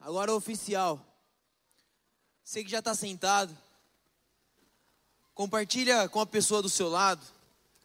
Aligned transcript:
agora 0.00 0.34
oficial. 0.34 1.04
Você 2.42 2.64
que 2.64 2.70
já 2.70 2.78
está 2.78 2.94
sentado, 2.94 3.56
compartilha 5.34 6.08
com 6.08 6.20
a 6.20 6.26
pessoa 6.26 6.62
do 6.62 6.70
seu 6.70 6.88
lado. 6.88 7.24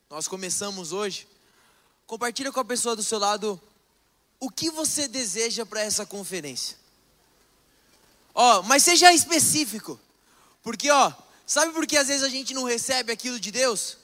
Nós 0.10 0.28
começamos 0.28 0.92
hoje. 0.92 1.28
Compartilha 2.08 2.52
com 2.52 2.60
a 2.60 2.66
pessoa 2.66 2.96
do 2.96 3.04
seu 3.04 3.20
lado 3.20 3.62
o 4.40 4.50
que 4.50 4.70
você 4.70 5.08
deseja 5.08 5.66
para 5.66 5.82
essa 5.82 6.06
conferência. 6.06 6.78
Ó, 8.34 8.62
mas 8.64 8.84
seja 8.84 9.14
específico. 9.14 10.00
Porque, 10.64 10.90
ó, 10.90 11.12
sabe 11.46 11.74
por 11.74 11.86
que 11.86 11.98
às 11.98 12.08
vezes 12.08 12.24
a 12.24 12.30
gente 12.30 12.54
não 12.54 12.64
recebe 12.64 13.12
aquilo 13.12 13.40
de 13.40 13.52
Deus? 13.52 13.98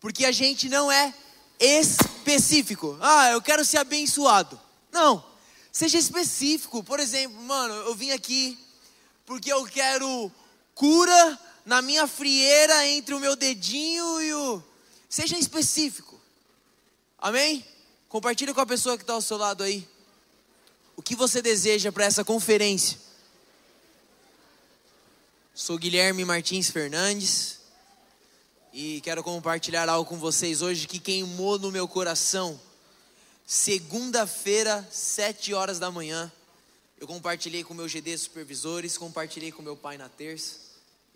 Porque 0.00 0.24
a 0.24 0.32
gente 0.32 0.68
não 0.68 0.90
é 0.90 1.14
específico. 1.58 2.96
Ah, 3.00 3.30
eu 3.30 3.42
quero 3.42 3.64
ser 3.64 3.78
abençoado. 3.78 4.58
Não. 4.90 5.29
Seja 5.72 5.98
específico. 5.98 6.82
Por 6.82 6.98
exemplo, 7.00 7.40
mano, 7.42 7.74
eu 7.74 7.94
vim 7.94 8.10
aqui 8.10 8.58
porque 9.24 9.52
eu 9.52 9.64
quero 9.64 10.30
cura 10.74 11.38
na 11.64 11.80
minha 11.80 12.06
frieira 12.06 12.86
entre 12.88 13.14
o 13.14 13.20
meu 13.20 13.36
dedinho 13.36 14.20
e 14.20 14.34
o. 14.34 14.62
Seja 15.08 15.38
específico. 15.38 16.20
Amém? 17.18 17.64
Compartilhe 18.08 18.52
com 18.54 18.60
a 18.60 18.66
pessoa 18.66 18.96
que 18.96 19.02
está 19.02 19.12
ao 19.12 19.22
seu 19.22 19.36
lado 19.36 19.62
aí. 19.62 19.86
O 20.96 21.02
que 21.02 21.14
você 21.14 21.40
deseja 21.40 21.92
para 21.92 22.04
essa 22.04 22.24
conferência? 22.24 22.98
Sou 25.54 25.78
Guilherme 25.78 26.24
Martins 26.24 26.70
Fernandes 26.70 27.58
e 28.72 29.00
quero 29.02 29.22
compartilhar 29.22 29.88
algo 29.88 30.08
com 30.08 30.16
vocês 30.16 30.62
hoje 30.62 30.86
que 30.86 30.98
queimou 30.98 31.58
no 31.58 31.70
meu 31.70 31.86
coração. 31.86 32.60
Segunda-feira, 33.52 34.88
sete 34.92 35.52
horas 35.52 35.80
da 35.80 35.90
manhã, 35.90 36.30
eu 37.00 37.04
compartilhei 37.04 37.64
com 37.64 37.74
meus 37.74 37.90
GD 37.90 38.16
supervisores, 38.16 38.96
compartilhei 38.96 39.50
com 39.50 39.60
meu 39.60 39.76
pai 39.76 39.98
na 39.98 40.08
terça 40.08 40.54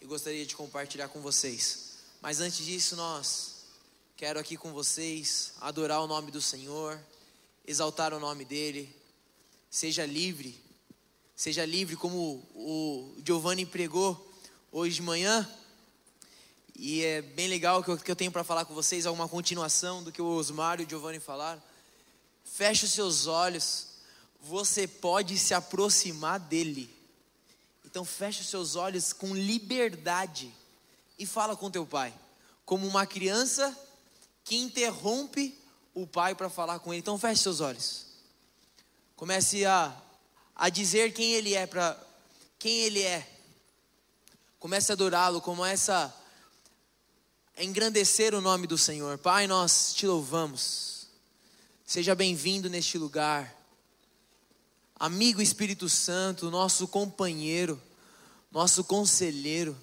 e 0.01 0.05
gostaria 0.05 0.45
de 0.45 0.57
compartilhar 0.57 1.07
com 1.07 1.21
vocês. 1.21 1.91
Mas 2.21 2.41
antes 2.41 2.67
disso, 2.67 2.97
nós 2.97 3.67
quero 4.17 4.41
aqui 4.41 4.57
com 4.57 4.73
vocês 4.73 5.53
adorar 5.61 6.01
o 6.01 6.09
nome 6.09 6.33
do 6.33 6.43
Senhor, 6.43 6.99
exaltar 7.65 8.13
o 8.13 8.19
nome 8.19 8.45
dele. 8.45 8.93
Seja 9.71 10.05
livre, 10.05 10.61
seja 11.37 11.65
livre 11.65 11.95
como 11.95 12.43
o 12.53 13.15
Giovanni 13.25 13.65
pregou 13.65 14.35
hoje 14.73 14.97
de 14.97 15.03
manhã. 15.03 15.49
E 16.75 17.05
é 17.05 17.23
bem 17.23 17.47
legal 17.47 17.81
que 17.85 17.91
eu, 17.93 17.97
que 17.97 18.11
eu 18.11 18.17
tenho 18.17 18.33
para 18.33 18.43
falar 18.43 18.65
com 18.65 18.75
vocês, 18.75 19.07
alguma 19.07 19.29
continuação 19.29 20.03
do 20.03 20.11
que 20.11 20.21
o 20.21 20.27
Osmar 20.27 20.81
e 20.81 20.85
o 20.85 20.91
Giovanni 20.91 21.21
falaram. 21.21 21.63
Feche 22.45 22.85
os 22.85 22.93
seus 22.93 23.27
olhos, 23.27 23.89
você 24.41 24.87
pode 24.87 25.39
se 25.39 25.55
aproximar 25.55 26.39
dele. 26.39 26.95
Então 27.85 28.05
feche 28.05 28.43
os 28.43 28.49
seus 28.49 28.77
olhos 28.77 29.13
com 29.13 29.35
liberdade 29.35 30.55
e 31.19 31.25
fala 31.25 31.57
com 31.57 31.71
teu 31.71 31.87
pai, 31.87 32.13
como 32.65 32.87
uma 32.87 33.07
criança 33.07 33.77
que 34.45 34.57
interrompe 34.57 35.59
o 35.95 36.07
pai 36.07 36.35
para 36.35 36.51
falar 36.51 36.79
com 36.81 36.93
ele. 36.93 37.01
Então 37.01 37.19
feche 37.19 37.43
seus 37.43 37.61
olhos. 37.61 38.07
Comece 39.17 39.65
a, 39.65 39.97
a 40.55 40.69
dizer 40.69 41.15
quem 41.15 41.33
ele 41.33 41.55
é 41.55 41.67
para 41.67 41.99
quem 42.59 42.81
ele 42.81 43.03
é. 43.03 43.29
Comece 44.59 44.91
a 44.91 44.95
adorá-lo, 44.95 45.41
comece 45.41 45.91
a 45.91 46.13
engrandecer 47.59 48.35
o 48.35 48.41
nome 48.41 48.67
do 48.67 48.77
Senhor. 48.77 49.19
Pai, 49.19 49.47
nós 49.47 49.95
te 49.95 50.07
louvamos. 50.07 50.94
Seja 51.87 52.15
bem-vindo 52.15 52.71
neste 52.71 52.97
lugar. 52.97 53.55
Amigo 54.99 55.43
Espírito 55.43 55.87
Santo, 55.87 56.51
nosso 56.51 56.89
companheiro, 56.89 57.81
nosso 58.51 58.83
conselheiro. 58.83 59.77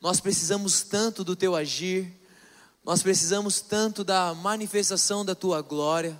Nós 0.00 0.18
precisamos 0.18 0.80
tanto 0.80 1.22
do 1.22 1.36
teu 1.36 1.54
agir. 1.54 2.10
Nós 2.82 3.02
precisamos 3.02 3.60
tanto 3.60 4.02
da 4.02 4.32
manifestação 4.32 5.22
da 5.22 5.34
tua 5.34 5.60
glória. 5.60 6.18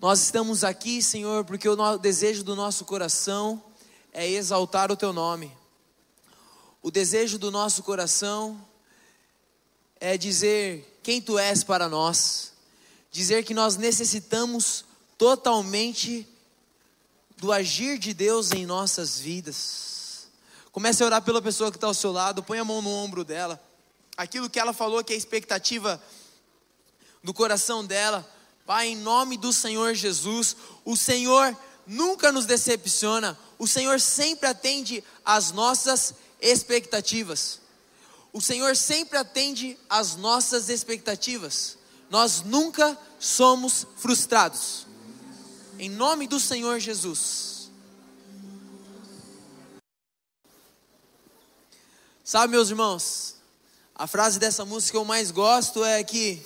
Nós 0.00 0.22
estamos 0.22 0.64
aqui, 0.64 1.02
Senhor, 1.02 1.44
porque 1.44 1.68
o 1.68 1.98
desejo 1.98 2.42
do 2.42 2.56
nosso 2.56 2.86
coração 2.86 3.62
é 4.10 4.26
exaltar 4.26 4.90
o 4.90 4.96
teu 4.96 5.12
nome. 5.12 5.54
O 6.82 6.90
desejo 6.90 7.38
do 7.38 7.50
nosso 7.50 7.82
coração 7.82 8.58
é 10.00 10.16
dizer 10.16 10.98
quem 11.02 11.20
tu 11.20 11.38
és 11.38 11.62
para 11.62 11.90
nós, 11.90 12.56
dizer 13.18 13.44
que 13.44 13.52
nós 13.52 13.76
necessitamos 13.76 14.84
totalmente 15.18 16.24
do 17.36 17.52
agir 17.52 17.98
de 17.98 18.14
Deus 18.14 18.52
em 18.52 18.64
nossas 18.64 19.18
vidas. 19.18 20.28
Comece 20.70 21.02
a 21.02 21.06
orar 21.06 21.22
pela 21.22 21.42
pessoa 21.42 21.72
que 21.72 21.76
está 21.76 21.88
ao 21.88 21.94
seu 21.94 22.12
lado, 22.12 22.44
põe 22.44 22.60
a 22.60 22.64
mão 22.64 22.80
no 22.80 22.90
ombro 22.90 23.24
dela. 23.24 23.60
Aquilo 24.16 24.48
que 24.48 24.60
ela 24.60 24.72
falou 24.72 25.02
que 25.02 25.12
é 25.12 25.16
a 25.16 25.18
expectativa 25.18 26.00
do 27.20 27.34
coração 27.34 27.84
dela, 27.84 28.24
Pai, 28.64 28.88
em 28.88 28.96
nome 28.96 29.36
do 29.36 29.52
Senhor 29.52 29.94
Jesus, 29.94 30.54
o 30.84 30.96
Senhor 30.96 31.56
nunca 31.86 32.30
nos 32.30 32.46
decepciona, 32.46 33.36
o 33.58 33.66
Senhor 33.66 33.98
sempre 33.98 34.46
atende 34.46 35.02
às 35.24 35.50
nossas 35.50 36.14
expectativas. 36.40 37.60
O 38.32 38.40
Senhor 38.40 38.76
sempre 38.76 39.18
atende 39.18 39.76
às 39.90 40.14
nossas 40.14 40.68
expectativas. 40.68 41.78
Nós 42.10 42.42
nunca 42.42 42.96
somos 43.18 43.86
frustrados. 43.96 44.86
Em 45.78 45.88
nome 45.88 46.26
do 46.26 46.38
Senhor 46.38 46.78
Jesus. 46.78 47.70
Sabe, 52.24 52.50
meus 52.50 52.68
irmãos, 52.68 53.36
a 53.94 54.06
frase 54.06 54.38
dessa 54.38 54.64
música 54.64 54.92
que 54.92 54.96
eu 54.98 55.04
mais 55.04 55.30
gosto 55.30 55.84
é 55.84 56.04
que 56.04 56.42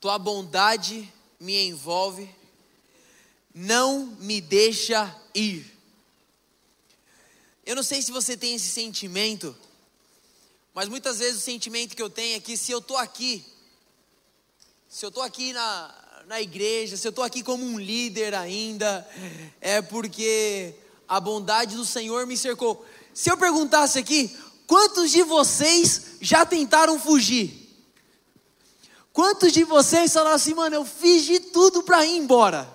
tua 0.00 0.18
bondade 0.18 1.12
me 1.40 1.68
envolve, 1.68 2.28
não 3.54 4.06
me 4.18 4.40
deixa 4.40 5.14
ir. 5.34 5.72
Eu 7.64 7.76
não 7.76 7.82
sei 7.82 8.02
se 8.02 8.10
você 8.10 8.36
tem 8.36 8.56
esse 8.56 8.68
sentimento, 8.68 9.56
mas 10.74 10.88
muitas 10.88 11.18
vezes 11.18 11.40
o 11.40 11.44
sentimento 11.44 11.96
que 11.96 12.02
eu 12.02 12.10
tenho 12.10 12.36
é 12.36 12.40
que 12.40 12.56
se 12.56 12.72
eu 12.72 12.78
estou 12.78 12.96
aqui, 12.96 13.44
se 14.92 15.06
eu 15.06 15.08
estou 15.08 15.22
aqui 15.22 15.54
na, 15.54 15.90
na 16.26 16.42
igreja, 16.42 16.98
se 16.98 17.08
eu 17.08 17.08
estou 17.08 17.24
aqui 17.24 17.42
como 17.42 17.64
um 17.64 17.80
líder 17.80 18.34
ainda, 18.34 19.08
é 19.58 19.80
porque 19.80 20.74
a 21.08 21.18
bondade 21.18 21.76
do 21.76 21.84
Senhor 21.86 22.26
me 22.26 22.36
cercou. 22.36 22.84
Se 23.14 23.30
eu 23.30 23.36
perguntasse 23.38 23.98
aqui, 23.98 24.36
quantos 24.66 25.10
de 25.10 25.22
vocês 25.22 26.18
já 26.20 26.44
tentaram 26.44 27.00
fugir? 27.00 27.74
Quantos 29.14 29.50
de 29.50 29.64
vocês 29.64 30.12
falaram 30.12 30.36
assim, 30.36 30.52
mano, 30.52 30.76
eu 30.76 30.84
fiz 30.84 31.22
de 31.22 31.40
tudo 31.40 31.82
para 31.82 32.04
ir 32.04 32.18
embora, 32.18 32.70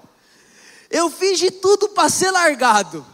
eu 0.90 1.12
fiz 1.12 1.38
de 1.38 1.52
tudo 1.52 1.90
para 1.90 2.10
ser 2.10 2.32
largado. 2.32 3.06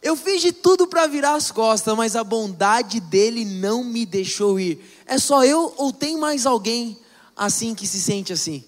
Eu 0.00 0.14
fiz 0.14 0.40
de 0.40 0.52
tudo 0.52 0.86
para 0.86 1.08
virar 1.08 1.34
as 1.34 1.50
costas, 1.50 1.96
mas 1.96 2.14
a 2.14 2.22
bondade 2.22 3.00
dele 3.00 3.44
não 3.44 3.82
me 3.82 4.06
deixou 4.06 4.60
ir. 4.60 4.88
É 5.04 5.18
só 5.18 5.44
eu 5.44 5.74
ou 5.76 5.92
tem 5.92 6.16
mais 6.16 6.46
alguém 6.46 6.96
assim 7.38 7.74
que 7.74 7.86
se 7.86 8.00
sente 8.00 8.32
assim? 8.32 8.64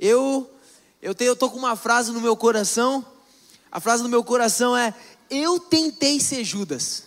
Eu 0.00 0.50
eu 1.00 1.14
tenho 1.14 1.30
eu 1.30 1.36
tô 1.36 1.50
com 1.50 1.58
uma 1.58 1.76
frase 1.76 2.10
no 2.10 2.20
meu 2.20 2.36
coração. 2.36 3.04
A 3.70 3.78
frase 3.78 4.02
no 4.02 4.08
meu 4.08 4.24
coração 4.24 4.76
é: 4.76 4.94
eu 5.30 5.60
tentei 5.60 6.18
ser 6.18 6.42
Judas. 6.42 7.04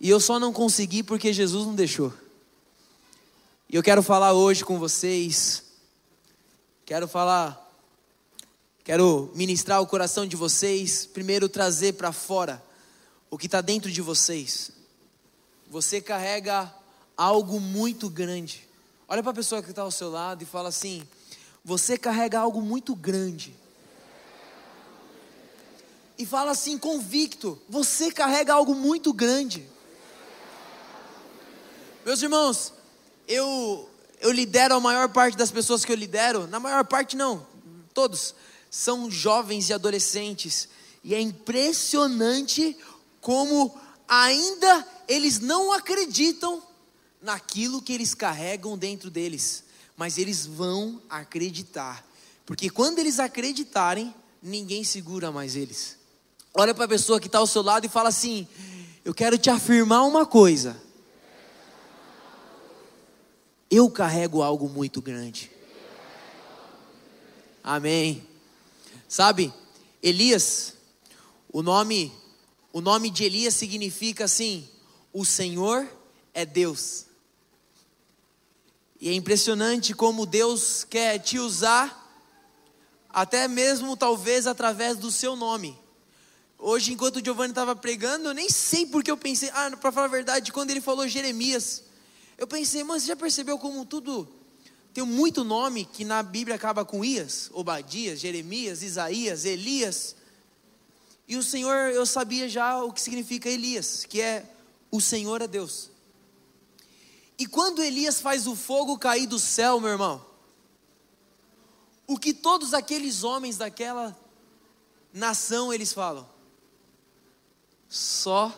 E 0.00 0.08
eu 0.08 0.20
só 0.20 0.38
não 0.38 0.52
consegui 0.52 1.02
porque 1.02 1.32
Jesus 1.32 1.66
não 1.66 1.74
deixou. 1.74 2.12
E 3.68 3.76
eu 3.76 3.82
quero 3.82 4.02
falar 4.02 4.32
hoje 4.32 4.64
com 4.64 4.78
vocês. 4.78 5.62
Quero 6.86 7.08
falar 7.08 7.64
Quero 8.84 9.32
ministrar 9.34 9.80
o 9.80 9.86
coração 9.86 10.26
de 10.26 10.36
vocês, 10.36 11.06
primeiro 11.06 11.48
trazer 11.48 11.94
para 11.94 12.12
fora 12.12 12.62
o 13.30 13.38
que 13.38 13.46
está 13.46 13.62
dentro 13.62 13.90
de 13.90 14.02
vocês. 14.02 14.72
Você 15.70 16.02
carrega 16.02 16.70
algo 17.16 17.58
muito 17.58 18.10
grande. 18.10 18.68
Olha 19.06 19.22
para 19.22 19.32
a 19.32 19.34
pessoa 19.34 19.62
que 19.62 19.70
está 19.70 19.82
ao 19.82 19.90
seu 19.90 20.10
lado 20.10 20.42
e 20.42 20.46
fala 20.46 20.70
assim: 20.70 21.06
Você 21.64 21.98
carrega 21.98 22.38
algo 22.38 22.62
muito 22.62 22.94
grande. 22.94 23.54
E 26.18 26.24
fala 26.24 26.52
assim, 26.52 26.78
convicto: 26.78 27.60
Você 27.68 28.10
carrega 28.10 28.54
algo 28.54 28.74
muito 28.74 29.12
grande. 29.12 29.68
Meus 32.04 32.22
irmãos, 32.22 32.72
eu, 33.28 33.88
eu 34.20 34.30
lidero 34.30 34.74
a 34.74 34.80
maior 34.80 35.08
parte 35.08 35.36
das 35.36 35.50
pessoas 35.50 35.84
que 35.84 35.92
eu 35.92 35.96
lidero, 35.96 36.46
na 36.46 36.60
maior 36.60 36.84
parte 36.84 37.16
não, 37.16 37.46
todos 37.94 38.34
são 38.70 39.10
jovens 39.10 39.70
e 39.70 39.72
adolescentes, 39.72 40.68
e 41.02 41.14
é 41.14 41.20
impressionante 41.20 42.76
como 43.20 43.74
ainda 44.06 44.86
eles 45.08 45.40
não 45.40 45.72
acreditam 45.72 46.62
naquilo 47.24 47.80
que 47.80 47.92
eles 47.92 48.14
carregam 48.14 48.76
dentro 48.76 49.10
deles, 49.10 49.64
mas 49.96 50.18
eles 50.18 50.44
vão 50.44 51.00
acreditar. 51.08 52.06
Porque 52.44 52.68
quando 52.68 52.98
eles 52.98 53.18
acreditarem, 53.18 54.14
ninguém 54.42 54.84
segura 54.84 55.32
mais 55.32 55.56
eles. 55.56 55.96
Olha 56.52 56.74
para 56.74 56.84
a 56.84 56.88
pessoa 56.88 57.18
que 57.18 57.26
está 57.26 57.38
ao 57.38 57.46
seu 57.46 57.62
lado 57.62 57.86
e 57.86 57.88
fala 57.88 58.10
assim: 58.10 58.46
Eu 59.02 59.14
quero 59.14 59.38
te 59.38 59.48
afirmar 59.48 60.02
uma 60.04 60.26
coisa. 60.26 60.80
Eu 63.70 63.90
carrego 63.90 64.42
algo 64.42 64.68
muito 64.68 65.00
grande. 65.00 65.50
Amém. 67.62 68.22
Sabe, 69.08 69.52
Elias, 70.02 70.74
o 71.50 71.62
nome, 71.62 72.12
o 72.70 72.82
nome 72.82 73.08
de 73.08 73.24
Elias 73.24 73.54
significa 73.54 74.26
assim: 74.26 74.68
o 75.10 75.24
Senhor 75.24 75.88
é 76.34 76.44
Deus. 76.44 77.06
E 79.00 79.08
é 79.08 79.12
impressionante 79.12 79.92
como 79.94 80.26
Deus 80.26 80.84
quer 80.84 81.18
te 81.18 81.38
usar, 81.38 82.00
até 83.08 83.46
mesmo 83.48 83.96
talvez 83.96 84.46
através 84.46 84.96
do 84.96 85.10
seu 85.10 85.36
nome. 85.36 85.78
Hoje, 86.58 86.92
enquanto 86.92 87.16
o 87.16 87.24
Giovanni 87.24 87.50
estava 87.50 87.76
pregando, 87.76 88.28
eu 88.28 88.34
nem 88.34 88.48
sei 88.48 88.86
porque 88.86 89.10
eu 89.10 89.16
pensei, 89.16 89.50
ah, 89.52 89.76
para 89.76 89.92
falar 89.92 90.06
a 90.06 90.10
verdade, 90.10 90.52
quando 90.52 90.70
ele 90.70 90.80
falou 90.80 91.06
Jeremias, 91.06 91.84
eu 92.38 92.46
pensei, 92.46 92.82
mas 92.82 93.02
você 93.02 93.08
já 93.08 93.16
percebeu 93.16 93.58
como 93.58 93.84
tudo 93.84 94.28
tem 94.94 95.02
muito 95.04 95.42
nome 95.42 95.84
que 95.84 96.04
na 96.04 96.22
Bíblia 96.22 96.54
acaba 96.54 96.84
com 96.84 97.04
Ias, 97.04 97.50
Obadias, 97.52 98.20
Jeremias, 98.20 98.80
Isaías, 98.80 99.44
Elias. 99.44 100.14
E 101.26 101.36
o 101.36 101.42
Senhor, 101.42 101.90
eu 101.90 102.06
sabia 102.06 102.48
já 102.48 102.80
o 102.80 102.92
que 102.92 103.00
significa 103.00 103.48
Elias, 103.48 104.06
que 104.08 104.20
é 104.20 104.44
o 104.92 105.00
Senhor 105.00 105.42
é 105.42 105.48
Deus. 105.48 105.90
E 107.38 107.46
quando 107.46 107.82
Elias 107.82 108.20
faz 108.20 108.46
o 108.46 108.54
fogo 108.54 108.98
cair 108.98 109.26
do 109.26 109.38
céu, 109.38 109.80
meu 109.80 109.90
irmão, 109.90 110.24
o 112.06 112.18
que 112.18 112.32
todos 112.32 112.74
aqueles 112.74 113.24
homens 113.24 113.56
daquela 113.56 114.16
nação 115.12 115.72
eles 115.72 115.92
falam? 115.92 116.28
Só 117.88 118.52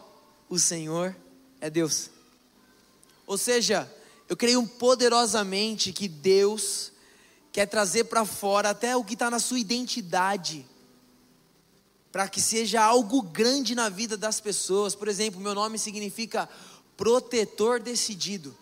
o 0.48 0.58
Senhor 0.58 1.16
é 1.60 1.70
Deus. 1.70 2.10
Ou 3.26 3.38
seja, 3.38 3.90
eu 4.28 4.36
creio 4.36 4.66
poderosamente 4.66 5.92
que 5.92 6.08
Deus 6.08 6.92
quer 7.52 7.66
trazer 7.66 8.04
para 8.04 8.24
fora 8.24 8.70
até 8.70 8.94
o 8.96 9.04
que 9.04 9.14
está 9.14 9.30
na 9.30 9.38
sua 9.38 9.58
identidade, 9.58 10.66
para 12.12 12.28
que 12.28 12.40
seja 12.40 12.82
algo 12.82 13.22
grande 13.22 13.74
na 13.74 13.88
vida 13.88 14.16
das 14.16 14.40
pessoas. 14.40 14.94
Por 14.94 15.08
exemplo, 15.08 15.40
meu 15.40 15.54
nome 15.54 15.78
significa 15.78 16.48
protetor 16.96 17.80
decidido. 17.80 18.56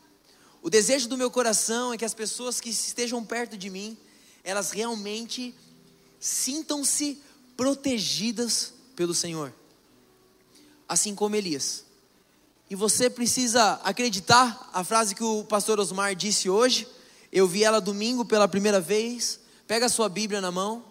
O 0.65 0.71
desejo 0.71 1.07
do 1.09 1.19
meu 1.19 1.31
coração 1.31 1.93
é 1.93 1.99
que 1.99 2.07
as 2.07 2.15
pessoas 2.15 2.59
que 2.59 2.71
estejam 2.71 3.23
perto 3.23 3.55
de 3.55 3.69
mim, 3.69 3.99
elas 4.43 4.71
realmente 4.71 5.55
sintam-se 6.19 7.21
protegidas 7.55 8.73
pelo 8.97 9.15
Senhor, 9.15 9.53
assim 10.89 11.15
como 11.15 11.37
Elias. 11.37 11.85
E 12.71 12.75
você 12.75 13.11
precisa 13.11 13.75
acreditar 13.85 14.71
a 14.73 14.83
frase 14.83 15.15
que 15.15 15.23
o 15.23 15.45
pastor 15.45 15.79
Osmar 15.79 16.15
disse 16.15 16.49
hoje. 16.49 16.89
Eu 17.31 17.47
vi 17.47 17.63
ela 17.63 17.79
domingo 17.79 18.25
pela 18.25 18.49
primeira 18.49 18.81
vez. 18.81 19.41
Pega 19.67 19.85
a 19.85 19.91
sua 19.91 20.09
Bíblia 20.09 20.41
na 20.41 20.51
mão. 20.51 20.83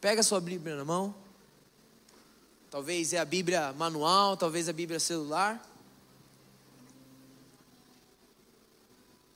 Pega 0.00 0.20
a 0.20 0.24
sua 0.24 0.40
Bíblia 0.40 0.76
na 0.76 0.84
mão. 0.84 1.12
Talvez 2.70 3.12
é 3.12 3.18
a 3.18 3.24
Bíblia 3.24 3.72
manual, 3.72 4.36
talvez 4.36 4.68
a 4.68 4.72
Bíblia 4.72 5.00
celular. 5.00 5.67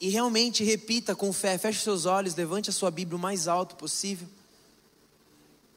E 0.02 0.08
realmente 0.08 0.64
repita 0.64 1.14
com 1.14 1.32
fé, 1.32 1.56
feche 1.56 1.78
seus 1.78 2.06
olhos, 2.06 2.34
levante 2.34 2.68
a 2.68 2.72
sua 2.72 2.90
Bíblia 2.90 3.16
o 3.16 3.20
mais 3.20 3.46
alto 3.46 3.76
possível. 3.76 4.26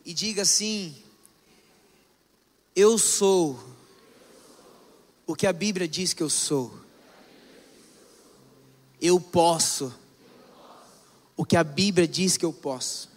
E 0.04 0.16
diga 0.16 0.42
assim: 0.42 0.96
Eu 2.76 2.98
sou 2.98 3.64
o 5.28 5.36
que 5.36 5.46
a 5.46 5.54
Bíblia 5.54 5.88
diz 5.88 6.12
que 6.12 6.24
eu 6.24 6.30
sou. 6.32 6.74
Eu 9.00 9.22
posso 9.22 9.94
o 11.38 11.46
que 11.46 11.56
a 11.56 11.64
Bíblia 11.64 12.08
diz 12.08 12.36
que 12.36 12.46
eu 12.46 12.52
posso. 12.52 13.12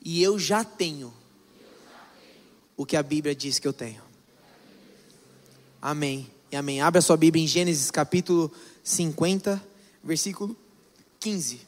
E 0.00 0.22
eu 0.22 0.38
já 0.38 0.64
tenho 0.64 1.12
o 2.74 2.86
que 2.86 2.96
a 2.96 3.02
Bíblia 3.02 3.34
diz 3.34 3.58
que 3.58 3.68
eu 3.68 3.72
tenho. 3.74 4.02
Amém 5.82 6.26
e 6.50 6.56
amém. 6.56 6.80
Abra 6.80 7.02
sua 7.02 7.18
Bíblia 7.18 7.44
em 7.44 7.46
Gênesis 7.46 7.90
capítulo 7.90 8.50
50, 8.90 9.64
versículo 10.02 10.56
15. 11.20 11.60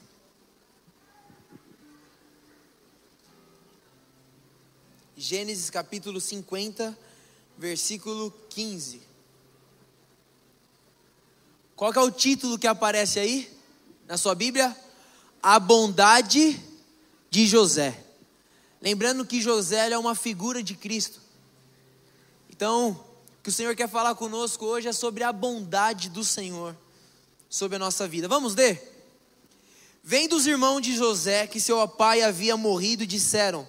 Gênesis 5.15 5.69
capítulo 5.69 6.19
50, 6.19 6.97
versículo 7.57 8.29
15. 8.49 9.01
Qual 11.77 11.93
é 11.93 11.99
o 11.99 12.11
título 12.11 12.59
que 12.59 12.67
aparece 12.67 13.19
aí 13.19 13.49
na 14.05 14.17
sua 14.17 14.35
Bíblia? 14.35 14.75
A 15.41 15.59
bondade 15.59 16.61
de 17.29 17.47
José. 17.47 18.03
Lembrando 18.81 19.25
que 19.25 19.41
José 19.41 19.89
é 19.89 19.97
uma 19.97 20.13
figura 20.13 20.61
de 20.61 20.75
Cristo. 20.75 21.21
Então, 22.49 22.91
o 23.39 23.43
que 23.43 23.49
o 23.49 23.53
Senhor 23.53 23.73
quer 23.77 23.87
falar 23.87 24.13
conosco 24.15 24.65
hoje 24.65 24.89
é 24.89 24.93
sobre 24.93 25.23
a 25.23 25.31
bondade 25.31 26.09
do 26.09 26.23
Senhor 26.23 26.75
sobre 27.53 27.75
a 27.75 27.79
nossa 27.79 28.07
vida. 28.07 28.27
Vamos 28.27 28.55
ler? 28.55 28.81
Vem 30.03 30.27
os 30.33 30.47
irmãos 30.47 30.81
de 30.81 30.95
José 30.95 31.45
que 31.45 31.59
seu 31.59 31.87
pai 31.87 32.23
havia 32.23 32.57
morrido 32.57 33.05
disseram: 33.05 33.67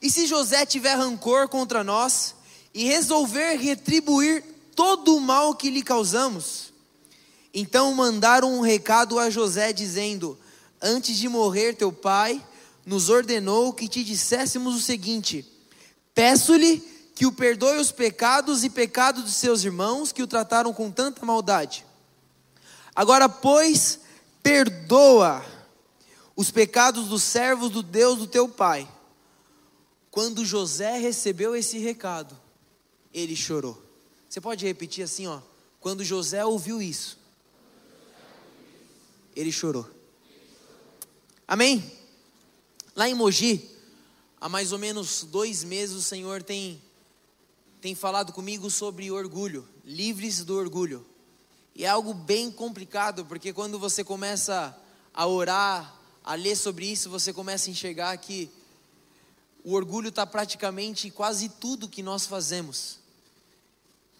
E 0.00 0.08
se 0.08 0.24
José 0.24 0.64
tiver 0.64 0.94
rancor 0.94 1.48
contra 1.48 1.82
nós 1.82 2.36
e 2.72 2.84
resolver 2.84 3.56
retribuir 3.56 4.44
todo 4.76 5.16
o 5.16 5.20
mal 5.20 5.52
que 5.56 5.68
lhe 5.68 5.82
causamos. 5.82 6.72
Então 7.52 7.92
mandaram 7.92 8.54
um 8.54 8.60
recado 8.60 9.18
a 9.18 9.28
José, 9.28 9.72
dizendo: 9.72 10.38
Antes 10.80 11.16
de 11.16 11.28
morrer, 11.28 11.74
teu 11.74 11.90
pai 11.90 12.40
nos 12.86 13.08
ordenou 13.08 13.72
que 13.72 13.88
te 13.88 14.04
disséssemos 14.04 14.76
o 14.76 14.80
seguinte: 14.80 15.44
Peço-lhe 16.14 16.78
que 17.16 17.26
o 17.26 17.32
perdoe 17.32 17.78
os 17.78 17.90
pecados 17.90 18.62
e 18.62 18.70
pecados 18.70 19.24
de 19.24 19.32
seus 19.32 19.64
irmãos 19.64 20.12
que 20.12 20.22
o 20.22 20.26
trataram 20.28 20.72
com 20.72 20.88
tanta 20.88 21.26
maldade. 21.26 21.87
Agora, 22.98 23.28
pois, 23.28 24.00
perdoa 24.42 25.46
os 26.34 26.50
pecados 26.50 27.06
dos 27.06 27.22
servos 27.22 27.70
do 27.70 27.80
Deus 27.80 28.18
do 28.18 28.26
teu 28.26 28.48
pai. 28.48 28.92
Quando 30.10 30.44
José 30.44 30.98
recebeu 30.98 31.54
esse 31.54 31.78
recado, 31.78 32.36
ele 33.14 33.36
chorou. 33.36 33.80
Você 34.28 34.40
pode 34.40 34.66
repetir 34.66 35.04
assim, 35.04 35.28
ó. 35.28 35.40
Quando 35.78 36.02
José 36.02 36.44
ouviu 36.44 36.82
isso, 36.82 37.16
ele 39.36 39.52
chorou. 39.52 39.88
Amém? 41.46 41.96
Lá 42.96 43.08
em 43.08 43.14
Mogi, 43.14 43.78
há 44.40 44.48
mais 44.48 44.72
ou 44.72 44.78
menos 44.78 45.22
dois 45.22 45.62
meses, 45.62 45.94
o 45.94 46.02
Senhor 46.02 46.42
tem, 46.42 46.82
tem 47.80 47.94
falado 47.94 48.32
comigo 48.32 48.68
sobre 48.68 49.08
orgulho, 49.08 49.64
livres 49.84 50.44
do 50.44 50.56
orgulho. 50.56 51.06
E 51.78 51.84
é 51.84 51.88
algo 51.88 52.12
bem 52.12 52.50
complicado, 52.50 53.24
porque 53.24 53.52
quando 53.52 53.78
você 53.78 54.02
começa 54.02 54.76
a 55.14 55.26
orar, 55.28 55.94
a 56.24 56.34
ler 56.34 56.56
sobre 56.56 56.84
isso, 56.86 57.08
você 57.08 57.32
começa 57.32 57.68
a 57.68 57.70
enxergar 57.70 58.16
que 58.16 58.50
o 59.62 59.74
orgulho 59.74 60.08
está 60.08 60.26
praticamente 60.26 61.06
em 61.06 61.10
quase 61.12 61.48
tudo 61.48 61.88
que 61.88 62.02
nós 62.02 62.26
fazemos. 62.26 62.98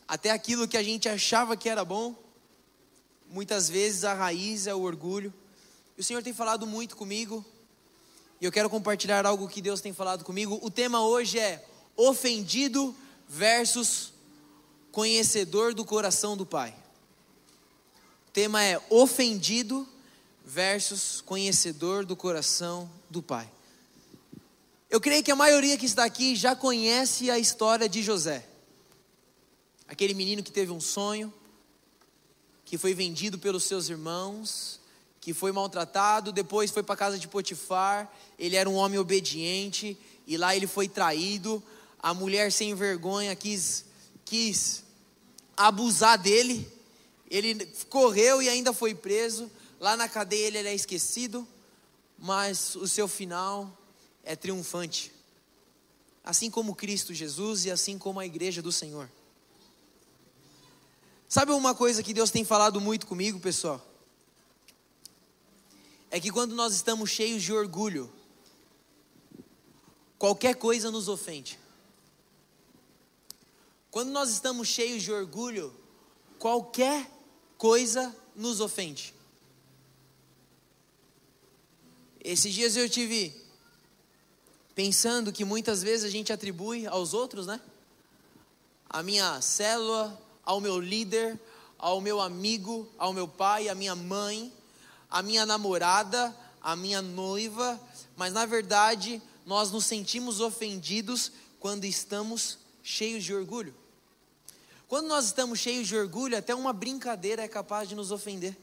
Até 0.06 0.30
aquilo 0.30 0.68
que 0.68 0.76
a 0.76 0.82
gente 0.84 1.08
achava 1.08 1.56
que 1.56 1.68
era 1.68 1.84
bom, 1.84 2.14
muitas 3.28 3.68
vezes 3.68 4.04
a 4.04 4.14
raiz 4.14 4.68
é 4.68 4.74
o 4.74 4.82
orgulho. 4.82 5.34
E 5.96 6.00
o 6.00 6.04
Senhor 6.04 6.22
tem 6.22 6.32
falado 6.32 6.64
muito 6.64 6.96
comigo, 6.96 7.44
e 8.40 8.44
eu 8.44 8.52
quero 8.52 8.70
compartilhar 8.70 9.26
algo 9.26 9.48
que 9.48 9.60
Deus 9.60 9.80
tem 9.80 9.92
falado 9.92 10.24
comigo. 10.24 10.60
O 10.62 10.70
tema 10.70 11.04
hoje 11.04 11.40
é 11.40 11.66
ofendido 11.96 12.94
versus 13.28 14.12
conhecedor 14.92 15.74
do 15.74 15.84
coração 15.84 16.36
do 16.36 16.46
Pai. 16.46 16.72
Tema 18.40 18.62
é 18.62 18.80
ofendido 18.88 19.84
versus 20.44 21.20
conhecedor 21.20 22.06
do 22.06 22.14
coração 22.14 22.88
do 23.10 23.20
Pai. 23.20 23.50
Eu 24.88 25.00
creio 25.00 25.24
que 25.24 25.32
a 25.32 25.34
maioria 25.34 25.76
que 25.76 25.86
está 25.86 26.04
aqui 26.04 26.36
já 26.36 26.54
conhece 26.54 27.32
a 27.32 27.36
história 27.36 27.88
de 27.88 28.00
José. 28.00 28.46
Aquele 29.88 30.14
menino 30.14 30.40
que 30.40 30.52
teve 30.52 30.70
um 30.70 30.80
sonho, 30.80 31.34
que 32.64 32.78
foi 32.78 32.94
vendido 32.94 33.40
pelos 33.40 33.64
seus 33.64 33.88
irmãos, 33.88 34.78
que 35.20 35.34
foi 35.34 35.50
maltratado, 35.50 36.30
depois 36.30 36.70
foi 36.70 36.84
para 36.84 36.94
a 36.94 36.96
casa 36.96 37.18
de 37.18 37.26
Potifar. 37.26 38.08
Ele 38.38 38.54
era 38.54 38.70
um 38.70 38.76
homem 38.76 39.00
obediente 39.00 39.98
e 40.28 40.36
lá 40.36 40.54
ele 40.54 40.68
foi 40.68 40.88
traído. 40.88 41.60
A 41.98 42.14
mulher 42.14 42.52
sem 42.52 42.72
vergonha 42.72 43.34
quis 43.34 43.84
quis 44.24 44.84
abusar 45.56 46.16
dele. 46.16 46.77
Ele 47.30 47.66
correu 47.88 48.42
e 48.42 48.48
ainda 48.48 48.72
foi 48.72 48.94
preso. 48.94 49.50
Lá 49.78 49.96
na 49.96 50.08
cadeia 50.08 50.46
ele 50.46 50.68
é 50.68 50.74
esquecido 50.74 51.46
mas 52.18 52.74
o 52.74 52.88
seu 52.88 53.06
final 53.06 53.78
é 54.24 54.34
triunfante. 54.34 55.12
Assim 56.24 56.50
como 56.50 56.74
Cristo 56.74 57.14
Jesus 57.14 57.64
e 57.64 57.70
assim 57.70 57.96
como 57.96 58.18
a 58.18 58.26
igreja 58.26 58.60
do 58.60 58.72
Senhor. 58.72 59.08
Sabe 61.28 61.52
uma 61.52 61.74
coisa 61.74 62.02
que 62.02 62.12
Deus 62.12 62.30
tem 62.30 62.44
falado 62.44 62.80
muito 62.80 63.06
comigo, 63.06 63.38
pessoal? 63.38 63.86
É 66.10 66.18
que 66.18 66.30
quando 66.30 66.54
nós 66.54 66.74
estamos 66.74 67.10
cheios 67.10 67.42
de 67.42 67.52
orgulho, 67.52 68.10
qualquer 70.18 70.56
coisa 70.56 70.90
nos 70.90 71.08
ofende. 71.08 71.58
Quando 73.90 74.10
nós 74.10 74.30
estamos 74.30 74.68
cheios 74.68 75.02
de 75.02 75.12
orgulho, 75.12 75.74
qualquer 76.38 77.10
coisa 77.58 78.14
nos 78.36 78.60
ofende. 78.60 79.12
Esses 82.20 82.54
dias 82.54 82.76
eu 82.76 82.88
tive 82.88 83.34
pensando 84.74 85.32
que 85.32 85.44
muitas 85.44 85.82
vezes 85.82 86.04
a 86.06 86.08
gente 86.08 86.32
atribui 86.32 86.86
aos 86.86 87.12
outros, 87.12 87.48
né? 87.48 87.60
A 88.88 89.02
minha 89.02 89.40
célula, 89.40 90.18
ao 90.44 90.60
meu 90.60 90.80
líder, 90.80 91.38
ao 91.76 92.00
meu 92.00 92.20
amigo, 92.20 92.88
ao 92.96 93.12
meu 93.12 93.26
pai, 93.26 93.68
à 93.68 93.74
minha 93.74 93.96
mãe, 93.96 94.52
à 95.10 95.20
minha 95.20 95.44
namorada, 95.44 96.34
à 96.62 96.76
minha 96.76 97.02
noiva, 97.02 97.80
mas 98.16 98.32
na 98.32 98.46
verdade 98.46 99.20
nós 99.44 99.70
nos 99.72 99.86
sentimos 99.86 100.40
ofendidos 100.40 101.32
quando 101.58 101.84
estamos 101.84 102.58
cheios 102.82 103.24
de 103.24 103.34
orgulho. 103.34 103.74
Quando 104.88 105.06
nós 105.06 105.26
estamos 105.26 105.58
cheios 105.58 105.86
de 105.86 105.94
orgulho, 105.94 106.36
até 106.36 106.54
uma 106.54 106.72
brincadeira 106.72 107.42
é 107.42 107.48
capaz 107.48 107.90
de 107.90 107.94
nos 107.94 108.10
ofender. 108.10 108.56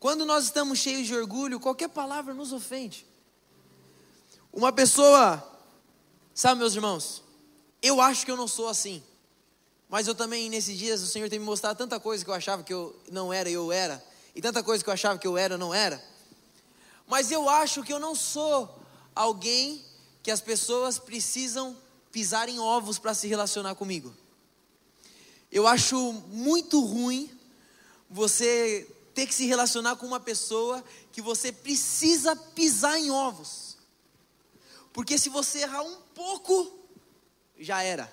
Quando 0.00 0.26
nós 0.26 0.44
estamos 0.44 0.80
cheios 0.80 1.06
de 1.06 1.14
orgulho, 1.14 1.60
qualquer 1.60 1.88
palavra 1.88 2.34
nos 2.34 2.52
ofende. 2.52 3.06
Uma 4.52 4.72
pessoa, 4.72 5.42
sabe, 6.34 6.58
meus 6.58 6.74
irmãos, 6.74 7.22
eu 7.80 8.00
acho 8.00 8.24
que 8.24 8.30
eu 8.32 8.36
não 8.36 8.48
sou 8.48 8.68
assim. 8.68 9.00
Mas 9.88 10.08
eu 10.08 10.14
também, 10.14 10.50
nesses 10.50 10.76
dias, 10.76 11.02
o 11.02 11.06
Senhor 11.06 11.30
tem 11.30 11.38
me 11.38 11.44
mostrado 11.44 11.78
tanta 11.78 12.00
coisa 12.00 12.24
que 12.24 12.30
eu 12.30 12.34
achava 12.34 12.64
que 12.64 12.74
eu 12.74 13.00
não 13.12 13.32
era 13.32 13.48
e 13.48 13.52
eu 13.52 13.70
era, 13.70 14.04
e 14.34 14.42
tanta 14.42 14.60
coisa 14.60 14.82
que 14.82 14.90
eu 14.90 14.94
achava 14.94 15.18
que 15.18 15.26
eu 15.26 15.38
era 15.38 15.54
e 15.54 15.58
não 15.58 15.72
era. 15.72 16.02
Mas 17.06 17.30
eu 17.30 17.48
acho 17.48 17.84
que 17.84 17.92
eu 17.92 18.00
não 18.00 18.14
sou 18.14 18.80
alguém 19.14 19.84
que 20.20 20.32
as 20.32 20.40
pessoas 20.40 20.98
precisam 20.98 21.76
pisar 22.10 22.48
em 22.48 22.58
ovos 22.58 22.98
para 22.98 23.14
se 23.14 23.28
relacionar 23.28 23.76
comigo. 23.76 24.12
Eu 25.54 25.68
acho 25.68 26.12
muito 26.30 26.84
ruim 26.84 27.30
você 28.10 28.92
ter 29.14 29.24
que 29.24 29.32
se 29.32 29.46
relacionar 29.46 29.94
com 29.94 30.04
uma 30.04 30.18
pessoa 30.18 30.84
que 31.12 31.22
você 31.22 31.52
precisa 31.52 32.34
pisar 32.34 32.98
em 32.98 33.12
ovos. 33.12 33.76
Porque 34.92 35.16
se 35.16 35.28
você 35.28 35.60
errar 35.60 35.82
um 35.82 35.94
pouco, 36.12 36.76
já 37.56 37.80
era. 37.82 38.12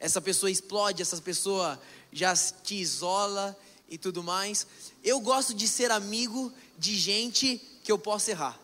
Essa 0.00 0.20
pessoa 0.20 0.50
explode, 0.50 1.00
essa 1.00 1.16
pessoa 1.22 1.80
já 2.12 2.34
te 2.34 2.74
isola 2.74 3.56
e 3.88 3.96
tudo 3.96 4.20
mais. 4.20 4.66
Eu 5.04 5.20
gosto 5.20 5.54
de 5.54 5.68
ser 5.68 5.92
amigo 5.92 6.52
de 6.76 6.98
gente 6.98 7.62
que 7.84 7.92
eu 7.92 7.98
possa 8.00 8.32
errar. 8.32 8.60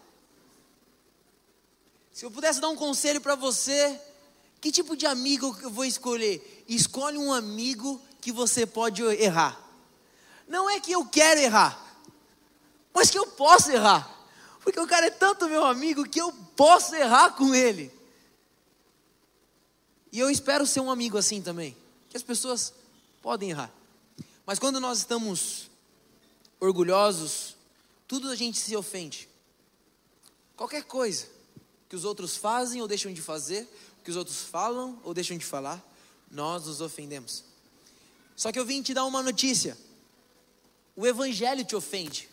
Se 2.12 2.24
eu 2.24 2.30
pudesse 2.32 2.60
dar 2.60 2.70
um 2.70 2.76
conselho 2.76 3.20
para 3.20 3.36
você, 3.36 4.00
que 4.60 4.72
tipo 4.72 4.96
de 4.96 5.06
amigo 5.06 5.56
eu 5.62 5.70
vou 5.70 5.84
escolher? 5.84 6.64
Escolhe 6.68 7.18
um 7.18 7.32
amigo 7.32 8.00
que 8.20 8.32
você 8.32 8.66
pode 8.66 9.02
errar. 9.02 9.60
Não 10.48 10.68
é 10.68 10.80
que 10.80 10.92
eu 10.92 11.04
quero 11.06 11.40
errar, 11.40 12.00
mas 12.92 13.10
que 13.10 13.18
eu 13.18 13.26
posso 13.26 13.70
errar. 13.70 14.12
Porque 14.62 14.80
o 14.80 14.86
cara 14.86 15.06
é 15.06 15.10
tanto 15.10 15.48
meu 15.48 15.64
amigo 15.64 16.08
que 16.08 16.20
eu 16.20 16.32
posso 16.56 16.94
errar 16.94 17.30
com 17.36 17.54
ele. 17.54 17.92
E 20.10 20.18
eu 20.18 20.30
espero 20.30 20.66
ser 20.66 20.80
um 20.80 20.90
amigo 20.90 21.16
assim 21.16 21.40
também. 21.40 21.76
Que 22.08 22.16
as 22.16 22.22
pessoas 22.22 22.72
podem 23.22 23.50
errar. 23.50 23.72
Mas 24.44 24.58
quando 24.58 24.80
nós 24.80 24.98
estamos 24.98 25.70
orgulhosos, 26.58 27.54
tudo 28.08 28.30
a 28.30 28.34
gente 28.34 28.58
se 28.58 28.76
ofende. 28.76 29.28
Qualquer 30.56 30.84
coisa 30.84 31.28
que 31.88 31.94
os 31.94 32.04
outros 32.04 32.36
fazem 32.36 32.80
ou 32.80 32.88
deixam 32.88 33.12
de 33.12 33.20
fazer, 33.20 33.68
que 34.06 34.10
os 34.12 34.16
outros 34.16 34.44
falam 34.44 35.00
ou 35.02 35.12
deixam 35.12 35.36
de 35.36 35.44
falar, 35.44 35.84
nós 36.30 36.66
nos 36.66 36.80
ofendemos. 36.80 37.42
Só 38.36 38.52
que 38.52 38.58
eu 38.58 38.64
vim 38.64 38.80
te 38.80 38.94
dar 38.94 39.04
uma 39.04 39.20
notícia. 39.20 39.76
O 40.94 41.04
Evangelho 41.04 41.64
te 41.64 41.74
ofende. 41.74 42.28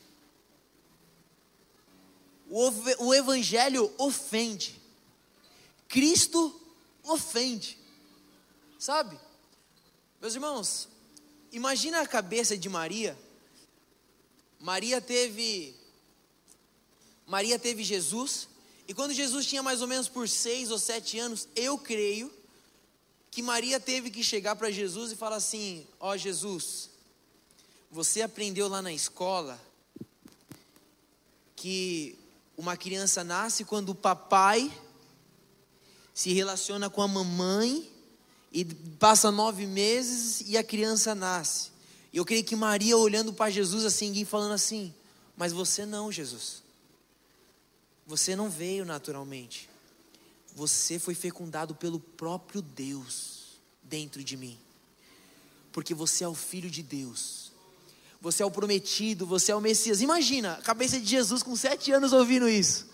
O, 2.48 2.70
o 3.08 3.12
Evangelho 3.12 3.92
ofende. 3.98 4.80
Cristo 5.88 6.62
ofende. 7.02 7.76
Sabe? 8.78 9.20
Meus 10.22 10.36
irmãos, 10.36 10.88
imagina 11.52 12.02
a 12.02 12.08
cabeça 12.08 12.56
de 12.56 12.70
Maria. 12.70 13.18
Maria 14.60 15.02
teve 15.02 15.76
Maria 17.26 17.58
teve 17.58 17.84
Jesus, 17.84 18.48
e 18.94 18.96
quando 18.96 19.12
Jesus 19.12 19.48
tinha 19.48 19.64
mais 19.64 19.82
ou 19.82 19.88
menos 19.88 20.08
por 20.08 20.30
seis 20.30 20.70
ou 20.70 20.78
sete 20.78 21.18
anos, 21.18 21.48
eu 21.56 21.80
creio 21.80 22.32
que 23.32 23.42
Maria 23.42 23.80
teve 23.80 24.12
que 24.12 24.24
chegar 24.24 24.56
para 24.56 24.70
Jesus 24.70 25.12
e 25.12 25.16
falar 25.16 25.38
assim: 25.38 25.88
Ó 26.00 26.12
oh, 26.12 26.16
Jesus, 26.18 26.92
você 27.90 28.22
aprendeu 28.22 28.68
lá 28.68 28.84
na 28.84 28.94
escola 28.94 29.60
que 31.56 32.16
uma 32.56 32.78
criança 32.78 33.24
nasce 33.24 33.66
quando 33.66 33.90
o 33.90 33.96
papai 33.96 34.72
se 36.14 36.32
relaciona 36.32 36.88
com 36.88 37.02
a 37.02 37.08
mamãe 37.08 37.92
e 38.52 38.64
passa 38.64 39.32
nove 39.32 39.66
meses 39.66 40.44
e 40.46 40.56
a 40.56 40.64
criança 40.64 41.16
nasce. 41.16 41.72
E 42.14 42.18
eu 42.18 42.26
creio 42.26 42.44
que 42.44 42.56
Maria 42.56 42.96
olhando 42.96 43.34
para 43.34 43.50
Jesus 43.50 43.86
assim 43.86 44.14
e 44.14 44.24
falando 44.24 44.54
assim: 44.54 44.94
Mas 45.36 45.52
você 45.52 45.84
não, 45.84 46.12
Jesus. 46.12 46.63
Você 48.06 48.36
não 48.36 48.50
veio 48.50 48.86
naturalmente. 48.86 49.70
Você 50.56 51.00
foi 51.00 51.16
fecundado 51.16 51.74
pelo 51.74 52.00
próprio 52.00 52.62
Deus 52.62 53.60
dentro 53.82 54.24
de 54.24 54.38
mim. 54.38 54.58
Porque 55.72 55.94
você 55.94 56.24
é 56.24 56.28
o 56.28 56.36
filho 56.36 56.70
de 56.70 56.84
Deus 56.84 57.44
você 58.24 58.42
é 58.42 58.46
o 58.46 58.52
prometido, 58.52 59.26
você 59.26 59.52
é 59.52 59.56
o 59.56 59.60
Messias. 59.60 60.00
Imagina 60.00 60.54
a 60.54 60.62
cabeça 60.62 60.98
de 60.98 61.06
Jesus 61.06 61.44
com 61.44 61.58
sete 61.58 61.92
anos 61.92 62.14
ouvindo 62.14 62.48
isso. 62.48 62.88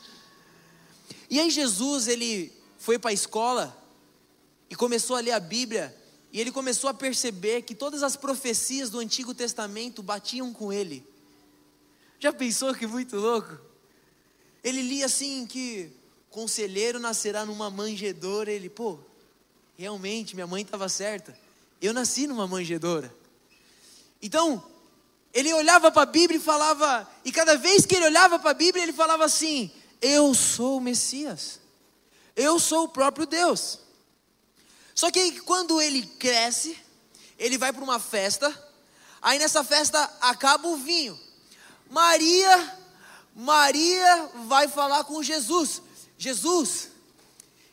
E 1.29 1.39
aí 1.39 1.51
Jesus, 1.51 2.07
ele 2.07 2.51
foi 2.79 2.97
para 2.97 3.11
a 3.11 3.13
escola 3.13 3.77
e 4.71 4.75
começou 4.75 5.15
a 5.15 5.19
ler 5.19 5.33
a 5.33 5.39
Bíblia, 5.39 5.95
e 6.33 6.41
ele 6.41 6.51
começou 6.51 6.89
a 6.89 6.95
perceber 6.95 7.61
que 7.61 7.75
todas 7.75 8.01
as 8.01 8.15
profecias 8.15 8.89
do 8.89 8.97
Antigo 8.97 9.35
Testamento 9.35 10.01
batiam 10.01 10.51
com 10.51 10.73
ele. 10.73 11.05
Já 12.19 12.33
pensou 12.33 12.73
que 12.73 12.87
muito 12.87 13.15
louco? 13.15 13.55
Ele 14.63 14.81
lia 14.81 15.05
assim 15.05 15.45
que 15.45 15.91
conselheiro 16.29 16.99
nascerá 16.99 17.45
numa 17.45 17.69
manjedoura, 17.69 18.51
ele, 18.51 18.69
pô, 18.69 18.99
realmente 19.77 20.35
minha 20.35 20.47
mãe 20.47 20.61
estava 20.61 20.89
certa. 20.89 21.37
Eu 21.81 21.93
nasci 21.93 22.27
numa 22.27 22.47
manjedoura. 22.47 23.13
Então, 24.21 24.63
ele 25.33 25.53
olhava 25.53 25.91
para 25.91 26.03
a 26.03 26.05
Bíblia 26.05 26.37
e 26.37 26.43
falava, 26.43 27.09
e 27.23 27.31
cada 27.31 27.57
vez 27.57 27.85
que 27.85 27.95
ele 27.95 28.05
olhava 28.05 28.37
para 28.39 28.51
a 28.51 28.53
Bíblia, 28.53 28.83
ele 28.83 28.93
falava 28.93 29.25
assim: 29.25 29.71
Eu 30.01 30.33
sou 30.33 30.77
o 30.77 30.81
Messias, 30.81 31.59
eu 32.35 32.59
sou 32.59 32.85
o 32.85 32.89
próprio 32.89 33.25
Deus. 33.25 33.79
Só 34.93 35.09
que 35.09 35.39
quando 35.41 35.81
ele 35.81 36.05
cresce, 36.05 36.77
ele 37.37 37.57
vai 37.57 37.71
para 37.71 37.83
uma 37.83 37.99
festa, 37.99 38.53
aí 39.21 39.39
nessa 39.39 39.63
festa 39.63 40.03
acaba 40.19 40.67
o 40.67 40.75
vinho. 40.75 41.17
Maria, 41.89 42.78
Maria 43.35 44.29
vai 44.47 44.67
falar 44.67 45.03
com 45.03 45.21
Jesus: 45.23 45.81
Jesus, 46.17 46.89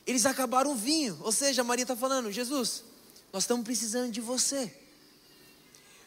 eles 0.06 0.24
acabaram 0.24 0.72
o 0.72 0.76
vinho. 0.76 1.18
Ou 1.22 1.32
seja, 1.32 1.64
Maria 1.64 1.82
está 1.82 1.96
falando: 1.96 2.30
Jesus, 2.30 2.84
nós 3.32 3.42
estamos 3.42 3.64
precisando 3.64 4.10
de 4.10 4.20
você. 4.20 4.72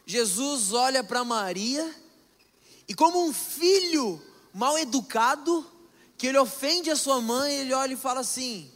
Jesus 0.05 0.73
olha 0.73 1.03
para 1.03 1.23
Maria 1.23 1.93
e, 2.87 2.95
como 2.95 3.23
um 3.23 3.31
filho 3.33 4.19
mal 4.53 4.77
educado, 4.77 5.65
que 6.17 6.27
ele 6.27 6.37
ofende 6.37 6.89
a 6.89 6.95
sua 6.95 7.21
mãe, 7.21 7.53
ele 7.53 7.73
olha 7.73 7.93
e 7.93 7.97
fala 7.97 8.21
assim: 8.21 8.71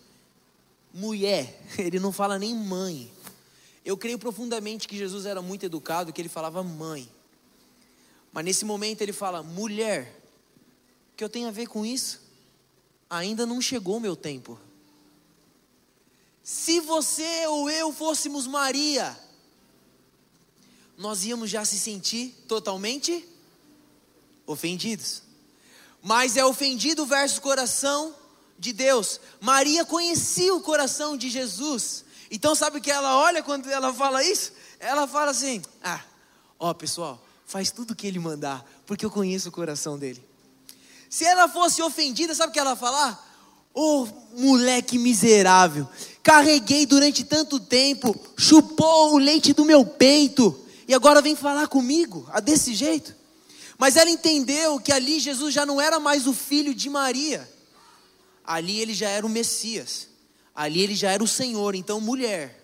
mulher, 0.93 1.61
ele 1.77 1.99
não 1.99 2.11
fala 2.11 2.37
nem 2.37 2.53
mãe. 2.53 3.11
Eu 3.83 3.97
creio 3.97 4.19
profundamente 4.19 4.87
que 4.87 4.97
Jesus 4.97 5.25
era 5.25 5.41
muito 5.41 5.65
educado, 5.65 6.13
que 6.13 6.21
ele 6.21 6.29
falava 6.29 6.63
mãe. 6.63 7.09
Mas 8.31 8.45
nesse 8.45 8.63
momento 8.63 9.01
ele 9.01 9.11
fala: 9.11 9.41
mulher, 9.41 10.22
que 11.15 11.23
eu 11.23 11.29
tenho 11.29 11.47
a 11.47 11.51
ver 11.51 11.67
com 11.67 11.85
isso? 11.85 12.21
Ainda 13.09 13.45
não 13.45 13.61
chegou 13.61 13.97
o 13.97 13.99
meu 14.01 14.15
tempo. 14.15 14.59
Se 16.43 16.79
você 16.81 17.47
ou 17.47 17.69
eu 17.69 17.93
fôssemos 17.93 18.47
Maria, 18.47 19.17
nós 20.97 21.23
íamos 21.23 21.49
já 21.49 21.63
se 21.63 21.79
sentir 21.79 22.35
totalmente 22.47 23.25
ofendidos. 24.45 25.21
mas 26.01 26.35
é 26.35 26.43
ofendido 26.45 27.05
versus 27.05 27.39
coração 27.39 28.13
de 28.59 28.73
Deus. 28.73 29.21
Maria 29.39 29.85
conhecia 29.85 30.53
o 30.53 30.59
coração 30.59 31.15
de 31.15 31.29
Jesus. 31.29 32.03
Então 32.29 32.53
sabe 32.53 32.79
o 32.79 32.81
que 32.81 32.91
ela 32.91 33.17
olha 33.17 33.41
quando 33.41 33.69
ela 33.69 33.93
fala 33.93 34.21
isso? 34.21 34.51
Ela 34.79 35.07
fala 35.07 35.31
assim: 35.31 35.61
"Ah, 35.81 36.03
ó, 36.59 36.73
pessoal, 36.73 37.23
faz 37.45 37.71
tudo 37.71 37.91
o 37.91 37.95
que 37.95 38.05
ele 38.05 38.19
mandar, 38.19 38.65
porque 38.85 39.05
eu 39.05 39.09
conheço 39.09 39.47
o 39.47 39.51
coração 39.51 39.97
dele". 39.97 40.21
Se 41.13 41.25
ela 41.25 41.47
fosse 41.47 41.79
ofendida, 41.79 42.33
sabe 42.33 42.49
o 42.49 42.53
que 42.53 42.59
ela 42.59 42.71
ia 42.71 42.75
falar? 42.75 43.23
Ô 43.71 44.01
oh, 44.01 44.07
moleque 44.35 44.97
miserável, 44.97 45.87
carreguei 46.23 46.87
durante 46.87 47.23
tanto 47.23 47.59
tempo, 47.59 48.19
chupou 48.35 49.13
o 49.13 49.19
leite 49.19 49.53
do 49.53 49.63
meu 49.63 49.85
peito, 49.85 50.59
e 50.87 50.93
agora 50.95 51.21
vem 51.21 51.35
falar 51.35 51.67
comigo, 51.67 52.27
a 52.31 52.39
desse 52.39 52.73
jeito. 52.73 53.15
Mas 53.77 53.95
ela 53.95 54.09
entendeu 54.09 54.79
que 54.79 54.91
ali 54.91 55.19
Jesus 55.19 55.53
já 55.53 55.67
não 55.67 55.79
era 55.79 55.99
mais 55.99 56.25
o 56.25 56.33
filho 56.33 56.73
de 56.73 56.89
Maria, 56.89 57.47
ali 58.43 58.79
ele 58.79 58.95
já 58.95 59.07
era 59.07 59.23
o 59.23 59.29
Messias, 59.29 60.07
ali 60.55 60.81
ele 60.81 60.95
já 60.95 61.11
era 61.11 61.23
o 61.23 61.27
Senhor. 61.27 61.75
Então, 61.75 62.01
mulher, 62.01 62.59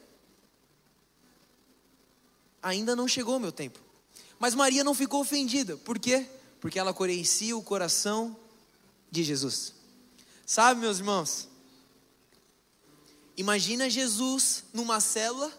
ainda 2.63 2.96
não 2.96 3.08
chegou 3.08 3.38
o 3.38 3.39
meu 3.39 3.51
tempo. 3.51 3.79
Mas 4.39 4.56
Maria 4.56 4.84
não 4.84 4.96
ficou 4.96 5.22
ofendida, 5.22 5.77
por 5.77 6.00
quê? 6.00 6.25
Porque 6.60 6.80
ela 6.80 6.94
conhecia 6.94 7.56
o 7.56 7.63
coração 7.63 8.38
de 9.10 9.24
Jesus. 9.24 9.74
Sabe, 10.46 10.82
meus 10.82 11.00
irmãos? 11.00 11.48
Imagina 13.38 13.89
Jesus 13.89 14.66
numa 14.74 15.00
célula, 15.00 15.51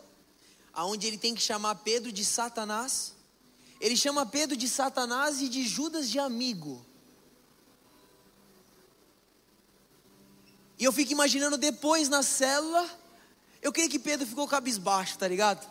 aonde 0.72 1.06
ele 1.06 1.18
tem 1.18 1.34
que 1.34 1.40
chamar 1.40 1.76
Pedro 1.76 2.12
de 2.12 2.24
Satanás 2.24 3.14
ele 3.80 3.96
chama 3.96 4.26
Pedro 4.26 4.56
de 4.56 4.68
Satanás 4.68 5.40
e 5.40 5.48
de 5.48 5.66
Judas 5.66 6.10
de 6.10 6.18
amigo. 6.18 6.84
E 10.78 10.84
eu 10.84 10.92
fico 10.92 11.12
imaginando 11.12 11.56
depois 11.56 12.08
na 12.08 12.22
célula, 12.22 12.88
eu 13.62 13.72
creio 13.72 13.88
que 13.88 13.98
Pedro 13.98 14.26
ficou 14.26 14.46
cabisbaixo, 14.46 15.16
tá 15.16 15.26
ligado? 15.26 15.66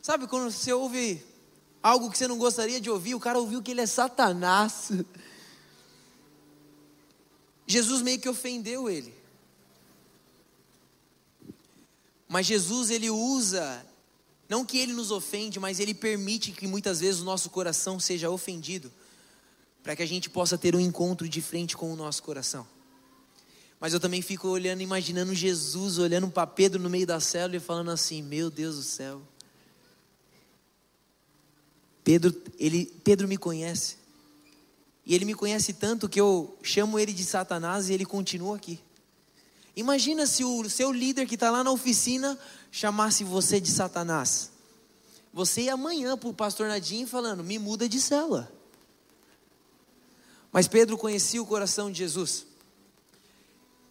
Sabe 0.00 0.28
quando 0.28 0.50
você 0.52 0.72
ouve 0.72 1.24
algo 1.82 2.10
que 2.10 2.18
você 2.18 2.28
não 2.28 2.38
gostaria 2.38 2.80
de 2.80 2.90
ouvir, 2.90 3.14
o 3.14 3.20
cara 3.20 3.38
ouviu 3.38 3.62
que 3.62 3.70
ele 3.70 3.80
é 3.80 3.86
Satanás. 3.86 4.90
Jesus 7.66 8.02
meio 8.02 8.18
que 8.18 8.28
ofendeu 8.28 8.90
ele. 8.90 9.14
Mas 12.28 12.46
Jesus 12.46 12.90
ele 12.90 13.10
usa 13.10 13.84
não 14.50 14.64
que 14.64 14.78
ele 14.78 14.92
nos 14.92 15.12
ofende, 15.12 15.60
mas 15.60 15.78
ele 15.78 15.94
permite 15.94 16.50
que 16.50 16.66
muitas 16.66 16.98
vezes 16.98 17.20
o 17.20 17.24
nosso 17.24 17.48
coração 17.50 18.00
seja 18.00 18.28
ofendido, 18.28 18.90
para 19.80 19.94
que 19.94 20.02
a 20.02 20.06
gente 20.06 20.28
possa 20.28 20.58
ter 20.58 20.74
um 20.74 20.80
encontro 20.80 21.28
de 21.28 21.40
frente 21.40 21.76
com 21.76 21.92
o 21.92 21.94
nosso 21.94 22.20
coração. 22.24 22.66
Mas 23.78 23.94
eu 23.94 24.00
também 24.00 24.20
fico 24.20 24.48
olhando, 24.48 24.80
imaginando 24.80 25.32
Jesus 25.32 25.98
olhando 25.98 26.28
para 26.28 26.48
Pedro 26.48 26.82
no 26.82 26.90
meio 26.90 27.06
da 27.06 27.20
célula 27.20 27.56
e 27.56 27.60
falando 27.60 27.92
assim: 27.92 28.22
Meu 28.22 28.50
Deus 28.50 28.74
do 28.74 28.82
céu. 28.82 29.22
Pedro, 32.10 32.34
ele, 32.58 32.86
Pedro 33.04 33.28
me 33.28 33.36
conhece. 33.36 33.94
E 35.06 35.14
ele 35.14 35.24
me 35.24 35.32
conhece 35.32 35.72
tanto 35.72 36.08
que 36.08 36.20
eu 36.20 36.58
chamo 36.60 36.98
ele 36.98 37.12
de 37.12 37.24
Satanás 37.24 37.88
e 37.88 37.92
ele 37.92 38.04
continua 38.04 38.56
aqui. 38.56 38.80
Imagina 39.76 40.26
se 40.26 40.42
o 40.42 40.68
seu 40.68 40.90
líder 40.90 41.28
que 41.28 41.36
está 41.36 41.52
lá 41.52 41.62
na 41.62 41.70
oficina 41.70 42.36
chamasse 42.72 43.22
você 43.22 43.60
de 43.60 43.70
Satanás. 43.70 44.50
Você 45.32 45.62
ia 45.62 45.74
amanhã 45.74 46.18
para 46.18 46.28
o 46.28 46.34
pastor 46.34 46.66
Nadim 46.66 47.06
falando: 47.06 47.44
me 47.44 47.60
muda 47.60 47.88
de 47.88 48.00
cela. 48.00 48.52
Mas 50.50 50.66
Pedro 50.66 50.98
conhecia 50.98 51.40
o 51.40 51.46
coração 51.46 51.92
de 51.92 51.98
Jesus. 51.98 52.44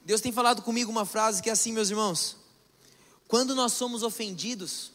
Deus 0.04 0.20
tem 0.20 0.34
falado 0.34 0.62
comigo 0.62 0.92
uma 0.92 1.06
frase 1.06 1.42
que 1.42 1.50
é 1.50 1.54
assim, 1.54 1.72
meus 1.72 1.90
irmãos: 1.90 2.36
quando 3.30 3.56
nós 3.56 3.72
somos 3.72 4.04
ofendidos, 4.04 4.92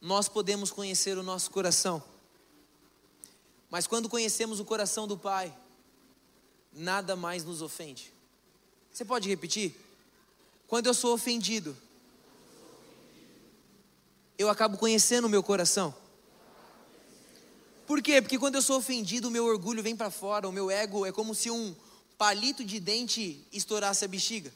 nós 0.00 0.28
podemos 0.28 0.70
conhecer 0.70 1.18
o 1.18 1.22
nosso 1.22 1.50
coração. 1.50 2.02
Mas 3.70 3.86
quando 3.86 4.08
conhecemos 4.08 4.60
o 4.60 4.64
coração 4.64 5.06
do 5.06 5.16
Pai, 5.16 5.54
nada 6.72 7.16
mais 7.16 7.44
nos 7.44 7.60
ofende. 7.60 8.12
Você 8.92 9.04
pode 9.04 9.28
repetir? 9.28 9.74
Quando 10.66 10.86
eu 10.86 10.94
sou 10.94 11.14
ofendido, 11.14 11.76
eu 14.38 14.48
acabo 14.48 14.78
conhecendo 14.78 15.26
o 15.26 15.30
meu 15.30 15.42
coração. 15.42 15.94
Por 17.86 18.02
quê? 18.02 18.20
Porque 18.20 18.38
quando 18.38 18.54
eu 18.54 18.62
sou 18.62 18.76
ofendido, 18.76 19.28
o 19.28 19.30
meu 19.30 19.46
orgulho 19.46 19.82
vem 19.82 19.96
para 19.96 20.10
fora, 20.10 20.48
o 20.48 20.52
meu 20.52 20.70
ego 20.70 21.06
é 21.06 21.12
como 21.12 21.34
se 21.34 21.50
um 21.50 21.74
palito 22.18 22.64
de 22.64 22.78
dente 22.78 23.44
estourasse 23.52 24.04
a 24.04 24.08
bexiga. 24.08 24.52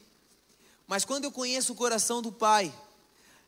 Mas 0.87 1.03
quando 1.03 1.23
eu 1.23 1.31
conheço 1.31 1.73
o 1.73 1.75
coração 1.75 2.21
do 2.21 2.31
Pai, 2.31 2.71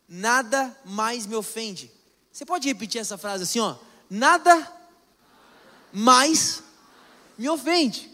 nada 0.08 0.76
mais 0.84 1.26
me 1.26 1.34
ofende. 1.34 1.90
Você 2.32 2.44
pode 2.44 2.68
repetir 2.68 3.00
essa 3.00 3.16
frase 3.16 3.44
assim, 3.44 3.60
ó? 3.60 3.76
Nada 4.08 4.72
mais 5.92 6.62
me 7.36 7.48
ofende. 7.48 8.10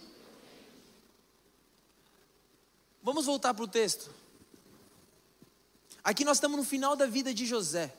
Vamos 3.02 3.26
voltar 3.26 3.52
para 3.52 3.64
o 3.64 3.68
texto. 3.68 4.11
Aqui 6.05 6.24
nós 6.24 6.37
estamos 6.37 6.57
no 6.57 6.64
final 6.64 6.96
da 6.96 7.07
vida 7.07 7.35
de 7.35 7.46
José. 7.46 7.94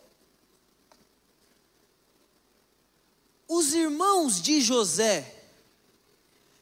Os 3.47 3.73
irmãos 3.73 4.41
de 4.41 4.62
José 4.62 5.43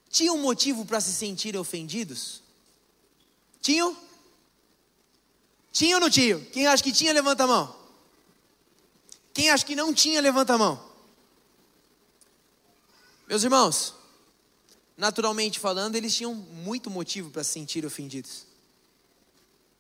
tinham 0.10 0.38
motivo 0.38 0.86
para 0.86 1.00
se 1.00 1.14
sentirem 1.14 1.60
ofendidos? 1.60 2.44
Tinham? 3.62 3.96
Tinha 5.72 5.96
ou 5.96 6.02
não 6.02 6.10
tinha? 6.10 6.40
Quem 6.40 6.68
acha 6.68 6.84
que 6.84 6.92
tinha, 6.92 7.14
levanta 7.14 7.44
a 7.44 7.48
mão. 7.48 7.76
Quem 9.34 9.50
acha 9.50 9.66
que 9.66 9.76
não 9.76 9.94
tinha, 9.94 10.20
levanta 10.20 10.54
a 10.54 10.58
mão. 10.58 10.92
Meus 13.28 13.44
irmãos, 13.44 13.96
naturalmente 14.98 15.60
falando, 15.60 15.96
eles 15.96 16.14
tinham 16.14 16.36
muito 16.36 16.90
motivo 16.90 17.30
para 17.30 17.44
se 17.44 17.52
sentir 17.52 17.86
ofendidos. 17.86 18.46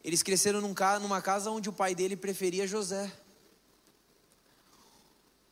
Eles 0.03 0.23
cresceram 0.23 0.61
numa 0.61 1.21
casa 1.21 1.51
onde 1.51 1.69
o 1.69 1.73
pai 1.73 1.93
dele 1.93 2.15
preferia 2.15 2.65
José. 2.65 3.11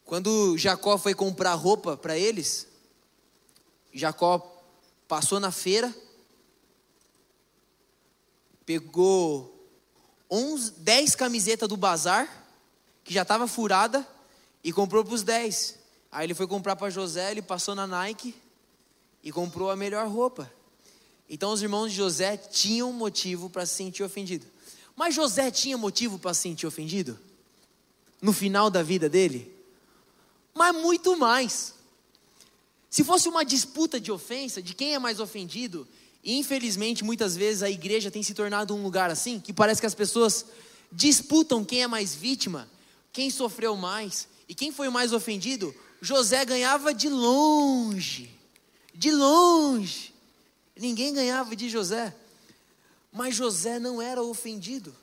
Quando 0.06 0.58
Jacó 0.58 0.98
foi 0.98 1.14
comprar 1.14 1.54
roupa 1.54 1.96
para 1.96 2.18
eles, 2.18 2.68
Jacó 3.94 4.40
passou 5.08 5.40
na 5.40 5.52
feira, 5.52 5.94
pegou 8.66 9.59
11, 10.30 10.72
10 10.78 11.16
camisetas 11.16 11.68
do 11.68 11.78
bazar, 11.78 12.46
que 13.04 13.14
já 13.14 13.24
estava 13.24 13.48
furada, 13.48 14.08
e 14.64 14.72
comprou 14.72 15.04
para 15.04 15.14
os 15.14 15.24
10. 15.24 15.76
Aí 16.12 16.26
ele 16.26 16.34
foi 16.34 16.48
comprar 16.48 16.76
para 16.76 16.90
José, 16.90 17.32
ele 17.32 17.42
passou 17.42 17.74
na 17.74 17.88
Nike 17.88 18.36
e 19.24 19.32
comprou 19.32 19.72
a 19.72 19.76
melhor 19.76 20.08
roupa. 20.08 20.52
Então 21.30 21.52
os 21.52 21.62
irmãos 21.62 21.92
de 21.92 21.98
José 21.98 22.38
tinham 22.38 22.92
motivo 22.92 23.50
para 23.50 23.66
se 23.66 23.76
sentir 23.76 24.04
ofendido. 24.04 24.46
Mas 24.96 25.16
José 25.16 25.50
tinha 25.52 25.78
motivo 25.78 26.20
para 26.20 26.34
se 26.34 26.42
sentir 26.42 26.68
ofendido? 26.68 27.18
No 28.22 28.34
final 28.34 28.70
da 28.70 28.84
vida 28.84 29.08
dele? 29.08 29.60
mas 30.60 30.76
muito 30.76 31.16
mais. 31.16 31.74
Se 32.90 33.02
fosse 33.02 33.30
uma 33.30 33.46
disputa 33.46 33.98
de 33.98 34.12
ofensa, 34.12 34.62
de 34.62 34.74
quem 34.74 34.94
é 34.94 35.00
mais 35.00 35.22
ofendido, 35.22 35.88
infelizmente 36.24 37.04
muitas 37.04 37.36
vezes 37.36 37.64
a 37.64 37.70
igreja 37.70 38.12
tem 38.12 38.24
se 38.24 38.34
tornado 38.34 38.76
um 38.76 38.84
lugar 38.84 39.10
assim, 39.10 39.40
que 39.40 39.54
parece 39.54 39.82
que 39.82 39.88
as 39.88 39.96
pessoas 39.96 40.46
disputam 40.92 41.64
quem 41.64 41.84
é 41.84 41.88
mais 41.88 42.16
vítima, 42.16 42.70
quem 43.12 43.30
sofreu 43.30 43.76
mais 43.76 44.28
e 44.48 44.56
quem 44.56 44.72
foi 44.72 44.90
mais 44.90 45.14
ofendido. 45.14 45.74
José 46.02 46.46
ganhava 46.46 46.94
de 46.94 47.10
longe, 47.10 48.30
de 48.94 49.12
longe. 49.12 50.14
Ninguém 50.76 51.14
ganhava 51.14 51.56
de 51.56 51.70
José, 51.70 52.16
mas 53.12 53.36
José 53.36 53.80
não 53.80 54.02
era 54.02 54.24
ofendido. 54.24 54.96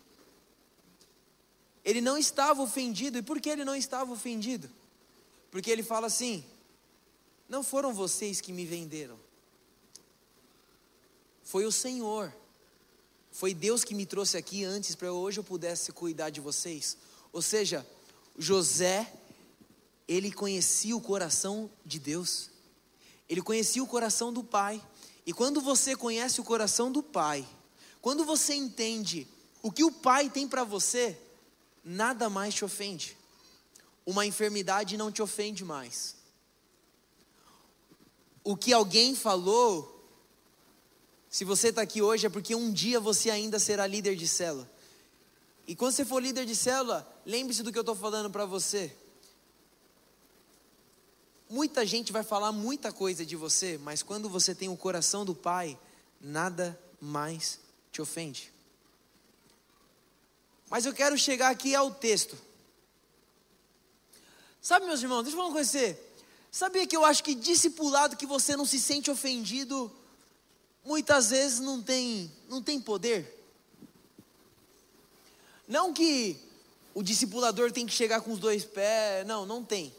Ele 1.84 2.00
não 2.00 2.16
estava 2.16 2.62
ofendido, 2.62 3.18
e 3.18 3.22
por 3.22 3.40
que 3.40 3.48
ele 3.48 3.64
não 3.64 3.76
estava 3.76 4.12
ofendido? 4.12 4.68
Porque 5.50 5.70
ele 5.70 5.82
fala 5.82 6.06
assim: 6.06 6.44
Não 7.48 7.62
foram 7.62 7.92
vocês 7.94 8.40
que 8.40 8.52
me 8.52 8.64
venderam, 8.64 9.18
foi 11.46 11.64
o 11.64 11.72
Senhor. 11.72 12.30
Foi 13.32 13.54
Deus 13.54 13.82
que 13.82 13.94
me 13.94 14.04
trouxe 14.04 14.36
aqui 14.36 14.64
antes 14.64 14.94
para 14.94 15.10
hoje 15.10 15.40
eu 15.40 15.44
pudesse 15.44 15.92
cuidar 15.92 16.28
de 16.28 16.42
vocês. 16.42 16.98
Ou 17.32 17.40
seja, 17.40 17.86
José, 18.38 19.10
ele 20.06 20.30
conhecia 20.30 20.94
o 20.94 21.00
coração 21.00 21.70
de 21.86 21.98
Deus. 21.98 22.50
Ele 23.28 23.40
conhecia 23.40 23.82
o 23.82 23.86
coração 23.86 24.30
do 24.30 24.44
Pai. 24.44 24.82
E 25.24 25.32
quando 25.32 25.62
você 25.62 25.96
conhece 25.96 26.38
o 26.38 26.44
coração 26.44 26.92
do 26.92 27.02
Pai, 27.02 27.48
quando 28.02 28.26
você 28.26 28.54
entende 28.54 29.26
o 29.62 29.72
que 29.72 29.84
o 29.84 29.90
Pai 29.90 30.28
tem 30.28 30.46
para 30.46 30.64
você, 30.64 31.18
nada 31.82 32.28
mais 32.28 32.54
te 32.54 32.62
ofende 32.62 33.16
uma 34.06 34.24
enfermidade 34.24 34.96
não 34.96 35.10
te 35.10 35.20
ofende 35.20 35.64
mais. 35.64 36.14
o 38.44 38.56
que 38.56 38.72
alguém 38.72 39.16
falou, 39.16 39.95
se 41.36 41.44
você 41.44 41.68
está 41.68 41.82
aqui 41.82 42.00
hoje 42.00 42.24
é 42.24 42.30
porque 42.30 42.54
um 42.54 42.72
dia 42.72 42.98
você 42.98 43.28
ainda 43.28 43.58
será 43.58 43.86
líder 43.86 44.16
de 44.16 44.26
célula. 44.26 44.66
E 45.66 45.76
quando 45.76 45.92
você 45.92 46.02
for 46.02 46.18
líder 46.18 46.46
de 46.46 46.56
célula, 46.56 47.06
lembre-se 47.26 47.62
do 47.62 47.70
que 47.70 47.76
eu 47.76 47.82
estou 47.82 47.94
falando 47.94 48.30
para 48.30 48.46
você. 48.46 48.90
Muita 51.50 51.84
gente 51.84 52.10
vai 52.10 52.22
falar 52.22 52.52
muita 52.52 52.90
coisa 52.90 53.22
de 53.22 53.36
você, 53.36 53.76
mas 53.76 54.02
quando 54.02 54.30
você 54.30 54.54
tem 54.54 54.70
o 54.70 54.78
coração 54.78 55.26
do 55.26 55.34
Pai, 55.34 55.78
nada 56.18 56.80
mais 56.98 57.60
te 57.92 58.00
ofende. 58.00 58.50
Mas 60.70 60.86
eu 60.86 60.94
quero 60.94 61.18
chegar 61.18 61.50
aqui 61.50 61.74
ao 61.74 61.90
texto. 61.90 62.34
Sabe, 64.62 64.86
meus 64.86 65.02
irmãos, 65.02 65.24
deixa 65.24 65.36
eu 65.36 65.42
falar 65.42 65.52
com 65.52 65.62
você. 65.62 66.00
Sabia 66.50 66.86
que 66.86 66.96
eu 66.96 67.04
acho 67.04 67.22
que 67.22 67.34
discipulado 67.34 68.16
que 68.16 68.24
você 68.24 68.56
não 68.56 68.64
se 68.64 68.80
sente 68.80 69.10
ofendido, 69.10 69.92
muitas 70.86 71.30
vezes 71.30 71.58
não 71.58 71.82
tem, 71.82 72.30
não 72.48 72.62
tem 72.62 72.80
poder? 72.80 73.34
Não 75.66 75.92
que 75.92 76.40
o 76.94 77.02
discipulador 77.02 77.72
tem 77.72 77.84
que 77.84 77.92
chegar 77.92 78.20
com 78.20 78.32
os 78.32 78.38
dois 78.38 78.64
pés, 78.64 79.26
não, 79.26 79.44
não 79.44 79.64
tem. 79.64 79.92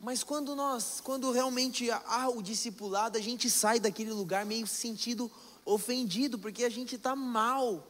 Mas 0.00 0.22
quando 0.22 0.54
nós, 0.54 1.00
quando 1.00 1.30
realmente 1.30 1.90
há 1.90 2.28
o 2.28 2.42
discipulado, 2.42 3.16
a 3.16 3.20
gente 3.20 3.48
sai 3.48 3.78
daquele 3.78 4.12
lugar 4.12 4.44
meio 4.44 4.66
sentido 4.66 5.30
ofendido, 5.64 6.38
porque 6.38 6.64
a 6.64 6.68
gente 6.68 6.96
está 6.96 7.16
mal. 7.16 7.86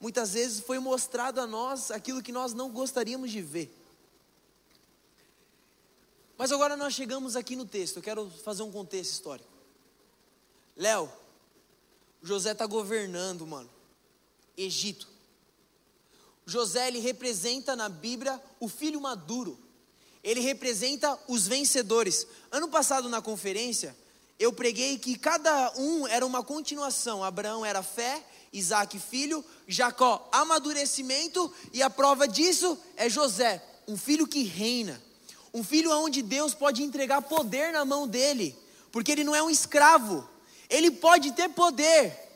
Muitas 0.00 0.34
vezes 0.34 0.60
foi 0.60 0.78
mostrado 0.78 1.40
a 1.40 1.46
nós 1.46 1.90
aquilo 1.90 2.22
que 2.22 2.32
nós 2.32 2.52
não 2.52 2.68
gostaríamos 2.70 3.30
de 3.30 3.40
ver. 3.40 3.74
Mas 6.36 6.52
agora 6.52 6.76
nós 6.76 6.92
chegamos 6.92 7.34
aqui 7.34 7.56
no 7.56 7.64
texto, 7.64 7.96
eu 7.96 8.02
quero 8.02 8.28
fazer 8.44 8.62
um 8.62 8.70
contexto 8.70 9.12
histórico. 9.12 9.47
Léo, 10.78 11.10
José 12.22 12.52
está 12.52 12.64
governando, 12.64 13.44
mano, 13.44 13.68
Egito. 14.56 15.08
José 16.46 16.86
ele 16.86 17.00
representa 17.00 17.74
na 17.74 17.88
Bíblia 17.88 18.40
o 18.60 18.68
filho 18.68 19.00
maduro. 19.00 19.58
Ele 20.22 20.40
representa 20.40 21.18
os 21.26 21.48
vencedores. 21.48 22.26
Ano 22.50 22.68
passado 22.68 23.08
na 23.08 23.20
conferência, 23.20 23.94
eu 24.38 24.52
preguei 24.52 24.98
que 24.98 25.18
cada 25.18 25.72
um 25.76 26.06
era 26.06 26.24
uma 26.24 26.44
continuação. 26.44 27.24
Abraão 27.24 27.66
era 27.66 27.82
fé, 27.82 28.24
Isaac 28.52 28.98
filho, 29.00 29.44
Jacó 29.66 30.28
amadurecimento 30.30 31.52
e 31.72 31.82
a 31.82 31.90
prova 31.90 32.26
disso 32.26 32.78
é 32.96 33.08
José, 33.08 33.62
um 33.86 33.96
filho 33.96 34.26
que 34.28 34.44
reina. 34.44 35.02
Um 35.52 35.64
filho 35.64 35.90
onde 35.90 36.22
Deus 36.22 36.54
pode 36.54 36.84
entregar 36.84 37.22
poder 37.22 37.72
na 37.72 37.84
mão 37.84 38.06
dele, 38.06 38.56
porque 38.92 39.10
ele 39.10 39.24
não 39.24 39.34
é 39.34 39.42
um 39.42 39.50
escravo. 39.50 40.28
Ele 40.68 40.90
pode 40.90 41.32
ter 41.32 41.48
poder. 41.48 42.28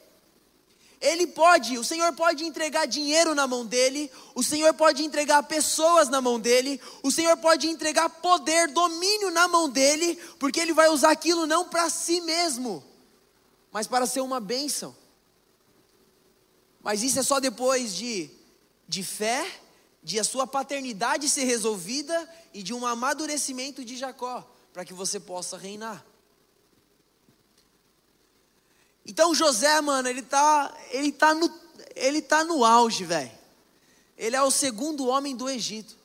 Ele 1.02 1.26
pode, 1.26 1.76
o 1.78 1.82
Senhor 1.82 2.12
pode 2.12 2.44
entregar 2.44 2.86
dinheiro 2.86 3.34
na 3.34 3.44
mão 3.44 3.66
dele, 3.66 4.08
o 4.36 4.42
Senhor 4.42 4.72
pode 4.72 5.02
entregar 5.02 5.42
pessoas 5.42 6.08
na 6.08 6.20
mão 6.20 6.38
dele, 6.38 6.80
o 7.02 7.10
Senhor 7.10 7.36
pode 7.38 7.66
entregar 7.68 8.08
poder, 8.08 8.68
domínio 8.68 9.28
na 9.32 9.48
mão 9.48 9.68
dele, 9.68 10.14
porque 10.38 10.60
ele 10.60 10.72
vai 10.72 10.88
usar 10.88 11.10
aquilo 11.10 11.44
não 11.44 11.68
para 11.68 11.90
si 11.90 12.20
mesmo, 12.20 12.84
mas 13.72 13.88
para 13.88 14.06
ser 14.06 14.20
uma 14.20 14.38
bênção. 14.38 14.96
Mas 16.80 17.02
isso 17.02 17.18
é 17.18 17.22
só 17.24 17.40
depois 17.40 17.96
de, 17.96 18.30
de 18.86 19.02
fé, 19.02 19.44
de 20.04 20.20
a 20.20 20.24
sua 20.24 20.46
paternidade 20.46 21.28
ser 21.28 21.44
resolvida 21.44 22.32
e 22.54 22.62
de 22.62 22.72
um 22.72 22.86
amadurecimento 22.86 23.84
de 23.84 23.96
Jacó, 23.96 24.48
para 24.72 24.84
que 24.84 24.94
você 24.94 25.18
possa 25.18 25.58
reinar. 25.58 26.06
Então 29.04 29.34
José, 29.34 29.80
mano, 29.80 30.08
ele 30.08 30.22
tá, 30.22 30.72
ele 30.90 31.12
tá 31.12 31.34
no, 31.34 31.52
ele 31.94 32.22
tá 32.22 32.44
no 32.44 32.64
auge, 32.64 33.04
velho. 33.04 33.30
Ele 34.16 34.36
é 34.36 34.42
o 34.42 34.50
segundo 34.50 35.06
homem 35.06 35.34
do 35.34 35.48
Egito. 35.48 35.96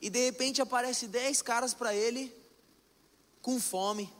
E 0.00 0.08
de 0.08 0.24
repente 0.24 0.62
aparece 0.62 1.06
dez 1.06 1.42
caras 1.42 1.74
para 1.74 1.94
ele 1.94 2.34
com 3.42 3.60
fome. 3.60 4.12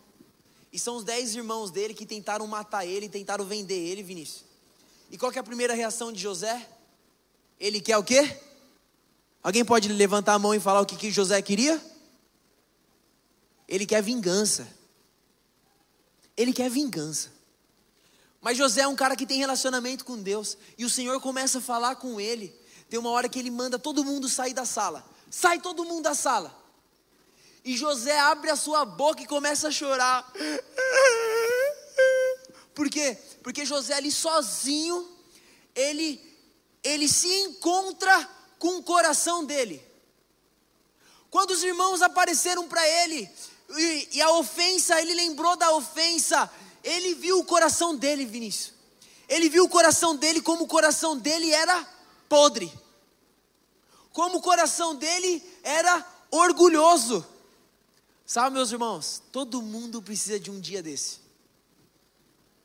E 0.72 0.78
são 0.78 0.96
os 0.96 1.04
dez 1.04 1.34
irmãos 1.34 1.70
dele 1.70 1.94
que 1.94 2.04
tentaram 2.04 2.46
matar 2.46 2.84
ele, 2.84 3.08
tentaram 3.08 3.44
vender 3.44 3.78
ele, 3.78 4.02
Vinícius. 4.02 4.44
E 5.10 5.16
qual 5.16 5.32
que 5.32 5.38
é 5.38 5.40
a 5.40 5.44
primeira 5.44 5.74
reação 5.74 6.12
de 6.12 6.20
José? 6.20 6.68
Ele 7.58 7.80
quer 7.80 7.96
o 7.96 8.04
quê? 8.04 8.40
Alguém 9.42 9.64
pode 9.64 9.88
levantar 9.88 10.34
a 10.34 10.38
mão 10.38 10.54
e 10.54 10.60
falar 10.60 10.80
o 10.80 10.86
que, 10.86 10.96
que 10.96 11.10
José 11.10 11.40
queria? 11.40 11.80
Ele 13.68 13.86
quer 13.86 14.02
vingança. 14.02 14.68
Ele 16.36 16.52
quer 16.52 16.68
vingança. 16.68 17.32
Mas 18.46 18.56
José 18.56 18.82
é 18.82 18.86
um 18.86 18.94
cara 18.94 19.16
que 19.16 19.26
tem 19.26 19.38
relacionamento 19.38 20.04
com 20.04 20.22
Deus. 20.22 20.56
E 20.78 20.84
o 20.84 20.88
Senhor 20.88 21.20
começa 21.20 21.58
a 21.58 21.60
falar 21.60 21.96
com 21.96 22.20
ele. 22.20 22.54
Tem 22.88 22.96
uma 22.96 23.10
hora 23.10 23.28
que 23.28 23.40
ele 23.40 23.50
manda 23.50 23.76
todo 23.76 24.04
mundo 24.04 24.28
sair 24.28 24.54
da 24.54 24.64
sala. 24.64 25.04
Sai 25.28 25.58
todo 25.58 25.84
mundo 25.84 26.04
da 26.04 26.14
sala. 26.14 26.56
E 27.64 27.76
José 27.76 28.16
abre 28.20 28.48
a 28.48 28.54
sua 28.54 28.84
boca 28.84 29.20
e 29.20 29.26
começa 29.26 29.66
a 29.66 29.72
chorar. 29.72 30.32
Por 32.72 32.88
quê? 32.88 33.18
Porque 33.42 33.64
José 33.64 33.94
ali 33.94 34.12
sozinho, 34.12 35.10
ele, 35.74 36.20
ele 36.84 37.08
se 37.08 37.26
encontra 37.26 38.30
com 38.60 38.76
o 38.76 38.82
coração 38.84 39.44
dele. 39.44 39.84
Quando 41.30 41.50
os 41.50 41.64
irmãos 41.64 42.00
apareceram 42.00 42.68
para 42.68 42.88
ele, 42.88 43.28
e, 43.76 44.08
e 44.12 44.22
a 44.22 44.30
ofensa, 44.30 45.00
ele 45.00 45.14
lembrou 45.14 45.56
da 45.56 45.72
ofensa, 45.74 46.48
ele 46.86 47.16
viu 47.16 47.40
o 47.40 47.44
coração 47.44 47.96
dele, 47.96 48.24
Vinícius. 48.24 48.72
Ele 49.28 49.48
viu 49.48 49.64
o 49.64 49.68
coração 49.68 50.14
dele 50.14 50.40
como 50.40 50.64
o 50.64 50.68
coração 50.68 51.18
dele 51.18 51.50
era 51.50 51.84
podre. 52.28 52.72
Como 54.12 54.38
o 54.38 54.40
coração 54.40 54.94
dele 54.94 55.42
era 55.64 56.06
orgulhoso. 56.30 57.26
Sabe, 58.24 58.54
meus 58.54 58.70
irmãos, 58.70 59.20
todo 59.32 59.60
mundo 59.60 60.00
precisa 60.00 60.38
de 60.38 60.48
um 60.48 60.60
dia 60.60 60.80
desse. 60.80 61.18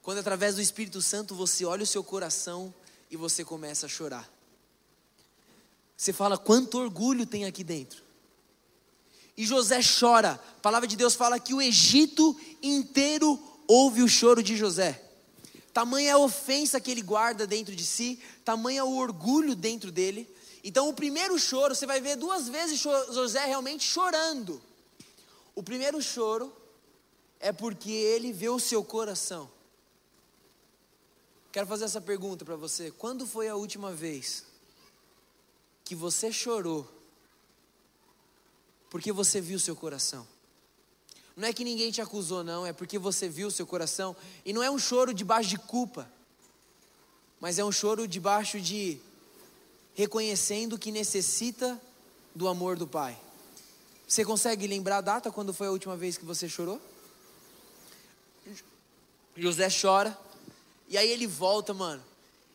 Quando 0.04 0.20
através 0.20 0.54
do 0.54 0.62
Espírito 0.62 1.02
Santo 1.02 1.34
você 1.34 1.66
olha 1.66 1.84
o 1.84 1.88
seu 1.88 2.04
coração 2.04 2.72
e 3.10 3.18
você 3.18 3.44
começa 3.44 3.88
a 3.88 3.90
chorar. 3.90 4.32
Você 5.98 6.14
fala 6.14 6.38
quanto 6.38 6.78
orgulho 6.78 7.26
tem 7.26 7.46
aqui 7.46 7.64
dentro. 7.64 8.04
E 9.36 9.46
José 9.46 9.80
chora. 9.82 10.34
A 10.34 10.60
palavra 10.62 10.88
de 10.88 10.96
Deus 10.96 11.16
fala 11.16 11.40
que 11.40 11.56
o 11.56 11.62
Egito 11.62 12.40
inteiro 12.62 13.51
ouve 13.72 14.04
o 14.04 14.08
choro 14.10 14.44
de 14.44 14.58
José. 14.58 15.02
Tamanha 15.74 16.16
a 16.16 16.18
ofensa 16.18 16.82
que 16.82 16.92
ele 16.92 17.02
guarda 17.02 17.48
dentro 17.48 17.74
de 17.74 17.86
si, 17.86 18.20
tamanha 18.44 18.84
o 18.84 18.98
orgulho 18.98 19.56
dentro 19.56 19.90
dele. 19.90 20.30
Então, 20.62 20.90
o 20.90 20.94
primeiro 20.94 21.40
choro, 21.40 21.74
você 21.74 21.86
vai 21.86 22.02
ver 22.02 22.18
duas 22.18 22.50
vezes 22.50 22.80
José 22.80 23.46
realmente 23.46 23.86
chorando. 23.86 24.62
O 25.56 25.64
primeiro 25.64 26.02
choro 26.02 26.52
é 27.40 27.54
porque 27.54 27.90
ele 27.90 28.34
vê 28.34 28.50
o 28.50 28.60
seu 28.60 28.84
coração. 28.84 29.50
Quero 31.52 31.68
fazer 31.68 31.86
essa 31.86 32.02
pergunta 32.02 32.44
para 32.44 32.58
você: 32.58 32.92
quando 32.92 33.26
foi 33.26 33.48
a 33.48 33.56
última 33.56 33.94
vez 33.94 34.44
que 35.86 35.96
você 35.96 36.32
chorou 36.32 36.88
porque 38.90 39.14
você 39.14 39.40
viu 39.40 39.56
o 39.56 39.60
seu 39.60 39.76
coração? 39.76 40.28
Não 41.42 41.48
é 41.48 41.54
que 41.54 41.64
ninguém 41.64 41.90
te 41.90 42.00
acusou, 42.00 42.44
não, 42.44 42.68
é 42.68 42.72
porque 42.72 43.00
você 43.00 43.28
viu 43.28 43.48
o 43.48 43.52
seu 43.52 43.66
coração. 43.66 44.16
E 44.46 44.54
não 44.54 44.62
é 44.62 44.70
um 44.70 44.78
choro 44.78 45.12
debaixo 45.12 45.50
de 45.50 45.58
culpa, 45.58 46.08
mas 47.40 47.58
é 47.58 47.66
um 47.66 47.72
choro 47.72 48.08
debaixo 48.08 48.62
de 48.62 49.00
reconhecendo 49.96 50.78
que 50.78 50.92
necessita 50.92 51.82
do 52.36 52.48
amor 52.48 52.78
do 52.78 52.86
Pai. 52.86 53.20
Você 54.08 54.24
consegue 54.24 54.68
lembrar 54.68 54.98
a 54.98 55.02
data 55.02 55.32
quando 55.32 55.52
foi 55.52 55.66
a 55.66 55.72
última 55.72 55.98
vez 55.98 56.16
que 56.16 56.24
você 56.24 56.48
chorou? 56.48 56.80
José 59.36 59.68
chora, 59.68 60.16
e 60.88 60.96
aí 60.96 61.10
ele 61.10 61.26
volta, 61.26 61.74
mano, 61.74 62.04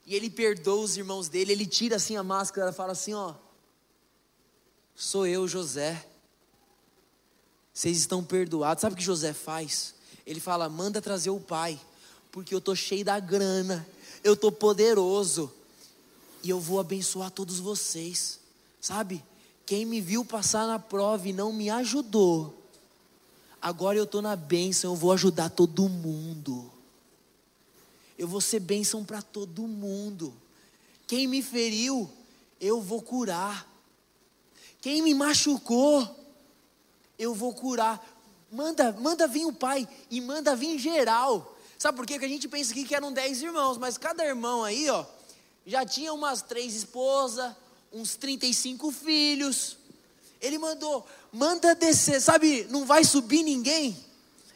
e 0.06 0.14
ele 0.14 0.30
perdoa 0.30 0.84
os 0.84 0.96
irmãos 0.96 1.28
dele, 1.28 1.50
ele 1.50 1.66
tira 1.66 1.96
assim 1.96 2.16
a 2.16 2.22
máscara, 2.22 2.72
fala 2.72 2.92
assim: 2.92 3.14
ó, 3.14 3.34
sou 4.94 5.26
eu, 5.26 5.48
José 5.48 6.06
vocês 7.76 7.98
estão 7.98 8.24
perdoados. 8.24 8.80
Sabe 8.80 8.94
o 8.94 8.96
que 8.96 9.04
José 9.04 9.34
faz? 9.34 9.94
Ele 10.26 10.40
fala: 10.40 10.66
manda 10.66 11.02
trazer 11.02 11.28
o 11.28 11.38
pai, 11.38 11.78
porque 12.32 12.54
eu 12.54 12.58
estou 12.58 12.74
cheio 12.74 13.04
da 13.04 13.20
grana, 13.20 13.86
eu 14.24 14.32
estou 14.32 14.50
poderoso, 14.50 15.52
e 16.42 16.48
eu 16.48 16.58
vou 16.58 16.80
abençoar 16.80 17.30
todos 17.30 17.60
vocês. 17.60 18.40
Sabe? 18.80 19.22
Quem 19.66 19.84
me 19.84 20.00
viu 20.00 20.24
passar 20.24 20.66
na 20.66 20.78
prova 20.78 21.28
e 21.28 21.34
não 21.34 21.52
me 21.52 21.68
ajudou, 21.68 22.66
agora 23.60 23.98
eu 23.98 24.04
estou 24.04 24.22
na 24.22 24.34
bênção, 24.34 24.92
eu 24.92 24.96
vou 24.96 25.12
ajudar 25.12 25.50
todo 25.50 25.86
mundo. 25.86 26.72
Eu 28.16 28.26
vou 28.26 28.40
ser 28.40 28.60
bênção 28.60 29.04
para 29.04 29.20
todo 29.20 29.68
mundo. 29.68 30.32
Quem 31.06 31.26
me 31.26 31.42
feriu, 31.42 32.10
eu 32.58 32.80
vou 32.80 33.02
curar. 33.02 33.70
Quem 34.80 35.02
me 35.02 35.12
machucou, 35.12 36.25
eu 37.18 37.34
vou 37.34 37.54
curar. 37.54 38.04
Manda, 38.50 38.92
manda 38.92 39.26
vir 39.26 39.46
o 39.46 39.52
pai 39.52 39.88
e 40.10 40.20
manda 40.20 40.54
vir 40.54 40.78
geral. 40.78 41.56
Sabe 41.78 41.96
por 41.96 42.06
quê? 42.06 42.18
Que 42.18 42.24
a 42.24 42.28
gente 42.28 42.48
pensa 42.48 42.72
aqui 42.72 42.84
que 42.84 42.94
eram 42.94 43.12
dez 43.12 43.42
irmãos, 43.42 43.76
mas 43.78 43.98
cada 43.98 44.24
irmão 44.24 44.64
aí, 44.64 44.88
ó, 44.88 45.04
já 45.66 45.84
tinha 45.84 46.12
umas 46.12 46.42
três 46.42 46.74
esposas, 46.74 47.54
uns 47.92 48.16
35 48.16 48.90
filhos. 48.90 49.76
Ele 50.40 50.58
mandou, 50.58 51.06
manda 51.32 51.74
descer, 51.74 52.20
sabe, 52.20 52.66
não 52.70 52.84
vai 52.84 53.04
subir 53.04 53.42
ninguém. 53.42 53.96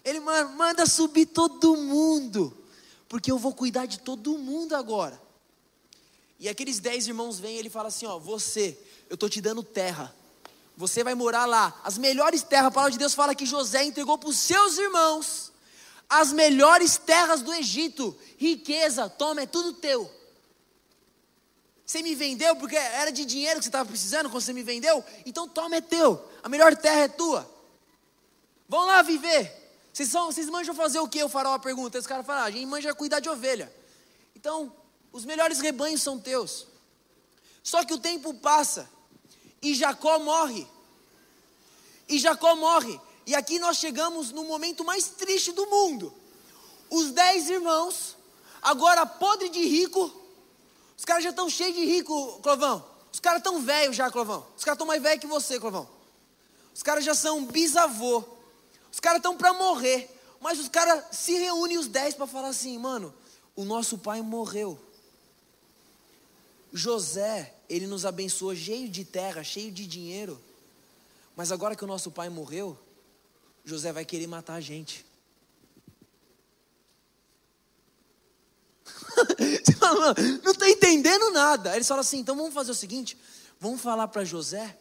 Ele 0.05 0.21
manda 0.21 0.87
subir 0.87 1.27
todo 1.27 1.77
mundo, 1.77 2.57
porque 3.09 3.31
eu 3.31 3.39
vou 3.39 3.53
cuidar 3.53 3.87
de 3.87 4.01
todo 4.01 4.39
mundo 4.39 4.75
agora. 4.75 5.21
E 6.39 6.49
aqueles 6.49 6.79
dez 6.79 7.07
irmãos 7.07 7.39
vêm 7.39 7.57
e 7.57 7.59
ele 7.59 7.69
fala 7.69 7.89
assim: 7.89 8.07
Ó, 8.07 8.19
você, 8.19 8.79
eu 9.11 9.15
estou 9.15 9.29
te 9.29 9.43
dando 9.43 9.63
terra, 9.63 10.15
você 10.81 11.05
vai 11.05 11.15
morar 11.15 11.45
lá. 11.45 11.79
As 11.85 11.99
melhores 11.99 12.43
terras, 12.43 12.69
a 12.69 12.71
palavra 12.71 12.93
de 12.93 12.99
Deus 12.99 13.13
fala 13.13 13.35
que 13.35 13.45
José 13.45 13.85
entregou 13.85 14.17
para 14.17 14.31
os 14.31 14.39
seus 14.39 14.79
irmãos 14.79 15.53
as 16.09 16.33
melhores 16.33 16.97
terras 16.97 17.43
do 17.43 17.53
Egito, 17.55 18.17
riqueza, 18.37 19.09
toma, 19.09 19.43
é 19.43 19.47
tudo 19.47 19.75
teu. 19.75 20.11
Você 21.85 22.03
me 22.03 22.15
vendeu 22.15 22.57
porque 22.57 22.77
era 22.77 23.13
de 23.13 23.25
dinheiro 23.25 23.59
que 23.59 23.65
você 23.65 23.69
estava 23.69 23.89
precisando 23.89 24.31
quando 24.31 24.43
você 24.43 24.55
me 24.55 24.63
vendeu? 24.63 25.05
Então 25.27 25.47
toma, 25.47 25.77
é 25.77 25.81
teu. 25.81 26.25
A 26.43 26.49
melhor 26.49 26.75
terra 26.75 27.03
é 27.03 27.09
tua. 27.09 27.49
Vão 28.67 28.87
lá 28.87 29.03
viver. 29.03 29.55
Vocês, 29.93 30.09
são, 30.09 30.33
vocês 30.33 30.49
manjam 30.49 30.75
fazer 30.75 30.99
o 30.99 31.09
que? 31.09 31.23
O 31.23 31.29
faraó 31.29 31.59
pergunta. 31.59 31.99
Esse 31.99 32.09
cara 32.09 32.25
fala, 32.25 32.41
ah, 32.41 32.45
a 32.45 32.51
gente 32.51 32.65
manja 32.65 32.95
cuidar 32.95 33.21
de 33.21 33.29
ovelha. 33.29 33.73
Então, 34.35 34.73
os 35.13 35.25
melhores 35.25 35.61
rebanhos 35.61 36.01
são 36.01 36.19
teus. 36.19 36.67
Só 37.63 37.85
que 37.85 37.93
o 37.93 37.99
tempo 37.99 38.33
passa 38.33 38.89
e 39.63 39.75
Jacó 39.75 40.19
morre. 40.19 40.67
E 42.09 42.19
Jacó 42.19 42.57
morre. 42.57 43.01
E 43.27 43.35
aqui 43.35 43.59
nós 43.59 43.77
chegamos 43.77 44.33
no 44.33 44.45
momento 44.45 44.85
mais 44.85 45.09
triste 45.09 45.53
do 45.53 45.67
mundo. 45.67 46.13
Os 46.89 47.13
dez 47.13 47.49
irmãos, 47.49 48.17
agora 48.61 49.07
podre 49.07 49.49
de 49.49 49.65
rico, 49.65 50.21
os 51.01 51.05
caras 51.05 51.25
já 51.25 51.31
estão 51.31 51.49
cheios 51.49 51.75
de 51.75 51.85
rico, 51.85 52.41
Clovão. 52.43 52.85
Os 53.11 53.19
caras 53.19 53.39
estão 53.39 53.61
velhos 53.63 53.97
já, 53.97 54.11
Clovão. 54.11 54.47
Os 54.55 54.63
caras 54.63 54.77
estão 54.77 54.87
mais 54.87 55.03
velhos 55.03 55.21
que 55.21 55.27
você, 55.27 55.59
Clovão. 55.59 55.89
Os 56.75 56.83
caras 56.83 57.03
já 57.03 57.15
são 57.15 57.47
bisavô. 57.47 58.23
Os 58.93 59.01
caras 59.01 59.17
estão 59.17 59.35
para 59.35 59.55
morrer. 59.55 60.15
Mas 60.41 60.59
os 60.59 60.69
caras 60.69 61.05
se 61.11 61.33
reúnem 61.39 61.79
os 61.79 61.89
dez 61.89 62.15
para 62.15 62.27
falar 62.27 62.49
assim, 62.49 62.77
mano, 62.79 63.15
o 63.57 63.65
nosso 63.65 63.97
pai 63.97 64.21
morreu. 64.21 64.79
José, 66.71 67.55
ele 67.71 67.87
nos 67.87 68.05
abençoou 68.05 68.55
cheio 68.55 68.89
de 68.89 69.05
terra, 69.05 69.45
cheio 69.45 69.71
de 69.71 69.87
dinheiro. 69.87 70.43
Mas 71.37 71.53
agora 71.53 71.77
que 71.77 71.85
o 71.85 71.87
nosso 71.87 72.11
pai 72.11 72.29
morreu, 72.29 72.77
José 73.65 73.93
vai 73.93 74.05
querer 74.05 74.27
matar 74.27 74.55
a 74.55 74.61
gente. 74.61 75.07
Não 80.43 80.51
estou 80.53 80.67
entendendo 80.67 81.31
nada. 81.31 81.77
Eles 81.77 81.87
falam 81.87 82.01
assim: 82.01 82.19
então 82.19 82.35
vamos 82.35 82.53
fazer 82.53 82.73
o 82.73 82.75
seguinte: 82.75 83.17
vamos 83.61 83.81
falar 83.81 84.09
para 84.09 84.25
José 84.25 84.77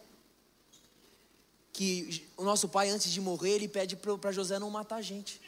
que 1.71 2.28
o 2.36 2.43
nosso 2.43 2.67
pai, 2.67 2.89
antes 2.89 3.12
de 3.12 3.21
morrer, 3.21 3.52
ele 3.52 3.67
pede 3.67 3.95
para 3.95 4.32
José 4.32 4.58
não 4.58 4.71
matar 4.71 4.95
a 4.95 5.02
gente. 5.02 5.39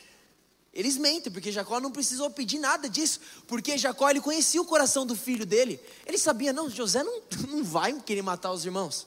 Eles 0.74 0.96
mentem, 0.96 1.32
porque 1.32 1.52
Jacó 1.52 1.80
não 1.82 1.92
precisou 1.92 2.30
pedir 2.30 2.58
nada 2.58 2.90
disso, 2.90 3.20
porque 3.46 3.78
Jacó 3.78 4.10
ele 4.10 4.22
conhecia 4.22 4.62
o 4.62 4.66
coração 4.66 5.06
do 5.06 5.16
filho 5.16 5.46
dele. 5.46 5.80
Ele 6.06 6.18
sabia, 6.18 6.54
não, 6.54 6.70
José 6.70 7.04
não, 7.04 7.22
não 7.50 7.64
vai 7.64 8.00
querer 8.02 8.22
matar 8.22 8.52
os 8.52 8.64
irmãos. 8.64 9.06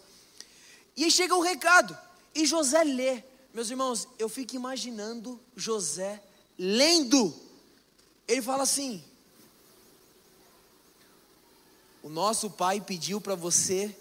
E 0.97 1.05
aí 1.05 1.11
chega 1.11 1.35
o 1.35 1.39
um 1.39 1.43
recado, 1.43 1.97
e 2.35 2.45
José 2.45 2.85
lê. 2.85 3.23
Meus 3.53 3.71
irmãos, 3.71 4.07
eu 4.19 4.29
fico 4.29 4.55
imaginando 4.57 5.41
José 5.57 6.23
lendo. 6.59 7.35
Ele 8.29 8.43
fala 8.43 8.65
assim: 8.65 9.03
o 12.03 12.09
nosso 12.09 12.51
pai 12.51 12.81
pediu 12.81 13.21
para 13.21 13.35
você 13.35 13.97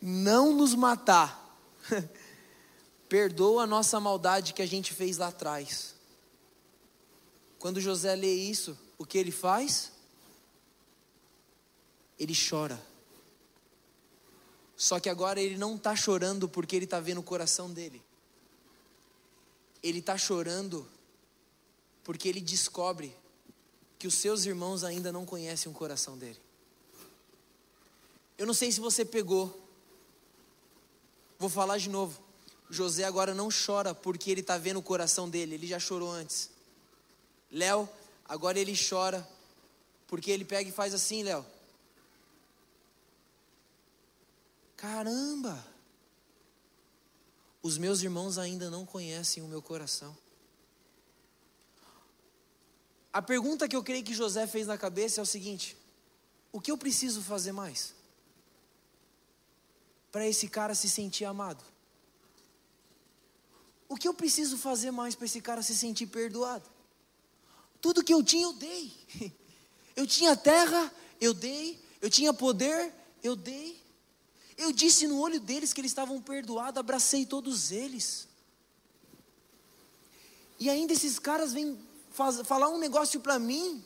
não 0.00 0.52
nos 0.52 0.74
matar. 0.74 1.58
Perdoa 3.08 3.64
a 3.64 3.66
nossa 3.66 3.98
maldade 3.98 4.52
que 4.52 4.62
a 4.62 4.66
gente 4.66 4.92
fez 4.92 5.16
lá 5.16 5.28
atrás. 5.28 5.93
Quando 7.64 7.80
José 7.80 8.14
lê 8.14 8.30
isso, 8.30 8.76
o 8.98 9.06
que 9.06 9.16
ele 9.16 9.30
faz? 9.30 9.90
Ele 12.18 12.34
chora. 12.36 12.78
Só 14.76 15.00
que 15.00 15.08
agora 15.08 15.40
ele 15.40 15.56
não 15.56 15.76
está 15.76 15.96
chorando 15.96 16.46
porque 16.46 16.76
ele 16.76 16.84
está 16.84 17.00
vendo 17.00 17.22
o 17.22 17.22
coração 17.22 17.72
dele. 17.72 18.02
Ele 19.82 20.00
está 20.00 20.18
chorando 20.18 20.86
porque 22.02 22.28
ele 22.28 22.42
descobre 22.42 23.16
que 23.98 24.06
os 24.06 24.12
seus 24.12 24.44
irmãos 24.44 24.84
ainda 24.84 25.10
não 25.10 25.24
conhecem 25.24 25.72
o 25.72 25.74
coração 25.74 26.18
dele. 26.18 26.38
Eu 28.36 28.46
não 28.46 28.52
sei 28.52 28.70
se 28.72 28.78
você 28.78 29.06
pegou. 29.06 29.66
Vou 31.38 31.48
falar 31.48 31.78
de 31.78 31.88
novo. 31.88 32.22
José 32.68 33.04
agora 33.04 33.32
não 33.34 33.48
chora 33.48 33.94
porque 33.94 34.30
ele 34.30 34.42
está 34.42 34.58
vendo 34.58 34.80
o 34.80 34.82
coração 34.82 35.30
dele, 35.30 35.54
ele 35.54 35.66
já 35.66 35.78
chorou 35.78 36.10
antes. 36.10 36.52
Léo, 37.54 37.88
agora 38.24 38.58
ele 38.58 38.74
chora 38.76 39.26
porque 40.06 40.30
ele 40.30 40.44
pega 40.44 40.68
e 40.68 40.72
faz 40.72 40.92
assim, 40.92 41.22
Léo. 41.22 41.46
Caramba! 44.76 45.66
Os 47.62 47.78
meus 47.78 48.02
irmãos 48.02 48.36
ainda 48.36 48.68
não 48.68 48.84
conhecem 48.84 49.42
o 49.42 49.48
meu 49.48 49.62
coração. 49.62 50.14
A 53.10 53.22
pergunta 53.22 53.66
que 53.66 53.76
eu 53.76 53.82
creio 53.82 54.04
que 54.04 54.12
José 54.12 54.46
fez 54.46 54.66
na 54.66 54.76
cabeça 54.76 55.20
é 55.20 55.22
o 55.22 55.26
seguinte: 55.26 55.76
o 56.52 56.60
que 56.60 56.70
eu 56.70 56.76
preciso 56.76 57.22
fazer 57.22 57.52
mais? 57.52 57.94
para 60.14 60.28
esse 60.28 60.46
cara 60.46 60.76
se 60.76 60.88
sentir 60.88 61.24
amado? 61.24 61.64
O 63.88 63.96
que 63.96 64.06
eu 64.06 64.14
preciso 64.14 64.56
fazer 64.56 64.92
mais 64.92 65.16
para 65.16 65.24
esse 65.24 65.40
cara 65.40 65.60
se 65.60 65.76
sentir 65.76 66.06
perdoado? 66.06 66.70
Tudo 67.84 68.02
que 68.02 68.14
eu 68.14 68.22
tinha, 68.22 68.44
eu 68.46 68.54
dei. 68.54 68.90
Eu 69.94 70.06
tinha 70.06 70.34
terra, 70.34 70.90
eu 71.20 71.34
dei. 71.34 71.78
Eu 72.00 72.08
tinha 72.08 72.32
poder, 72.32 72.90
eu 73.22 73.36
dei. 73.36 73.78
Eu 74.56 74.72
disse 74.72 75.06
no 75.06 75.20
olho 75.20 75.38
deles 75.38 75.74
que 75.74 75.82
eles 75.82 75.90
estavam 75.90 76.18
perdoados, 76.18 76.80
abracei 76.80 77.26
todos 77.26 77.70
eles. 77.70 78.26
E 80.58 80.70
ainda 80.70 80.94
esses 80.94 81.18
caras 81.18 81.52
vêm 81.52 81.78
faz, 82.10 82.40
falar 82.46 82.70
um 82.70 82.78
negócio 82.78 83.20
para 83.20 83.38
mim, 83.38 83.84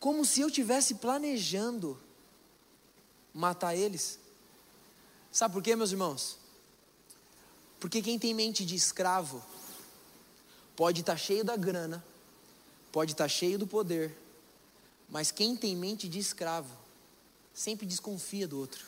como 0.00 0.24
se 0.24 0.40
eu 0.40 0.50
tivesse 0.50 0.96
planejando 0.96 1.96
matar 3.32 3.76
eles. 3.76 4.18
Sabe 5.30 5.54
por 5.54 5.62
quê, 5.62 5.76
meus 5.76 5.92
irmãos? 5.92 6.36
Porque 7.78 8.02
quem 8.02 8.18
tem 8.18 8.34
mente 8.34 8.66
de 8.66 8.74
escravo 8.74 9.40
pode 10.80 11.00
estar 11.00 11.12
tá 11.12 11.18
cheio 11.18 11.44
da 11.44 11.58
grana, 11.58 12.02
pode 12.90 13.12
estar 13.12 13.24
tá 13.24 13.28
cheio 13.28 13.58
do 13.58 13.66
poder, 13.66 14.16
mas 15.10 15.30
quem 15.30 15.54
tem 15.54 15.76
mente 15.76 16.08
de 16.08 16.18
escravo 16.18 16.74
sempre 17.52 17.84
desconfia 17.84 18.48
do 18.48 18.58
outro. 18.58 18.86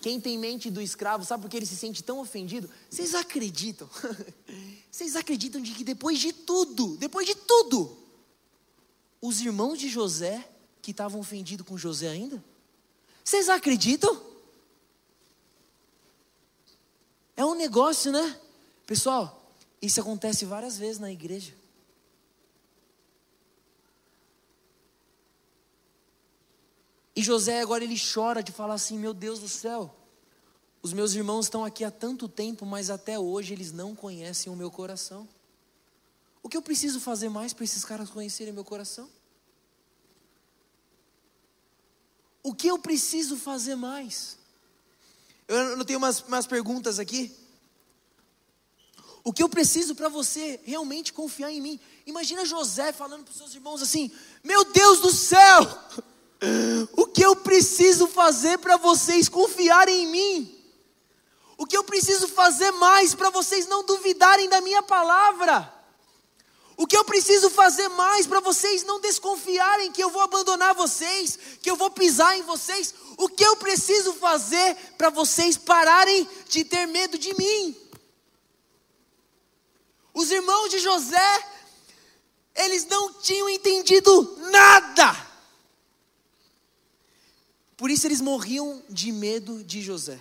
Quem 0.00 0.18
tem 0.18 0.38
mente 0.38 0.70
do 0.70 0.80
escravo, 0.80 1.26
sabe 1.26 1.42
por 1.42 1.50
que 1.50 1.58
ele 1.58 1.66
se 1.66 1.76
sente 1.76 2.02
tão 2.02 2.20
ofendido? 2.20 2.70
Vocês 2.88 3.14
acreditam? 3.14 3.86
Vocês 4.90 5.14
acreditam 5.14 5.60
de 5.60 5.72
que 5.72 5.84
depois 5.84 6.18
de 6.18 6.32
tudo, 6.32 6.96
depois 6.96 7.26
de 7.26 7.34
tudo, 7.34 7.98
os 9.20 9.42
irmãos 9.42 9.78
de 9.78 9.90
José, 9.90 10.48
que 10.80 10.90
estavam 10.90 11.20
ofendidos 11.20 11.66
com 11.66 11.76
José 11.76 12.08
ainda, 12.08 12.42
vocês 13.22 13.50
acreditam? 13.50 14.22
É 17.36 17.44
um 17.44 17.54
negócio, 17.54 18.10
né? 18.10 18.40
Pessoal, 18.86 19.52
isso 19.80 20.00
acontece 20.00 20.44
várias 20.44 20.76
vezes 20.76 20.98
na 20.98 21.10
igreja. 21.10 21.54
E 27.16 27.22
José 27.22 27.60
agora 27.60 27.84
ele 27.84 27.96
chora 27.98 28.42
de 28.42 28.52
falar 28.52 28.74
assim: 28.74 28.98
Meu 28.98 29.14
Deus 29.14 29.38
do 29.38 29.48
céu, 29.48 29.94
os 30.82 30.92
meus 30.92 31.14
irmãos 31.14 31.46
estão 31.46 31.64
aqui 31.64 31.84
há 31.84 31.90
tanto 31.90 32.28
tempo, 32.28 32.66
mas 32.66 32.90
até 32.90 33.18
hoje 33.18 33.54
eles 33.54 33.72
não 33.72 33.94
conhecem 33.94 34.52
o 34.52 34.56
meu 34.56 34.70
coração. 34.70 35.28
O 36.42 36.48
que 36.48 36.56
eu 36.56 36.62
preciso 36.62 37.00
fazer 37.00 37.30
mais 37.30 37.54
para 37.54 37.64
esses 37.64 37.84
caras 37.84 38.10
conhecerem 38.10 38.52
meu 38.52 38.64
coração? 38.64 39.08
O 42.42 42.54
que 42.54 42.68
eu 42.68 42.78
preciso 42.78 43.38
fazer 43.38 43.76
mais? 43.76 44.36
Eu 45.48 45.76
não 45.76 45.84
tenho 45.86 45.98
umas, 45.98 46.20
umas 46.20 46.46
perguntas 46.46 46.98
aqui. 46.98 47.34
O 49.24 49.32
que 49.32 49.42
eu 49.42 49.48
preciso 49.48 49.94
para 49.94 50.10
você 50.10 50.60
realmente 50.64 51.10
confiar 51.10 51.50
em 51.50 51.58
mim? 51.58 51.80
Imagina 52.04 52.44
José 52.44 52.92
falando 52.92 53.24
para 53.24 53.32
os 53.32 53.38
seus 53.38 53.54
irmãos 53.54 53.80
assim: 53.80 54.12
Meu 54.44 54.64
Deus 54.66 55.00
do 55.00 55.10
céu, 55.10 55.78
o 56.94 57.06
que 57.06 57.24
eu 57.24 57.34
preciso 57.34 58.06
fazer 58.06 58.58
para 58.58 58.76
vocês 58.76 59.26
confiarem 59.26 60.02
em 60.02 60.06
mim? 60.06 60.64
O 61.56 61.64
que 61.64 61.76
eu 61.76 61.82
preciso 61.82 62.28
fazer 62.28 62.70
mais 62.72 63.14
para 63.14 63.30
vocês 63.30 63.66
não 63.66 63.86
duvidarem 63.86 64.46
da 64.46 64.60
minha 64.60 64.82
palavra? 64.82 65.72
O 66.76 66.86
que 66.86 66.96
eu 66.96 67.04
preciso 67.04 67.48
fazer 67.48 67.88
mais 67.90 68.26
para 68.26 68.40
vocês 68.40 68.82
não 68.82 69.00
desconfiarem 69.00 69.92
que 69.92 70.02
eu 70.02 70.10
vou 70.10 70.20
abandonar 70.20 70.74
vocês, 70.74 71.38
que 71.62 71.70
eu 71.70 71.76
vou 71.76 71.88
pisar 71.88 72.36
em 72.36 72.42
vocês? 72.42 72.92
O 73.16 73.28
que 73.28 73.44
eu 73.44 73.56
preciso 73.56 74.12
fazer 74.14 74.76
para 74.98 75.08
vocês 75.08 75.56
pararem 75.56 76.28
de 76.48 76.64
ter 76.64 76.86
medo 76.86 77.16
de 77.16 77.32
mim? 77.38 77.76
Os 80.14 80.30
irmãos 80.30 80.68
de 80.70 80.78
José, 80.78 81.48
eles 82.54 82.86
não 82.86 83.12
tinham 83.14 83.48
entendido 83.50 84.38
nada. 84.50 85.34
Por 87.76 87.90
isso 87.90 88.06
eles 88.06 88.20
morriam 88.20 88.82
de 88.88 89.10
medo 89.10 89.64
de 89.64 89.82
José. 89.82 90.20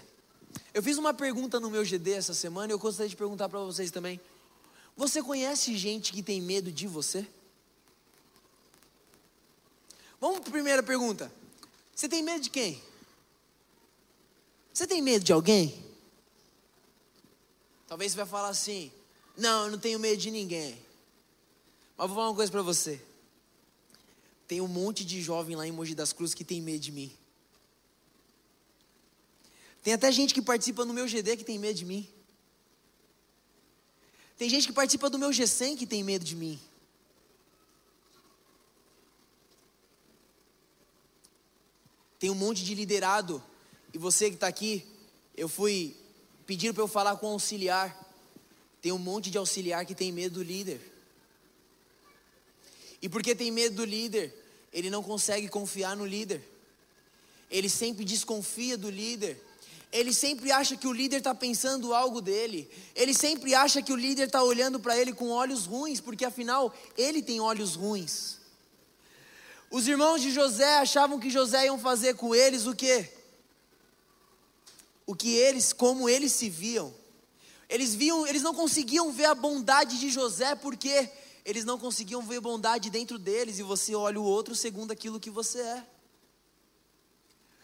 Eu 0.73 0.82
fiz 0.82 0.97
uma 0.97 1.13
pergunta 1.13 1.60
no 1.60 1.69
meu 1.69 1.86
GD 1.86 2.13
essa 2.13 2.34
semana 2.34 2.71
e 2.71 2.73
eu 2.73 2.79
gostaria 2.79 3.08
de 3.10 3.15
perguntar 3.15 3.47
para 3.47 3.60
vocês 3.60 3.91
também. 3.91 4.19
Você 4.97 5.21
conhece 5.21 5.77
gente 5.77 6.12
que 6.12 6.23
tem 6.23 6.41
medo 6.41 6.71
de 6.71 6.88
você? 6.88 7.27
Vamos 10.19 10.39
para 10.39 10.49
a 10.49 10.51
primeira 10.53 10.82
pergunta. 10.82 11.32
Você 11.95 12.10
tem 12.10 12.23
medo 12.23 12.41
de 12.41 12.49
quem? 12.49 12.82
Você 14.73 14.88
tem 14.88 15.01
medo 15.01 15.23
de 15.23 15.32
alguém? 15.32 15.86
Talvez 17.88 18.12
você 18.12 18.17
vai 18.17 18.25
falar 18.25 18.49
assim: 18.49 18.91
Não, 19.36 19.65
eu 19.65 19.72
não 19.72 19.80
tenho 19.80 20.00
medo 20.00 20.17
de 20.17 20.30
ninguém. 20.30 20.80
Mas 21.98 22.08
vou 22.08 22.15
falar 22.15 22.30
uma 22.30 22.36
coisa 22.36 22.52
para 22.52 22.62
você. 22.62 23.02
Tem 24.48 24.62
um 24.62 24.67
monte 24.67 25.04
de 25.04 25.22
jovem 25.22 25.56
lá 25.56 25.67
em 25.67 25.72
Mogi 25.72 25.96
das 25.96 26.13
Cruzes 26.13 26.36
que 26.36 26.43
tem 26.43 26.62
medo 26.62 26.80
de 26.80 26.91
mim. 26.91 27.15
Tem 29.82 29.93
até 29.93 30.12
gente 30.12 30.34
que 30.34 30.41
participa 30.41 30.86
no 30.86 30.93
meu 30.93 31.08
GD 31.08 31.38
que 31.38 31.43
tem 31.43 31.60
medo 31.60 31.78
de 31.78 31.86
mim. 31.86 32.08
Tem 34.38 34.50
gente 34.50 34.67
que 34.67 34.74
participa 34.74 35.10
do 35.10 35.19
meu 35.19 35.30
G100 35.30 35.78
que 35.78 35.86
tem 35.86 36.04
medo 36.04 36.24
de 36.24 36.36
mim. 36.36 36.60
Tem 42.17 42.30
um 42.30 42.36
monte 42.36 42.63
de 42.63 42.74
liderado. 42.74 43.43
E 43.93 43.98
você 43.98 44.30
que 44.30 44.36
está 44.36 44.48
aqui, 44.48 44.88
eu 45.36 45.50
fui 45.50 45.96
pedindo 46.46 46.74
para 46.74 46.84
eu 46.84 46.88
falar 46.88 47.17
com 47.17 47.28
o 47.28 47.32
auxiliar. 47.32 48.03
Tem 48.84 48.91
um 48.91 49.00
monte 49.00 49.32
de 49.32 49.39
auxiliar 49.39 49.84
que 49.84 49.96
tem 49.96 50.12
medo 50.12 50.36
do 50.36 50.43
líder. 50.43 50.80
E 53.02 53.10
porque 53.10 53.34
tem 53.34 53.50
medo 53.50 53.78
do 53.78 53.86
líder, 53.86 54.32
ele 54.72 54.91
não 54.91 55.02
consegue 55.02 55.48
confiar 55.48 55.98
no 55.98 56.06
líder. 56.06 56.48
Ele 57.50 57.67
sempre 57.67 58.06
desconfia 58.06 58.78
do 58.78 58.91
líder 58.91 59.41
ele 59.93 60.12
sempre 60.12 60.52
acha 60.52 60.76
que 60.76 60.88
o 60.88 60.91
líder 60.91 61.17
está 61.17 61.36
pensando 61.36 61.93
algo 61.93 62.19
dele. 62.19 62.67
Ele 62.96 63.13
sempre 63.13 63.54
acha 63.54 63.80
que 63.80 63.93
o 63.93 63.96
líder 63.96 64.26
está 64.26 64.41
olhando 64.41 64.80
para 64.80 64.98
ele 64.98 65.13
com 65.13 65.30
olhos 65.30 65.67
ruins, 65.67 66.02
porque 66.02 66.26
afinal 66.26 66.74
ele 66.98 67.22
tem 67.22 67.39
olhos 67.39 67.76
ruins. 67.76 68.39
Os 69.69 69.88
irmãos 69.88 70.19
de 70.19 70.32
José 70.32 70.80
achavam 70.80 71.19
que 71.19 71.30
José 71.30 71.67
iam 71.67 71.78
fazer 71.78 72.15
com 72.15 72.34
eles 72.34 72.65
o 72.65 72.76
quê? 72.76 73.08
O 75.06 75.15
que 75.15 75.36
eles, 75.36 75.72
como 75.72 76.10
eles 76.10 76.32
se 76.32 76.50
viam. 76.50 76.91
Eles 77.74 77.96
viam, 77.96 78.28
eles 78.28 78.44
não 78.44 78.54
conseguiam 78.54 79.12
ver 79.12 79.26
a 79.26 79.34
bondade 79.34 80.00
de 80.00 80.12
José 80.12 80.54
porque 80.54 81.10
eles 81.44 81.66
não 81.66 81.80
conseguiam 81.80 82.22
ver 82.22 82.40
bondade 82.40 82.92
dentro 82.92 83.18
deles 83.18 83.58
e 83.58 83.64
você 83.64 83.96
olha 83.96 84.20
o 84.20 84.24
outro 84.24 84.54
segundo 84.54 84.92
aquilo 84.92 85.20
que 85.20 85.32
você 85.32 85.60
é. 85.60 85.84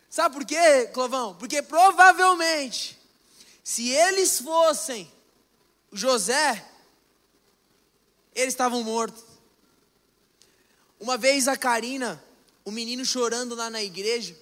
Sabe 0.09 0.33
por 0.33 0.43
quê, 0.43 0.87
Clovão? 0.87 1.35
Porque 1.35 1.61
provavelmente, 1.61 2.97
se 3.63 3.89
eles 3.89 4.39
fossem 4.39 5.07
José, 5.93 6.67
eles 8.33 8.55
estavam 8.55 8.81
mortos. 8.81 9.23
Uma 10.99 11.17
vez 11.17 11.47
a 11.47 11.55
Karina, 11.55 12.19
o 12.65 12.71
menino 12.71 13.05
chorando 13.05 13.53
lá 13.53 13.69
na 13.69 13.83
igreja, 13.83 14.35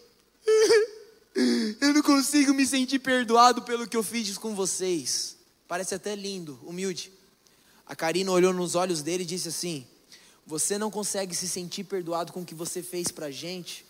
eu 1.82 1.94
não 1.94 2.02
consigo 2.02 2.54
me 2.54 2.66
sentir 2.66 3.00
perdoado 3.00 3.64
pelo 3.64 3.86
que 3.86 3.98
eu 3.98 4.02
fiz 4.02 4.38
com 4.38 4.56
vocês. 4.56 5.37
Parece 5.68 5.96
até 5.96 6.16
lindo, 6.16 6.60
humilde. 6.64 7.12
A 7.86 7.96
Karina 7.96 8.32
olhou 8.32 8.54
nos 8.54 8.76
olhos 8.76 9.02
dele 9.02 9.24
e 9.24 9.26
disse 9.26 9.50
assim: 9.50 9.86
Você 10.46 10.78
não 10.78 10.90
consegue 10.90 11.36
se 11.36 11.48
sentir 11.48 11.84
perdoado 11.84 12.32
com 12.32 12.42
o 12.42 12.46
que 12.46 12.56
você 12.56 12.82
fez 12.82 13.10
pra 13.10 13.30
gente, 13.30 13.86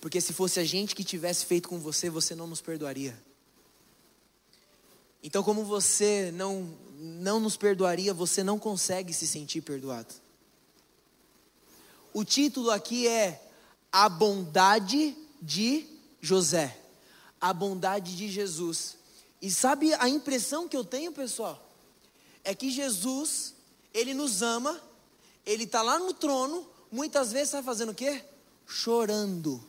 porque 0.00 0.20
se 0.20 0.32
fosse 0.32 0.58
a 0.60 0.64
gente 0.64 0.94
que 0.94 1.04
tivesse 1.04 1.46
feito 1.46 1.68
com 1.68 1.78
você, 1.78 2.10
você 2.10 2.34
não 2.34 2.46
nos 2.46 2.60
perdoaria. 2.60 3.18
Então, 5.22 5.42
como 5.42 5.64
você 5.64 6.30
não, 6.32 6.72
não 6.98 7.40
nos 7.40 7.56
perdoaria, 7.56 8.14
você 8.14 8.42
não 8.44 8.58
consegue 8.58 9.12
se 9.12 9.26
sentir 9.26 9.62
perdoado. 9.62 10.14
O 12.12 12.24
título 12.24 12.70
aqui 12.70 13.06
é 13.06 13.42
A 13.92 14.08
Bondade 14.08 15.16
de 15.42 15.86
José. 16.20 16.76
A 17.40 17.52
bondade 17.52 18.16
de 18.16 18.28
Jesus. 18.28 18.97
E 19.40 19.50
sabe 19.50 19.94
a 19.94 20.08
impressão 20.08 20.68
que 20.68 20.76
eu 20.76 20.84
tenho, 20.84 21.12
pessoal? 21.12 21.64
É 22.42 22.54
que 22.54 22.70
Jesus, 22.70 23.54
Ele 23.94 24.14
nos 24.14 24.42
ama, 24.42 24.80
Ele 25.46 25.64
está 25.64 25.82
lá 25.82 25.98
no 25.98 26.12
trono, 26.12 26.68
muitas 26.90 27.32
vezes 27.32 27.48
está 27.48 27.62
fazendo 27.62 27.90
o 27.92 27.94
quê? 27.94 28.24
Chorando 28.66 29.68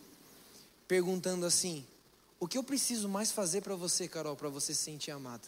perguntando 0.90 1.46
assim: 1.46 1.86
O 2.40 2.48
que 2.48 2.58
eu 2.58 2.64
preciso 2.64 3.08
mais 3.08 3.32
fazer 3.32 3.62
para 3.62 3.76
você, 3.76 4.08
Carol, 4.08 4.36
para 4.36 4.50
você 4.50 4.74
se 4.74 4.82
sentir 4.82 5.12
amada? 5.12 5.48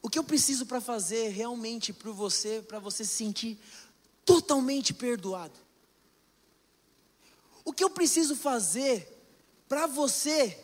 O 0.00 0.08
que 0.08 0.18
eu 0.18 0.24
preciso 0.24 0.64
para 0.64 0.80
fazer 0.80 1.28
realmente 1.28 1.92
para 1.92 2.10
você, 2.10 2.64
para 2.66 2.78
você 2.78 3.04
se 3.04 3.14
sentir 3.14 3.58
totalmente 4.24 4.94
perdoado? 4.94 5.58
O 7.62 7.72
que 7.72 7.84
eu 7.84 7.90
preciso 7.90 8.34
fazer 8.34 9.06
para 9.68 9.86
você, 9.86 10.58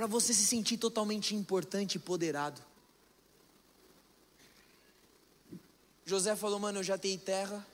para 0.00 0.06
você 0.06 0.32
se 0.32 0.46
sentir 0.46 0.78
totalmente 0.78 1.34
importante 1.34 1.96
e 1.96 1.98
poderado? 1.98 2.58
José 6.06 6.34
falou, 6.34 6.58
mano, 6.58 6.78
eu 6.78 6.82
já 6.82 6.96
dei 6.96 7.18
terra, 7.18 7.66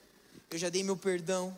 eu 0.51 0.59
já 0.59 0.69
dei 0.69 0.83
meu 0.83 0.97
perdão, 0.97 1.57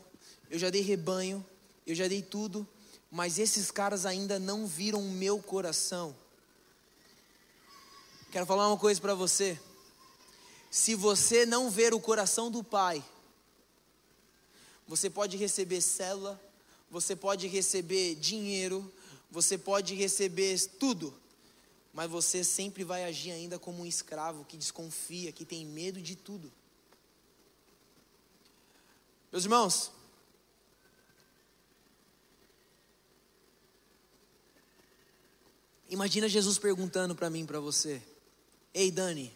eu 0.50 0.58
já 0.58 0.68
dei 0.68 0.82
rebanho, 0.82 1.42
eu 1.86 1.94
já 1.94 2.06
dei 2.06 2.20
tudo, 2.20 2.68
mas 3.10 3.38
esses 3.38 3.70
caras 3.70 4.04
ainda 4.04 4.38
não 4.38 4.66
viram 4.66 5.00
o 5.00 5.10
meu 5.10 5.42
coração. 5.42 6.14
Quero 8.30 8.44
falar 8.44 8.68
uma 8.68 8.76
coisa 8.76 9.00
para 9.00 9.14
você. 9.14 9.58
Se 10.70 10.94
você 10.94 11.46
não 11.46 11.70
ver 11.70 11.94
o 11.94 11.98
coração 11.98 12.50
do 12.50 12.62
Pai, 12.62 13.02
você 14.86 15.08
pode 15.08 15.38
receber 15.38 15.80
célula, 15.80 16.38
você 16.90 17.16
pode 17.16 17.46
receber 17.46 18.16
dinheiro, 18.16 18.92
você 19.30 19.58
pode 19.58 19.94
receber 19.94 20.58
tudo, 20.78 21.14
mas 21.92 22.10
você 22.10 22.42
sempre 22.42 22.84
vai 22.84 23.04
agir 23.04 23.30
ainda 23.30 23.58
como 23.58 23.82
um 23.82 23.86
escravo 23.86 24.44
que 24.44 24.56
desconfia, 24.56 25.32
que 25.32 25.44
tem 25.44 25.66
medo 25.66 26.00
de 26.00 26.16
tudo. 26.16 26.52
Meus 29.30 29.44
irmãos, 29.44 29.92
Imagina 35.88 36.28
Jesus 36.28 36.58
perguntando 36.58 37.14
para 37.14 37.30
mim, 37.30 37.46
para 37.46 37.60
você: 37.60 38.02
Ei, 38.74 38.90
Dani, 38.90 39.32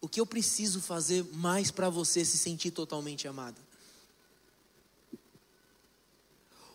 o 0.00 0.08
que 0.08 0.20
eu 0.20 0.26
preciso 0.26 0.80
fazer 0.80 1.24
mais 1.32 1.70
para 1.70 1.88
você 1.88 2.24
se 2.24 2.36
sentir 2.36 2.70
totalmente 2.70 3.26
amada? 3.26 3.69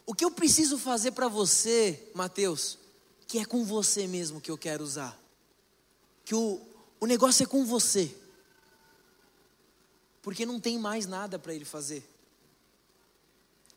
O 0.06 0.14
que 0.14 0.24
eu 0.24 0.32
preciso 0.32 0.78
fazer 0.78 1.12
para 1.12 1.28
você, 1.28 2.12
Mateus, 2.14 2.78
que 3.28 3.40
é 3.40 3.46
com 3.46 3.66
você 3.66 4.08
mesmo 4.08 4.40
que 4.40 4.52
eu 4.52 4.58
quero 4.58 4.84
usar? 4.84 5.20
Que 6.24 6.36
o, 6.36 6.62
o 7.00 7.06
negócio 7.06 7.44
é 7.44 7.48
com 7.48 7.66
você. 7.66 8.16
Porque 10.22 10.46
não 10.46 10.60
tem 10.60 10.78
mais 10.78 11.06
nada 11.06 11.40
para 11.40 11.54
ele 11.54 11.66
fazer. 11.66 12.08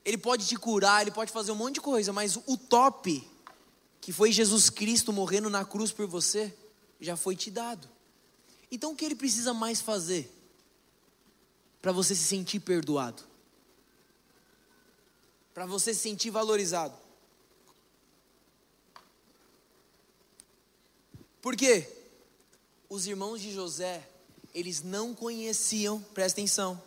Ele 0.05 0.18
pode 0.18 0.47
te 0.47 0.57
curar, 0.57 1.03
ele 1.03 1.11
pode 1.11 1.33
fazer 1.33 1.53
um 1.53 1.57
monte 1.57 1.74
de 1.74 1.81
coisa, 1.81 2.12
mas 2.12 2.37
o 2.47 2.57
top 2.57 3.26
que 4.01 4.12
foi 4.12 4.33
Jesus 4.33 4.70
Cristo 4.70 5.12
morrendo 5.12 5.51
na 5.51 5.66
cruz 5.66 5.93
por 5.93 6.07
você, 6.07 6.57
já 6.99 7.14
foi 7.14 7.37
te 7.37 7.51
dado. 7.51 7.87
Então 8.70 8.93
o 8.93 8.97
que 8.97 9.05
ele 9.05 9.14
precisa 9.14 9.53
mais 9.53 9.83
fazer 9.83 10.33
para 11.83 11.93
você 11.93 12.14
se 12.14 12.24
sentir 12.24 12.61
perdoado? 12.61 13.22
Para 15.59 15.67
você 15.67 15.93
se 15.93 15.99
sentir 15.99 16.31
valorizado? 16.31 16.97
Por 21.43 21.57
quê? 21.57 21.85
Os 22.89 23.09
irmãos 23.09 23.41
de 23.41 23.53
José, 23.53 24.09
eles 24.55 24.85
não 24.85 25.13
conheciam, 25.13 26.01
presta 26.15 26.39
atenção. 26.39 26.81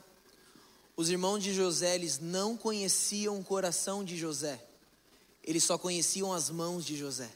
Os 0.95 1.09
irmãos 1.09 1.43
de 1.43 1.53
José, 1.53 1.95
eles 1.95 2.17
não 2.17 2.55
conheciam 2.55 3.37
o 3.37 3.43
coração 3.43 4.05
de 4.05 4.17
José. 4.17 4.65
eles 5.43 5.65
só 5.65 5.77
conheciam 5.77 6.31
as 6.31 6.49
mãos 6.49 6.85
de 6.85 6.95
José. 6.95 7.29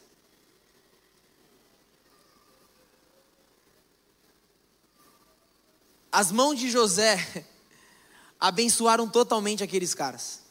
As 6.10 6.32
mãos 6.32 6.58
de 6.58 6.70
José 6.70 7.46
abençoaram 8.40 9.06
totalmente 9.06 9.62
aqueles 9.62 9.92
caras. 9.92 10.45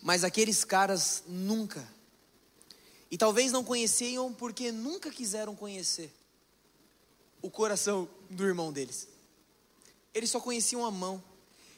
Mas 0.00 0.24
aqueles 0.24 0.64
caras 0.64 1.24
nunca, 1.26 1.86
e 3.10 3.18
talvez 3.18 3.50
não 3.50 3.64
conheciam 3.64 4.32
porque 4.32 4.70
nunca 4.70 5.10
quiseram 5.10 5.56
conhecer 5.56 6.12
o 7.40 7.50
coração 7.50 8.08
do 8.28 8.44
irmão 8.44 8.72
deles. 8.72 9.08
Eles 10.12 10.30
só 10.30 10.40
conheciam 10.40 10.84
a 10.84 10.90
mão. 10.90 11.22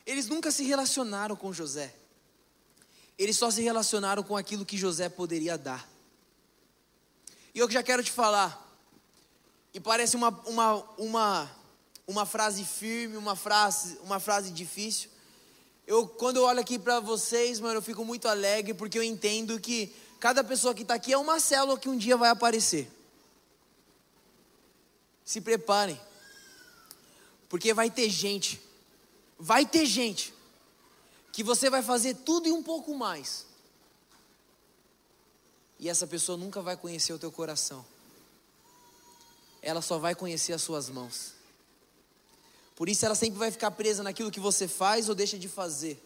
Eles 0.07 0.27
nunca 0.27 0.51
se 0.51 0.64
relacionaram 0.64 1.37
com 1.37 1.53
José. 1.53 1.95
Eles 3.18 3.37
só 3.37 3.51
se 3.51 3.62
relacionaram 3.62 4.23
com 4.23 4.37
aquilo 4.37 4.64
que 4.64 4.77
José 4.77 5.09
poderia 5.09 5.57
dar. 5.59 5.89
E 7.55 7.59
eu 7.59 7.71
já 7.71 7.83
quero 7.83 8.03
te 8.03 8.11
falar, 8.11 8.66
e 9.75 9.81
parece 9.81 10.16
uma, 10.16 10.31
uma, 10.47 10.75
uma, 10.97 11.51
uma 12.07 12.27
frase 12.27 12.64
firme, 12.64 13.16
uma 13.16 13.37
frase, 13.37 13.99
uma 14.03 14.18
frase 14.18 14.51
difícil. 14.51 15.11
Eu, 15.87 16.07
quando 16.07 16.37
eu 16.37 16.45
olho 16.45 16.61
aqui 16.61 16.78
para 16.78 17.01
vocês, 17.01 17.59
mano, 17.59 17.78
eu 17.78 17.83
fico 17.83 18.05
muito 18.05 18.28
alegre 18.28 18.74
porque 18.74 18.99
eu 18.99 19.03
entendo 19.03 19.59
que 19.59 19.93
cada 20.20 20.45
pessoa 20.45 20.74
que 20.74 20.83
está 20.83 20.95
aqui 20.95 21.12
é 21.12 21.18
uma 21.18 21.41
célula 21.41 21.78
que 21.78 21.89
um 21.89 21.97
dia 21.97 22.16
vai 22.16 22.31
aparecer. 22.31 22.91
Se 25.24 25.41
preparem, 25.41 26.01
porque 27.49 27.72
vai 27.74 27.91
ter 27.91 28.09
gente, 28.09 28.61
vai 29.39 29.64
ter 29.64 29.87
gente 29.87 30.35
que 31.33 31.43
você 31.43 31.70
vai 31.70 31.83
fazer 31.83 32.14
tudo 32.14 32.49
e 32.49 32.53
um 32.53 32.62
pouco 32.62 32.95
mais. 32.95 33.47
E 35.78 35.89
essa 35.89 36.07
pessoa 36.07 36.37
nunca 36.37 36.61
vai 36.61 36.76
conhecer 36.76 37.12
o 37.12 37.18
teu 37.18 37.33
coração. 37.33 37.85
Ela 39.62 39.81
só 39.81 39.99
vai 39.99 40.14
conhecer 40.14 40.53
as 40.53 40.62
suas 40.62 40.91
mãos. 40.91 41.39
Por 42.81 42.89
isso 42.89 43.05
ela 43.05 43.14
sempre 43.14 43.39
vai 43.39 43.51
ficar 43.51 43.70
presa 43.72 44.03
naquilo 44.03 44.31
que 44.31 44.41
você 44.41 44.66
faz 44.66 45.11
ou 45.11 45.14
deixa 45.14 45.39
de 45.39 45.49
fazer, 45.49 46.03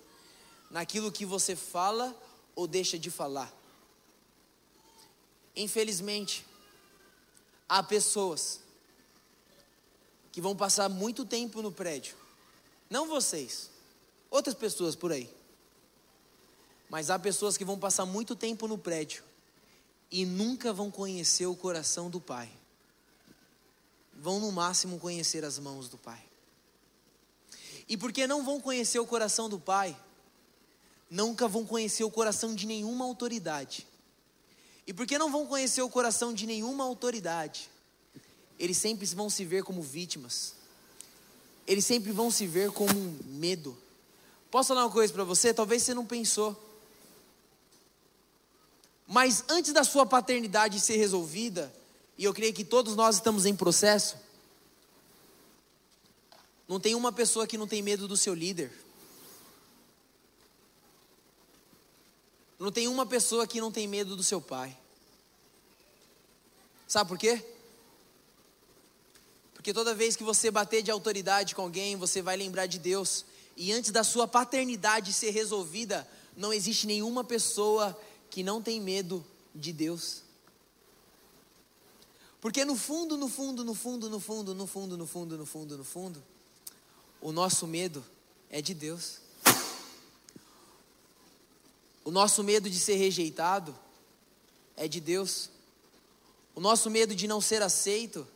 naquilo 0.68 1.12
que 1.12 1.24
você 1.24 1.54
fala 1.54 2.12
ou 2.52 2.66
deixa 2.66 2.98
de 2.98 3.12
falar. 3.12 3.48
Infelizmente, 5.54 6.44
há 7.68 7.80
pessoas 7.80 8.58
que 10.32 10.40
vão 10.40 10.56
passar 10.56 10.88
muito 10.88 11.24
tempo 11.24 11.62
no 11.62 11.70
prédio. 11.70 12.16
Não 12.90 13.06
vocês, 13.06 13.70
outras 14.28 14.56
pessoas 14.56 14.96
por 14.96 15.12
aí. 15.12 15.32
Mas 16.90 17.08
há 17.08 17.20
pessoas 17.20 17.56
que 17.56 17.64
vão 17.64 17.78
passar 17.78 18.04
muito 18.04 18.34
tempo 18.34 18.66
no 18.66 18.76
prédio 18.76 19.22
e 20.10 20.26
nunca 20.26 20.72
vão 20.72 20.90
conhecer 20.90 21.46
o 21.46 21.54
coração 21.54 22.10
do 22.10 22.20
Pai. 22.20 22.50
Vão 24.12 24.40
no 24.40 24.50
máximo 24.50 24.98
conhecer 24.98 25.44
as 25.44 25.56
mãos 25.56 25.88
do 25.88 25.96
Pai. 25.96 26.33
E 27.88 27.96
porque 27.96 28.26
não 28.26 28.44
vão 28.44 28.60
conhecer 28.60 28.98
o 28.98 29.06
coração 29.06 29.48
do 29.48 29.58
Pai, 29.58 29.96
nunca 31.10 31.46
vão 31.46 31.64
conhecer 31.64 32.04
o 32.04 32.10
coração 32.10 32.54
de 32.54 32.66
nenhuma 32.66 33.04
autoridade. 33.04 33.86
E 34.86 34.92
porque 34.92 35.18
não 35.18 35.30
vão 35.30 35.46
conhecer 35.46 35.82
o 35.82 35.88
coração 35.88 36.32
de 36.32 36.46
nenhuma 36.46 36.84
autoridade, 36.84 37.70
eles 38.58 38.76
sempre 38.76 39.06
vão 39.06 39.28
se 39.28 39.44
ver 39.44 39.62
como 39.62 39.82
vítimas. 39.82 40.54
Eles 41.66 41.84
sempre 41.84 42.12
vão 42.12 42.30
se 42.30 42.46
ver 42.46 42.70
como 42.70 42.92
um 42.92 43.18
medo. 43.24 43.76
Posso 44.50 44.68
falar 44.68 44.84
uma 44.84 44.90
coisa 44.90 45.12
para 45.12 45.24
você? 45.24 45.52
Talvez 45.52 45.82
você 45.82 45.94
não 45.94 46.04
pensou. 46.04 46.60
Mas 49.06 49.44
antes 49.48 49.72
da 49.72 49.84
sua 49.84 50.06
paternidade 50.06 50.80
ser 50.80 50.96
resolvida, 50.96 51.72
e 52.16 52.24
eu 52.24 52.32
creio 52.32 52.54
que 52.54 52.64
todos 52.64 52.94
nós 52.94 53.16
estamos 53.16 53.46
em 53.46 53.56
processo, 53.56 54.16
não 56.66 56.80
tem 56.80 56.94
uma 56.94 57.12
pessoa 57.12 57.46
que 57.46 57.58
não 57.58 57.66
tem 57.66 57.82
medo 57.82 58.08
do 58.08 58.16
seu 58.16 58.34
líder. 58.34 58.72
Não 62.58 62.72
tem 62.72 62.88
uma 62.88 63.04
pessoa 63.04 63.46
que 63.46 63.60
não 63.60 63.70
tem 63.70 63.86
medo 63.86 64.16
do 64.16 64.22
seu 64.22 64.40
pai. 64.40 64.76
Sabe 66.88 67.08
por 67.08 67.18
quê? 67.18 67.44
Porque 69.52 69.72
toda 69.72 69.94
vez 69.94 70.16
que 70.16 70.24
você 70.24 70.50
bater 70.50 70.82
de 70.82 70.90
autoridade 70.90 71.54
com 71.54 71.62
alguém, 71.62 71.96
você 71.96 72.22
vai 72.22 72.36
lembrar 72.36 72.66
de 72.66 72.78
Deus. 72.78 73.24
E 73.56 73.72
antes 73.72 73.90
da 73.90 74.04
sua 74.04 74.26
paternidade 74.26 75.12
ser 75.12 75.30
resolvida, 75.30 76.08
não 76.36 76.52
existe 76.52 76.86
nenhuma 76.86 77.24
pessoa 77.24 77.98
que 78.30 78.42
não 78.42 78.62
tem 78.62 78.80
medo 78.80 79.24
de 79.54 79.72
Deus. 79.72 80.22
Porque 82.40 82.64
no 82.64 82.76
fundo, 82.76 83.16
no 83.16 83.28
fundo, 83.28 83.64
no 83.64 83.74
fundo, 83.74 84.10
no 84.10 84.20
fundo, 84.20 84.54
no 84.54 84.66
fundo, 84.66 84.96
no 84.96 85.06
fundo, 85.06 85.38
no 85.38 85.46
fundo, 85.46 85.78
no 85.78 85.84
fundo, 85.84 86.22
o 87.24 87.32
nosso 87.32 87.66
medo 87.66 88.04
é 88.50 88.60
de 88.60 88.74
Deus. 88.74 89.18
O 92.04 92.10
nosso 92.10 92.44
medo 92.44 92.68
de 92.68 92.78
ser 92.78 92.96
rejeitado 92.96 93.74
é 94.76 94.86
de 94.86 95.00
Deus. 95.00 95.48
O 96.54 96.60
nosso 96.60 96.90
medo 96.90 97.14
de 97.14 97.26
não 97.26 97.40
ser 97.40 97.62
aceito 97.62 98.28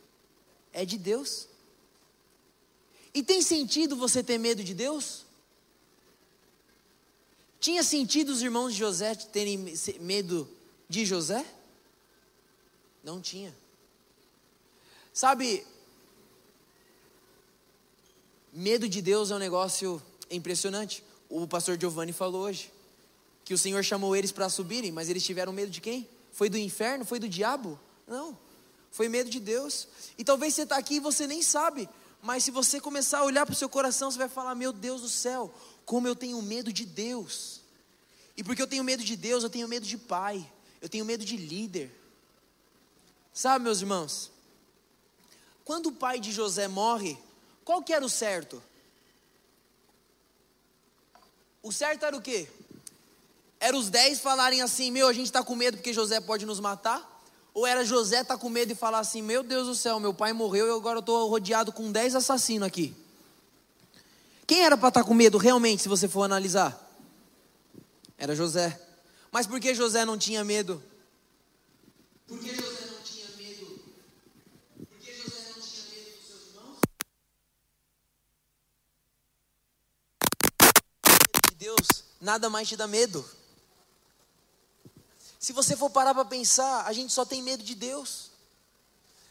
é 0.73 0.83
de 0.85 0.97
Deus. 0.97 1.47
E 3.13 3.21
tem 3.21 3.43
sentido 3.43 3.95
você 3.95 4.23
ter 4.23 4.39
medo 4.39 4.63
de 4.63 4.73
Deus? 4.73 5.23
Tinha 7.59 7.83
sentido 7.83 8.29
os 8.29 8.41
irmãos 8.41 8.73
de 8.73 8.79
José 8.79 9.13
terem 9.13 9.71
medo 9.99 10.49
de 10.89 11.05
José? 11.05 11.45
Não 13.03 13.21
tinha. 13.21 13.55
Sabe, 15.13 15.63
Medo 18.59 18.89
de 18.89 19.01
Deus 19.01 19.31
é 19.31 19.35
um 19.35 19.39
negócio 19.39 20.03
impressionante. 20.29 21.01
O 21.29 21.47
pastor 21.47 21.79
Giovanni 21.79 22.11
falou 22.11 22.41
hoje 22.41 22.73
que 23.45 23.53
o 23.53 23.57
Senhor 23.57 23.81
chamou 23.85 24.13
eles 24.17 24.33
para 24.33 24.49
subirem, 24.49 24.91
mas 24.91 25.07
eles 25.07 25.23
tiveram 25.23 25.53
medo 25.53 25.71
de 25.71 25.79
quem? 25.79 26.05
Foi 26.33 26.49
do 26.49 26.57
inferno? 26.57 27.05
Foi 27.05 27.19
do 27.19 27.29
diabo? 27.29 27.79
Não. 28.05 28.37
Foi 28.91 29.07
medo 29.07 29.29
de 29.29 29.39
Deus. 29.39 29.87
E 30.17 30.25
talvez 30.25 30.53
você 30.53 30.63
está 30.63 30.75
aqui 30.75 30.95
e 30.95 30.99
você 30.99 31.25
nem 31.25 31.41
sabe, 31.41 31.87
mas 32.21 32.43
se 32.43 32.51
você 32.51 32.81
começar 32.81 33.19
a 33.19 33.23
olhar 33.23 33.45
para 33.45 33.53
o 33.53 33.55
seu 33.55 33.69
coração, 33.69 34.11
você 34.11 34.17
vai 34.17 34.27
falar: 34.27 34.53
Meu 34.55 34.73
Deus 34.73 35.03
do 35.03 35.09
céu, 35.09 35.53
como 35.85 36.05
eu 36.05 36.13
tenho 36.13 36.41
medo 36.41 36.73
de 36.73 36.85
Deus. 36.85 37.61
E 38.35 38.43
porque 38.43 38.61
eu 38.61 38.67
tenho 38.67 38.83
medo 38.83 39.05
de 39.05 39.15
Deus, 39.15 39.41
eu 39.41 39.49
tenho 39.49 39.69
medo 39.69 39.85
de 39.85 39.97
pai, 39.97 40.45
eu 40.81 40.89
tenho 40.89 41.05
medo 41.05 41.23
de 41.23 41.37
líder. 41.37 41.89
Sabe, 43.33 43.63
meus 43.63 43.79
irmãos, 43.79 44.29
quando 45.63 45.85
o 45.85 45.93
pai 45.93 46.19
de 46.19 46.33
José 46.33 46.67
morre, 46.67 47.17
qual 47.69 47.83
que 47.83 47.93
era 47.93 48.03
o 48.03 48.09
certo? 48.09 48.59
O 51.61 51.71
certo 51.71 52.03
era 52.03 52.17
o 52.17 52.19
quê? 52.19 52.49
Era 53.59 53.77
os 53.77 53.91
dez 53.91 54.19
falarem 54.19 54.59
assim: 54.63 54.89
Meu, 54.89 55.07
a 55.07 55.13
gente 55.13 55.27
está 55.27 55.43
com 55.43 55.55
medo 55.55 55.77
porque 55.77 55.93
José 55.93 56.19
pode 56.19 56.47
nos 56.47 56.59
matar? 56.59 57.07
Ou 57.53 57.67
era 57.67 57.85
José 57.85 58.21
estar 58.21 58.37
tá 58.37 58.41
com 58.41 58.49
medo 58.49 58.71
e 58.71 58.75
falar 58.75 58.97
assim: 58.97 59.21
Meu 59.21 59.43
Deus 59.43 59.67
do 59.67 59.75
céu, 59.75 59.99
meu 59.99 60.15
pai 60.15 60.33
morreu 60.33 60.65
e 60.65 60.75
agora 60.75 60.97
eu 60.97 61.01
estou 61.01 61.29
rodeado 61.29 61.71
com 61.71 61.91
dez 61.91 62.15
assassinos 62.15 62.65
aqui? 62.65 62.91
Quem 64.47 64.63
era 64.63 64.75
para 64.75 64.87
estar 64.87 65.03
tá 65.03 65.07
com 65.07 65.13
medo 65.13 65.37
realmente, 65.37 65.83
se 65.83 65.87
você 65.87 66.07
for 66.07 66.23
analisar? 66.23 66.75
Era 68.17 68.35
José. 68.35 68.81
Mas 69.31 69.45
por 69.45 69.59
que 69.59 69.75
José 69.75 70.05
não 70.05 70.17
tinha 70.17 70.43
medo? 70.43 70.83
Deus, 81.59 82.05
nada 82.21 82.49
mais 82.49 82.69
te 82.69 82.77
dá 82.77 82.87
medo. 82.87 83.23
Se 85.37 85.51
você 85.51 85.75
for 85.75 85.89
parar 85.89 86.13
para 86.13 86.23
pensar, 86.23 86.85
a 86.85 86.93
gente 86.93 87.11
só 87.11 87.25
tem 87.25 87.43
medo 87.43 87.61
de 87.61 87.75
Deus. 87.75 88.31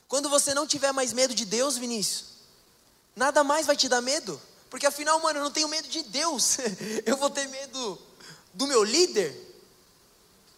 Quando 0.07 0.29
você 0.29 0.53
não 0.53 0.67
tiver 0.67 0.93
mais 0.93 1.15
medo 1.15 1.35
de 1.35 1.47
Deus, 1.47 1.79
Vinícius, 1.79 2.25
nada 3.17 3.43
mais 3.43 3.67
vai 3.67 3.75
te 3.75 3.89
dar 3.89 4.03
medo. 4.03 4.39
Porque 4.69 4.87
afinal, 4.87 5.19
mano, 5.21 5.39
eu 5.39 5.45
não 5.45 5.51
tenho 5.51 5.69
medo 5.69 5.89
de 5.89 6.03
Deus. 6.03 6.59
Eu 7.07 7.17
vou 7.17 7.31
ter 7.31 7.49
medo 7.49 7.99
do 8.53 8.67
meu 8.67 8.85
líder. 8.85 9.35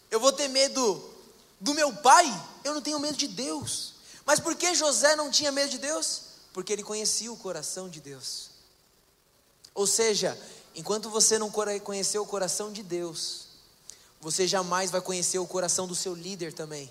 Eu 0.09 0.19
vou 0.19 0.33
ter 0.33 0.49
medo 0.49 1.09
do 1.57 1.73
meu 1.73 1.95
pai. 1.95 2.27
Eu 2.65 2.73
não 2.73 2.81
tenho 2.81 2.99
medo 2.99 3.15
de 3.15 3.29
Deus. 3.29 3.93
Mas 4.25 4.41
por 4.41 4.55
que 4.55 4.75
José 4.75 5.15
não 5.15 5.31
tinha 5.31 5.53
medo 5.53 5.69
de 5.69 5.77
Deus? 5.77 6.23
Porque 6.51 6.73
ele 6.73 6.83
conhecia 6.83 7.31
o 7.31 7.37
coração 7.37 7.87
de 7.87 8.01
Deus. 8.01 8.49
Ou 9.73 9.87
seja, 9.87 10.37
Enquanto 10.75 11.09
você 11.09 11.37
não 11.37 11.51
conhecer 11.83 12.17
o 12.19 12.25
coração 12.25 12.71
de 12.71 12.81
Deus, 12.81 13.47
você 14.19 14.47
jamais 14.47 14.91
vai 14.91 15.01
conhecer 15.01 15.39
o 15.39 15.47
coração 15.47 15.87
do 15.87 15.95
seu 15.95 16.13
líder 16.13 16.53
também. 16.53 16.89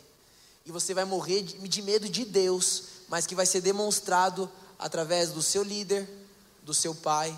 E 0.67 0.73
você 0.73 0.93
vai 0.93 1.05
morrer 1.05 1.43
de 1.43 1.83
medo 1.83 2.09
de 2.09 2.25
Deus, 2.25 2.85
mas 3.09 3.27
que 3.27 3.35
vai 3.35 3.47
ser 3.47 3.61
demonstrado 3.61 4.51
através 4.79 5.31
do 5.31 5.43
seu 5.43 5.63
líder, 5.63 6.09
do 6.63 6.75
seu 6.75 6.95
pai, 6.95 7.37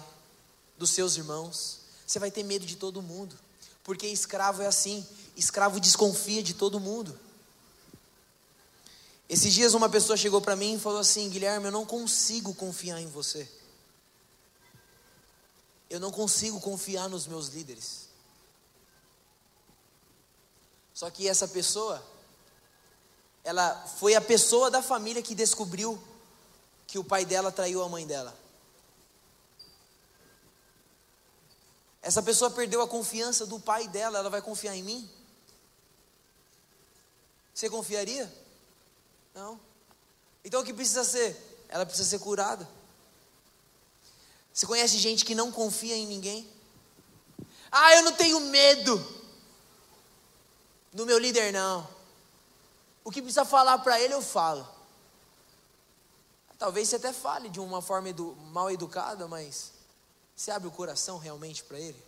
dos 0.76 0.90
seus 0.90 1.16
irmãos. 1.16 1.78
Você 2.06 2.18
vai 2.18 2.30
ter 2.30 2.42
medo 2.42 2.66
de 2.66 2.76
todo 2.76 3.00
mundo. 3.00 3.36
Porque 3.84 4.06
escravo 4.06 4.62
é 4.62 4.66
assim, 4.66 5.06
escravo 5.36 5.80
desconfia 5.80 6.42
de 6.42 6.54
todo 6.54 6.80
mundo. 6.80 7.18
Esses 9.28 9.52
dias 9.52 9.74
uma 9.74 9.88
pessoa 9.88 10.16
chegou 10.16 10.40
para 10.40 10.54
mim 10.54 10.74
e 10.74 10.78
falou 10.78 11.00
assim: 11.00 11.28
Guilherme, 11.30 11.66
eu 11.66 11.72
não 11.72 11.86
consigo 11.86 12.54
confiar 12.54 13.00
em 13.00 13.06
você. 13.06 13.48
Eu 15.92 16.00
não 16.00 16.10
consigo 16.10 16.58
confiar 16.58 17.06
nos 17.06 17.26
meus 17.26 17.48
líderes. 17.48 18.08
Só 20.94 21.10
que 21.10 21.28
essa 21.28 21.46
pessoa, 21.46 22.02
ela 23.44 23.86
foi 23.98 24.14
a 24.14 24.20
pessoa 24.22 24.70
da 24.70 24.82
família 24.82 25.20
que 25.20 25.34
descobriu 25.34 26.02
que 26.86 26.98
o 26.98 27.04
pai 27.04 27.26
dela 27.26 27.52
traiu 27.52 27.82
a 27.82 27.90
mãe 27.90 28.06
dela. 28.06 28.34
Essa 32.00 32.22
pessoa 32.22 32.50
perdeu 32.50 32.80
a 32.80 32.88
confiança 32.88 33.44
do 33.44 33.60
pai 33.60 33.86
dela, 33.86 34.18
ela 34.18 34.30
vai 34.30 34.40
confiar 34.40 34.74
em 34.74 34.82
mim? 34.82 35.10
Você 37.52 37.68
confiaria? 37.68 38.34
Não. 39.34 39.60
Então 40.42 40.62
o 40.62 40.64
que 40.64 40.72
precisa 40.72 41.04
ser? 41.04 41.36
Ela 41.68 41.84
precisa 41.84 42.08
ser 42.08 42.18
curada. 42.18 42.66
Você 44.52 44.66
conhece 44.66 44.98
gente 44.98 45.24
que 45.24 45.34
não 45.34 45.50
confia 45.50 45.96
em 45.96 46.06
ninguém? 46.06 46.48
Ah, 47.70 47.94
eu 47.94 48.02
não 48.02 48.12
tenho 48.12 48.38
medo 48.40 49.22
do 50.92 51.06
meu 51.06 51.18
líder, 51.18 51.52
não. 51.52 51.88
O 53.02 53.10
que 53.10 53.22
precisa 53.22 53.44
falar 53.44 53.78
para 53.78 53.98
ele, 54.00 54.12
eu 54.12 54.22
falo. 54.22 54.68
Talvez 56.58 56.88
você 56.88 56.96
até 56.96 57.12
fale 57.12 57.48
de 57.48 57.58
uma 57.58 57.82
forma 57.82 58.10
edu 58.10 58.36
mal 58.52 58.70
educada, 58.70 59.26
mas 59.26 59.72
você 60.36 60.50
abre 60.50 60.68
o 60.68 60.70
coração 60.70 61.18
realmente 61.18 61.64
para 61.64 61.78
ele? 61.78 62.00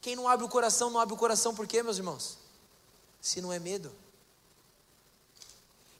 Quem 0.00 0.14
não 0.14 0.28
abre 0.28 0.44
o 0.44 0.48
coração, 0.48 0.90
não 0.90 1.00
abre 1.00 1.14
o 1.14 1.16
coração 1.16 1.54
por 1.54 1.66
quê, 1.66 1.82
meus 1.82 1.96
irmãos? 1.96 2.38
Se 3.20 3.40
não 3.40 3.52
é 3.52 3.58
medo. 3.58 3.92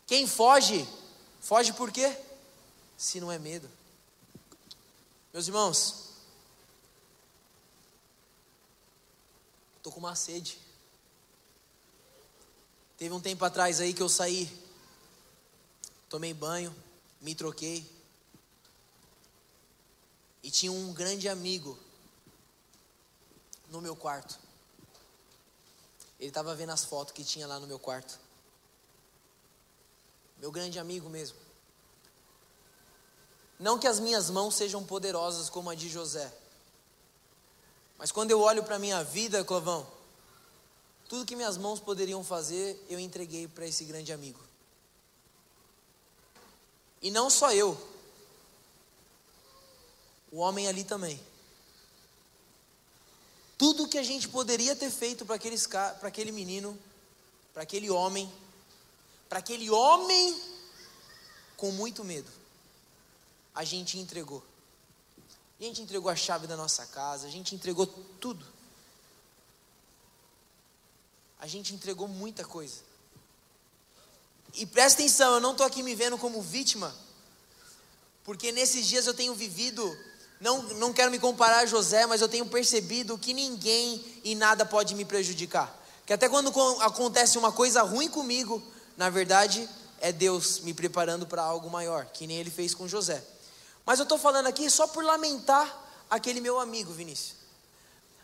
Quem 0.06 0.26
foge, 0.26 0.86
foge 1.40 1.72
por 1.72 1.90
quê? 1.90 2.16
Se 2.96 3.20
não 3.20 3.32
é 3.32 3.38
medo. 3.38 3.68
Meus 5.36 5.48
irmãos, 5.48 5.94
estou 9.76 9.92
com 9.92 9.98
uma 9.98 10.14
sede. 10.14 10.58
Teve 12.96 13.12
um 13.14 13.20
tempo 13.20 13.44
atrás 13.44 13.78
aí 13.78 13.92
que 13.92 14.02
eu 14.02 14.08
saí, 14.08 14.50
tomei 16.08 16.32
banho, 16.32 16.74
me 17.20 17.34
troquei. 17.34 17.86
E 20.42 20.50
tinha 20.50 20.72
um 20.72 20.94
grande 20.94 21.28
amigo 21.28 21.78
no 23.68 23.82
meu 23.82 23.94
quarto. 23.94 24.38
Ele 26.18 26.28
estava 26.28 26.54
vendo 26.54 26.72
as 26.72 26.86
fotos 26.86 27.12
que 27.12 27.22
tinha 27.22 27.46
lá 27.46 27.60
no 27.60 27.66
meu 27.66 27.78
quarto 27.78 28.18
meu 30.38 30.50
grande 30.50 30.78
amigo 30.78 31.10
mesmo. 31.10 31.45
Não 33.58 33.78
que 33.78 33.86
as 33.86 33.98
minhas 33.98 34.28
mãos 34.30 34.54
sejam 34.54 34.84
poderosas 34.84 35.48
como 35.48 35.70
a 35.70 35.74
de 35.74 35.88
José, 35.88 36.32
mas 37.98 38.12
quando 38.12 38.30
eu 38.30 38.40
olho 38.40 38.62
para 38.62 38.76
a 38.76 38.78
minha 38.78 39.02
vida, 39.02 39.42
Clovão, 39.44 39.86
tudo 41.08 41.24
que 41.24 41.36
minhas 41.36 41.56
mãos 41.56 41.80
poderiam 41.80 42.22
fazer, 42.22 42.84
eu 42.88 42.98
entreguei 42.98 43.48
para 43.48 43.66
esse 43.66 43.84
grande 43.84 44.12
amigo. 44.12 44.40
E 47.00 47.10
não 47.10 47.30
só 47.30 47.52
eu, 47.52 47.78
o 50.30 50.38
homem 50.38 50.68
ali 50.68 50.84
também. 50.84 51.20
Tudo 53.56 53.88
que 53.88 53.96
a 53.96 54.02
gente 54.02 54.28
poderia 54.28 54.76
ter 54.76 54.90
feito 54.90 55.24
para 55.24 55.36
aquele 55.36 56.32
menino, 56.32 56.78
para 57.54 57.62
aquele 57.62 57.88
homem, 57.88 58.30
para 59.28 59.38
aquele 59.38 59.70
homem 59.70 60.38
com 61.56 61.70
muito 61.70 62.04
medo. 62.04 62.30
A 63.56 63.64
gente 63.64 63.98
entregou. 63.98 64.44
A 65.58 65.64
gente 65.64 65.80
entregou 65.80 66.10
a 66.10 66.14
chave 66.14 66.46
da 66.46 66.56
nossa 66.56 66.84
casa, 66.84 67.26
a 67.26 67.30
gente 67.30 67.54
entregou 67.54 67.86
tudo. 68.20 68.46
A 71.40 71.46
gente 71.46 71.74
entregou 71.74 72.06
muita 72.06 72.44
coisa. 72.44 72.80
E 74.54 74.66
presta 74.66 75.00
atenção, 75.00 75.34
eu 75.34 75.40
não 75.40 75.52
estou 75.52 75.66
aqui 75.66 75.82
me 75.82 75.94
vendo 75.94 76.18
como 76.18 76.42
vítima, 76.42 76.94
porque 78.24 78.52
nesses 78.52 78.86
dias 78.86 79.06
eu 79.06 79.14
tenho 79.14 79.34
vivido, 79.34 79.98
não, 80.38 80.62
não 80.74 80.92
quero 80.92 81.10
me 81.10 81.18
comparar 81.18 81.60
a 81.60 81.66
José, 81.66 82.04
mas 82.04 82.20
eu 82.20 82.28
tenho 82.28 82.46
percebido 82.46 83.16
que 83.16 83.32
ninguém 83.32 84.04
e 84.22 84.34
nada 84.34 84.66
pode 84.66 84.94
me 84.94 85.04
prejudicar. 85.04 85.74
Que 86.04 86.12
até 86.12 86.28
quando 86.28 86.52
acontece 86.82 87.38
uma 87.38 87.52
coisa 87.52 87.82
ruim 87.82 88.08
comigo, 88.08 88.62
na 88.98 89.08
verdade, 89.08 89.66
é 89.98 90.12
Deus 90.12 90.60
me 90.60 90.74
preparando 90.74 91.26
para 91.26 91.42
algo 91.42 91.70
maior, 91.70 92.04
que 92.06 92.26
nem 92.26 92.36
ele 92.36 92.50
fez 92.50 92.74
com 92.74 92.86
José. 92.86 93.24
Mas 93.86 94.00
eu 94.00 94.02
estou 94.02 94.18
falando 94.18 94.48
aqui 94.48 94.68
só 94.68 94.88
por 94.88 95.04
lamentar 95.04 96.04
aquele 96.10 96.40
meu 96.40 96.58
amigo, 96.58 96.92
Vinícius. 96.92 97.36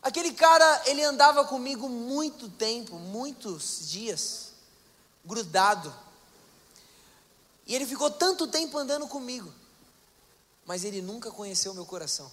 Aquele 0.03 0.33
cara, 0.33 0.83
ele 0.87 1.05
andava 1.05 1.45
comigo 1.45 1.89
muito 1.89 2.49
tempo, 2.49 2.97
muitos 2.97 3.89
dias, 3.89 4.49
grudado. 5.25 5.95
E 7.65 7.77
ele 7.77 7.87
ficou 7.87 8.11
tanto 8.11 8.49
tempo 8.49 8.77
andando 8.77 9.07
comigo, 9.07 9.55
mas 10.67 10.83
ele 10.83 11.01
nunca 11.01 11.31
conheceu 11.31 11.73
meu 11.73 11.87
coração. 11.87 12.31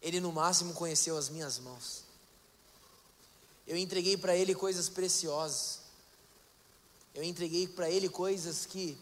Ele 0.00 0.20
no 0.20 0.30
máximo 0.30 0.72
conheceu 0.72 1.18
as 1.18 1.28
minhas 1.28 1.58
mãos. 1.58 2.04
Eu 3.66 3.76
entreguei 3.76 4.16
para 4.16 4.36
ele 4.36 4.54
coisas 4.54 4.88
preciosas. 4.88 5.80
Eu 7.12 7.24
entreguei 7.24 7.66
para 7.66 7.90
ele 7.90 8.08
coisas 8.08 8.64
que 8.64 8.96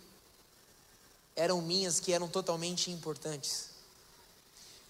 eram 1.39 1.63
minhas, 1.63 2.01
que 2.01 2.13
eram 2.13 2.27
totalmente 2.27 2.91
importantes. 2.91 3.69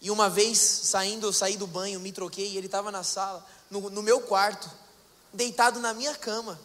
E 0.00 0.10
uma 0.10 0.30
vez, 0.30 0.58
saindo, 0.58 1.26
eu 1.26 1.32
saí 1.32 1.58
do 1.58 1.66
banho, 1.66 2.00
me 2.00 2.10
troquei, 2.10 2.48
e 2.52 2.56
ele 2.56 2.66
estava 2.66 2.90
na 2.90 3.02
sala, 3.02 3.46
no, 3.70 3.90
no 3.90 4.02
meu 4.02 4.22
quarto, 4.22 4.70
deitado 5.30 5.78
na 5.78 5.92
minha 5.92 6.14
cama. 6.14 6.58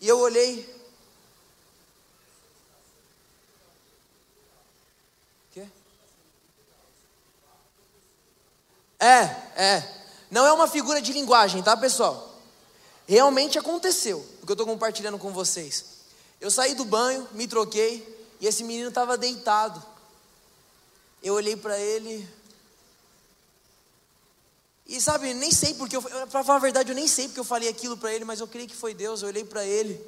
E 0.00 0.08
eu 0.08 0.18
olhei. 0.18 0.74
Quê? 5.52 5.68
É, 8.98 9.20
é. 9.62 10.02
Não 10.30 10.46
é 10.46 10.52
uma 10.52 10.66
figura 10.66 11.02
de 11.02 11.12
linguagem, 11.12 11.62
tá, 11.62 11.76
pessoal? 11.76 12.34
Realmente 13.06 13.58
aconteceu 13.58 14.26
o 14.42 14.46
que 14.46 14.52
eu 14.52 14.54
estou 14.54 14.66
compartilhando 14.66 15.18
com 15.18 15.32
vocês. 15.32 15.91
Eu 16.42 16.50
saí 16.50 16.74
do 16.74 16.84
banho, 16.84 17.28
me 17.34 17.46
troquei 17.46 18.04
e 18.40 18.48
esse 18.48 18.64
menino 18.64 18.88
estava 18.88 19.16
deitado. 19.16 19.80
Eu 21.22 21.34
olhei 21.34 21.56
para 21.56 21.78
ele. 21.78 22.28
E 24.84 25.00
sabe, 25.00 25.32
nem 25.34 25.52
sei 25.52 25.72
porque, 25.74 25.96
para 26.00 26.42
falar 26.42 26.56
a 26.56 26.60
verdade, 26.60 26.90
eu 26.90 26.96
nem 26.96 27.06
sei 27.06 27.28
porque 27.28 27.38
eu 27.38 27.44
falei 27.44 27.68
aquilo 27.68 27.96
para 27.96 28.12
ele, 28.12 28.24
mas 28.24 28.40
eu 28.40 28.48
creio 28.48 28.66
que 28.66 28.74
foi 28.74 28.92
Deus. 28.92 29.22
Eu 29.22 29.28
olhei 29.28 29.44
para 29.44 29.64
ele. 29.64 30.04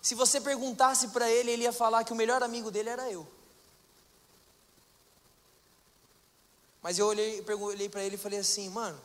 Se 0.00 0.14
você 0.14 0.40
perguntasse 0.40 1.08
para 1.08 1.30
ele, 1.30 1.50
ele 1.50 1.64
ia 1.64 1.74
falar 1.74 2.04
que 2.04 2.12
o 2.14 2.16
melhor 2.16 2.42
amigo 2.42 2.70
dele 2.70 2.88
era 2.88 3.12
eu. 3.12 3.28
Mas 6.80 6.98
eu 6.98 7.06
olhei, 7.06 7.44
olhei 7.60 7.90
para 7.90 8.02
ele 8.02 8.14
e 8.14 8.18
falei 8.18 8.38
assim, 8.38 8.70
mano, 8.70 8.98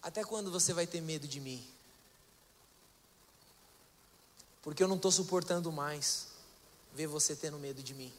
até 0.00 0.22
quando 0.22 0.52
você 0.52 0.72
vai 0.72 0.86
ter 0.86 1.00
medo 1.00 1.26
de 1.26 1.40
mim? 1.40 1.77
Porque 4.62 4.82
eu 4.82 4.88
não 4.88 4.96
estou 4.96 5.12
suportando 5.12 5.70
mais 5.70 6.28
ver 6.92 7.06
você 7.06 7.34
tendo 7.36 7.58
medo 7.58 7.82
de 7.82 7.94
mim. 7.94 8.12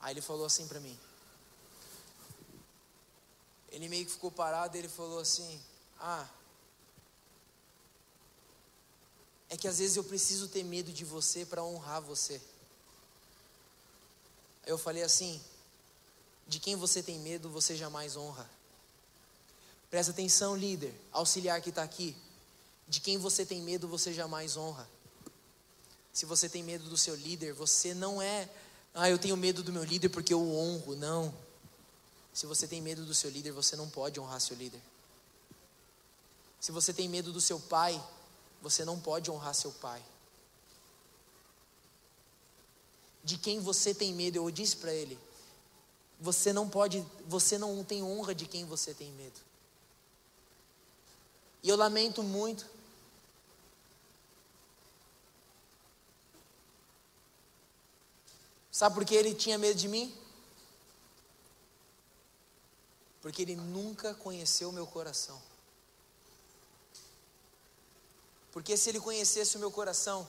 Aí 0.00 0.12
ele 0.12 0.20
falou 0.20 0.44
assim 0.44 0.66
para 0.66 0.80
mim. 0.80 0.98
Ele 3.70 3.88
meio 3.88 4.04
que 4.04 4.12
ficou 4.12 4.30
parado 4.30 4.76
e 4.76 4.80
ele 4.80 4.88
falou 4.88 5.18
assim: 5.18 5.60
Ah, 5.98 6.28
é 9.48 9.56
que 9.56 9.68
às 9.68 9.78
vezes 9.78 9.96
eu 9.96 10.04
preciso 10.04 10.48
ter 10.48 10.62
medo 10.62 10.92
de 10.92 11.04
você 11.04 11.44
para 11.46 11.62
honrar 11.62 12.02
você. 12.02 12.40
Aí 14.64 14.70
eu 14.70 14.78
falei 14.78 15.02
assim: 15.02 15.40
De 16.46 16.58
quem 16.58 16.76
você 16.76 17.02
tem 17.02 17.18
medo, 17.18 17.48
você 17.48 17.76
jamais 17.76 18.16
honra. 18.16 18.48
Presta 19.90 20.12
atenção, 20.12 20.56
líder, 20.56 20.94
auxiliar 21.12 21.60
que 21.60 21.70
está 21.70 21.82
aqui. 21.82 22.16
De 22.88 23.00
quem 23.00 23.16
você 23.16 23.46
tem 23.46 23.62
medo, 23.62 23.88
você 23.88 24.12
jamais 24.12 24.56
honra. 24.56 24.88
Se 26.14 26.24
você 26.24 26.48
tem 26.48 26.62
medo 26.62 26.88
do 26.88 26.96
seu 26.96 27.16
líder, 27.16 27.52
você 27.52 27.92
não 27.92 28.22
é, 28.22 28.48
ah, 28.94 29.10
eu 29.10 29.18
tenho 29.18 29.36
medo 29.36 29.64
do 29.64 29.72
meu 29.72 29.82
líder 29.82 30.08
porque 30.10 30.32
eu 30.32 30.40
o 30.40 30.56
honro. 30.56 30.94
Não. 30.94 31.34
Se 32.32 32.46
você 32.46 32.68
tem 32.68 32.80
medo 32.80 33.04
do 33.04 33.12
seu 33.12 33.28
líder, 33.28 33.50
você 33.50 33.74
não 33.74 33.90
pode 33.90 34.20
honrar 34.20 34.40
seu 34.40 34.56
líder. 34.56 34.80
Se 36.60 36.70
você 36.70 36.92
tem 36.92 37.08
medo 37.08 37.32
do 37.32 37.40
seu 37.40 37.58
pai, 37.58 38.00
você 38.62 38.84
não 38.84 38.98
pode 38.98 39.28
honrar 39.28 39.54
seu 39.56 39.72
pai. 39.72 40.00
De 43.24 43.36
quem 43.36 43.58
você 43.58 43.92
tem 43.92 44.14
medo, 44.14 44.36
eu 44.36 44.48
disse 44.52 44.76
para 44.76 44.94
ele, 44.94 45.18
você 46.20 46.52
não 46.52 46.68
pode, 46.68 47.04
você 47.26 47.58
não 47.58 47.82
tem 47.82 48.04
honra 48.04 48.32
de 48.32 48.46
quem 48.46 48.64
você 48.64 48.94
tem 48.94 49.10
medo. 49.12 49.40
E 51.60 51.68
eu 51.68 51.76
lamento 51.76 52.22
muito. 52.22 52.73
Sabe 58.74 58.96
por 58.96 59.04
que 59.04 59.14
ele 59.14 59.32
tinha 59.32 59.56
medo 59.56 59.78
de 59.78 59.86
mim? 59.86 60.12
Porque 63.22 63.42
ele 63.42 63.54
nunca 63.54 64.14
conheceu 64.14 64.70
o 64.70 64.72
meu 64.72 64.84
coração. 64.84 65.40
Porque 68.50 68.76
se 68.76 68.88
ele 68.88 68.98
conhecesse 68.98 69.56
o 69.56 69.60
meu 69.60 69.70
coração, 69.70 70.28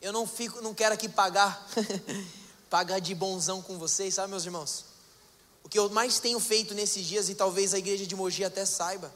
eu 0.00 0.10
não 0.10 0.26
fico, 0.26 0.62
não 0.62 0.72
quero 0.72 0.94
aqui 0.94 1.06
pagar, 1.06 1.68
pagar 2.70 2.98
de 2.98 3.14
bonzão 3.14 3.60
com 3.60 3.78
vocês, 3.78 4.14
sabe, 4.14 4.30
meus 4.30 4.46
irmãos? 4.46 4.86
O 5.62 5.68
que 5.68 5.78
eu 5.78 5.90
mais 5.90 6.18
tenho 6.18 6.40
feito 6.40 6.72
nesses 6.72 7.04
dias 7.04 7.28
e 7.28 7.34
talvez 7.34 7.74
a 7.74 7.78
igreja 7.78 8.06
de 8.06 8.16
Mogi 8.16 8.42
até 8.42 8.64
saiba, 8.64 9.12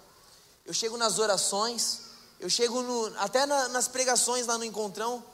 eu 0.66 0.74
chego 0.74 0.98
nas 0.98 1.18
orações, 1.18 2.02
eu 2.38 2.50
chego 2.50 2.82
no, 2.82 3.06
até 3.20 3.46
na, 3.46 3.70
nas 3.70 3.88
pregações 3.88 4.46
lá 4.46 4.58
no 4.58 4.64
encontrão, 4.64 5.24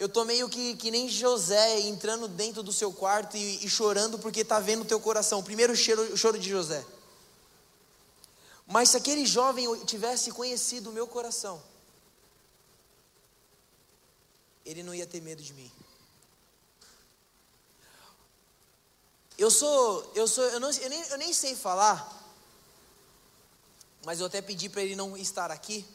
eu 0.00 0.08
tô 0.08 0.24
meio 0.24 0.48
que, 0.48 0.76
que 0.76 0.90
nem 0.90 1.10
José 1.10 1.80
entrando 1.80 2.26
dentro 2.26 2.62
do 2.62 2.72
seu 2.72 2.90
quarto 2.90 3.36
e, 3.36 3.66
e 3.66 3.68
chorando 3.68 4.18
porque 4.18 4.42
tá 4.42 4.58
vendo 4.58 4.80
o 4.80 4.86
teu 4.86 4.98
coração. 4.98 5.42
Primeiro 5.42 5.76
cheiro, 5.76 6.16
choro 6.16 6.38
de 6.38 6.48
José. 6.48 6.82
Mas 8.66 8.88
se 8.88 8.96
aquele 8.96 9.26
jovem 9.26 9.84
tivesse 9.84 10.32
conhecido 10.32 10.88
o 10.88 10.92
meu 10.94 11.06
coração, 11.06 11.62
ele 14.64 14.82
não 14.82 14.94
ia 14.94 15.06
ter 15.06 15.20
medo 15.20 15.42
de 15.42 15.52
mim. 15.52 15.70
Eu 19.36 19.50
sou, 19.50 20.10
eu 20.14 20.26
sou, 20.26 20.44
eu, 20.44 20.60
não, 20.60 20.70
eu, 20.70 20.88
nem, 20.88 21.02
eu 21.08 21.18
nem 21.18 21.32
sei 21.34 21.54
falar, 21.54 22.26
mas 24.06 24.18
eu 24.18 24.26
até 24.26 24.40
pedi 24.40 24.70
para 24.70 24.80
ele 24.80 24.96
não 24.96 25.14
estar 25.14 25.50
aqui. 25.50 25.86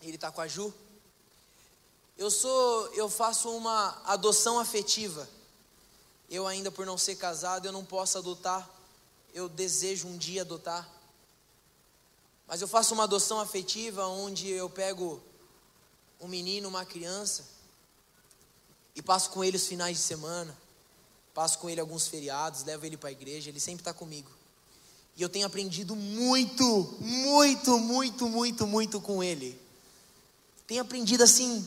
Ele 0.00 0.14
está 0.14 0.32
com 0.32 0.40
a 0.40 0.48
Ju. 0.48 0.72
Eu 2.20 2.30
sou, 2.30 2.86
eu 2.94 3.10
faço 3.10 3.50
uma 3.50 4.00
adoção 4.04 4.60
afetiva. 4.60 5.28
Eu 6.30 6.46
ainda 6.46 6.70
por 6.70 6.86
não 6.86 6.96
ser 6.96 7.16
casado, 7.16 7.66
eu 7.66 7.72
não 7.72 7.84
posso 7.84 8.16
adotar 8.16 8.70
eu 9.34 9.48
desejo 9.48 10.08
um 10.08 10.16
dia 10.16 10.42
adotar. 10.42 10.88
Mas 12.46 12.60
eu 12.60 12.68
faço 12.68 12.94
uma 12.94 13.04
adoção 13.04 13.40
afetiva 13.40 14.06
onde 14.06 14.48
eu 14.48 14.68
pego 14.68 15.20
um 16.20 16.28
menino, 16.28 16.68
uma 16.68 16.84
criança 16.84 17.44
e 18.94 19.00
passo 19.00 19.30
com 19.30 19.44
ele 19.44 19.56
os 19.56 19.66
finais 19.66 19.96
de 19.96 20.02
semana, 20.02 20.56
passo 21.32 21.58
com 21.58 21.70
ele 21.70 21.80
alguns 21.80 22.08
feriados, 22.08 22.64
levo 22.64 22.84
ele 22.84 22.96
para 22.96 23.08
a 23.08 23.12
igreja, 23.12 23.48
ele 23.48 23.60
sempre 23.60 23.82
está 23.82 23.94
comigo. 23.94 24.30
E 25.16 25.22
eu 25.22 25.28
tenho 25.28 25.46
aprendido 25.46 25.94
muito, 25.94 26.96
muito, 27.00 27.78
muito, 27.78 28.28
muito, 28.28 28.66
muito 28.66 29.00
com 29.00 29.22
ele. 29.22 29.58
Tenho 30.66 30.82
aprendido 30.82 31.22
assim, 31.22 31.66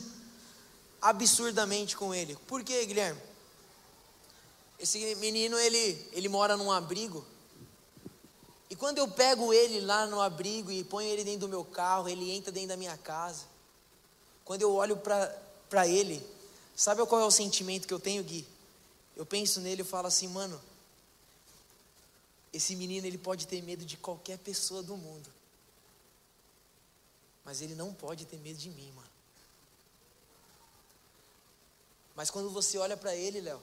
absurdamente 1.04 1.96
com 1.96 2.12
ele. 2.12 2.36
Por 2.48 2.64
quê, 2.64 2.84
Guilherme? 2.84 3.20
Esse 4.78 5.14
menino, 5.16 5.56
ele, 5.58 6.08
ele 6.12 6.28
mora 6.28 6.56
num 6.56 6.72
abrigo 6.72 7.24
e 8.74 8.76
quando 8.76 8.98
eu 8.98 9.06
pego 9.06 9.52
ele 9.52 9.80
lá 9.80 10.04
no 10.04 10.20
abrigo 10.20 10.72
e 10.72 10.82
ponho 10.82 11.08
ele 11.08 11.22
dentro 11.22 11.40
do 11.40 11.48
meu 11.48 11.64
carro, 11.64 12.08
ele 12.08 12.32
entra 12.32 12.50
dentro 12.50 12.70
da 12.70 12.76
minha 12.76 12.96
casa. 12.96 13.44
Quando 14.44 14.62
eu 14.62 14.72
olho 14.72 14.96
para 14.96 15.86
ele, 15.86 16.20
sabe 16.74 17.06
qual 17.06 17.20
é 17.20 17.24
o 17.24 17.30
sentimento 17.30 17.86
que 17.86 17.94
eu 17.94 18.00
tenho, 18.00 18.24
Gui? 18.24 18.44
Eu 19.14 19.24
penso 19.24 19.60
nele 19.60 19.82
e 19.82 19.84
falo 19.84 20.08
assim, 20.08 20.26
mano, 20.26 20.60
esse 22.52 22.74
menino 22.74 23.06
ele 23.06 23.16
pode 23.16 23.46
ter 23.46 23.62
medo 23.62 23.84
de 23.84 23.96
qualquer 23.96 24.38
pessoa 24.38 24.82
do 24.82 24.96
mundo. 24.96 25.32
Mas 27.44 27.60
ele 27.60 27.76
não 27.76 27.94
pode 27.94 28.24
ter 28.24 28.38
medo 28.38 28.58
de 28.58 28.70
mim, 28.70 28.90
mano. 28.90 29.13
Mas 32.14 32.30
quando 32.30 32.50
você 32.50 32.78
olha 32.78 32.96
para 32.96 33.14
ele, 33.14 33.40
Léo, 33.40 33.62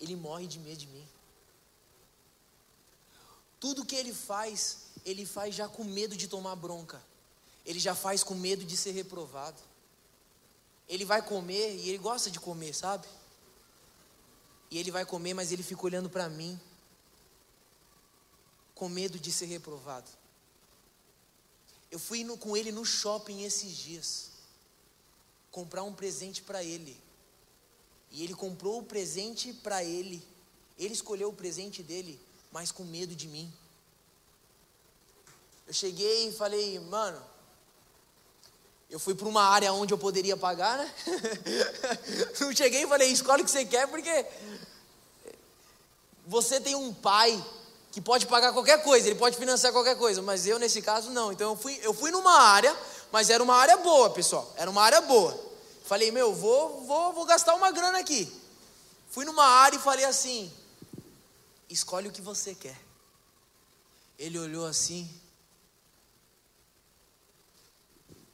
ele 0.00 0.14
morre 0.14 0.46
de 0.46 0.58
medo 0.58 0.76
de 0.76 0.86
mim. 0.86 1.08
Tudo 3.58 3.84
que 3.84 3.96
ele 3.96 4.12
faz, 4.12 4.86
ele 5.04 5.26
faz 5.26 5.54
já 5.54 5.68
com 5.68 5.82
medo 5.84 6.16
de 6.16 6.28
tomar 6.28 6.54
bronca. 6.54 7.02
Ele 7.66 7.78
já 7.78 7.94
faz 7.94 8.22
com 8.22 8.34
medo 8.34 8.64
de 8.64 8.76
ser 8.76 8.92
reprovado. 8.92 9.60
Ele 10.88 11.04
vai 11.04 11.20
comer 11.20 11.76
e 11.76 11.88
ele 11.88 11.98
gosta 11.98 12.30
de 12.30 12.38
comer, 12.38 12.74
sabe? 12.74 13.06
E 14.70 14.78
ele 14.78 14.90
vai 14.90 15.04
comer, 15.04 15.34
mas 15.34 15.50
ele 15.50 15.62
fica 15.62 15.84
olhando 15.84 16.08
para 16.08 16.28
mim, 16.28 16.58
com 18.74 18.88
medo 18.88 19.18
de 19.18 19.32
ser 19.32 19.46
reprovado. 19.46 20.08
Eu 21.90 21.98
fui 21.98 22.24
com 22.36 22.56
ele 22.56 22.70
no 22.70 22.84
shopping 22.84 23.42
esses 23.42 23.76
dias, 23.76 24.30
comprar 25.58 25.82
um 25.82 25.92
presente 25.92 26.42
para 26.42 26.62
ele. 26.62 26.96
E 28.10 28.22
ele 28.24 28.34
comprou 28.34 28.78
o 28.78 28.82
presente 28.82 29.52
para 29.52 29.84
ele. 29.84 30.22
Ele 30.78 30.94
escolheu 30.94 31.28
o 31.28 31.32
presente 31.32 31.82
dele 31.82 32.18
mas 32.50 32.72
com 32.72 32.84
medo 32.84 33.14
de 33.14 33.28
mim. 33.28 33.52
Eu 35.66 35.72
cheguei 35.74 36.28
e 36.28 36.32
falei, 36.32 36.80
mano, 36.80 37.22
eu 38.88 38.98
fui 38.98 39.14
para 39.14 39.28
uma 39.28 39.42
área 39.42 39.72
onde 39.72 39.92
eu 39.92 39.98
poderia 39.98 40.36
pagar, 40.36 40.78
né? 40.78 40.94
Não 42.40 42.54
cheguei 42.54 42.84
e 42.84 42.86
falei, 42.86 43.08
escolhe 43.10 43.42
o 43.42 43.44
que 43.44 43.50
você 43.50 43.66
quer, 43.66 43.86
porque 43.88 44.26
você 46.26 46.60
tem 46.60 46.74
um 46.74 46.92
pai 46.94 47.44
que 47.92 48.00
pode 48.00 48.26
pagar 48.26 48.52
qualquer 48.52 48.82
coisa, 48.82 49.06
ele 49.06 49.18
pode 49.18 49.36
financiar 49.36 49.72
qualquer 49.72 49.96
coisa, 49.96 50.22
mas 50.22 50.46
eu 50.46 50.58
nesse 50.58 50.80
caso 50.80 51.10
não. 51.10 51.32
Então 51.32 51.50
eu 51.50 51.56
fui, 51.56 51.78
eu 51.82 51.92
fui 51.92 52.10
numa 52.10 52.38
área, 52.38 52.74
mas 53.10 53.28
era 53.28 53.42
uma 53.42 53.54
área 53.54 53.76
boa, 53.78 54.10
pessoal, 54.10 54.50
era 54.56 54.70
uma 54.70 54.82
área 54.82 55.00
boa. 55.02 55.47
Falei, 55.88 56.10
meu, 56.10 56.34
vou, 56.34 56.84
vou, 56.84 57.14
vou 57.14 57.24
gastar 57.24 57.54
uma 57.54 57.70
grana 57.70 57.98
aqui. 57.98 58.30
Fui 59.08 59.24
numa 59.24 59.46
área 59.46 59.78
e 59.78 59.80
falei 59.80 60.04
assim: 60.04 60.52
escolhe 61.66 62.06
o 62.06 62.12
que 62.12 62.20
você 62.20 62.54
quer. 62.54 62.78
Ele 64.18 64.38
olhou 64.38 64.66
assim. 64.66 65.08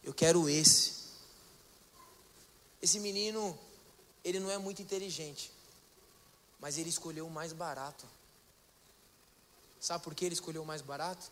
Eu 0.03 0.13
quero 0.13 0.49
esse. 0.49 0.95
Esse 2.81 2.99
menino, 2.99 3.57
ele 4.21 4.41
não 4.41 4.51
é 4.51 4.57
muito 4.57 4.81
inteligente, 4.81 5.49
mas 6.59 6.77
ele 6.77 6.89
escolheu 6.89 7.25
o 7.25 7.31
mais 7.31 7.53
barato. 7.53 8.05
Sabe 9.79 10.03
por 10.03 10.13
que 10.13 10.25
ele 10.25 10.35
escolheu 10.35 10.63
o 10.63 10.65
mais 10.65 10.81
barato? 10.81 11.31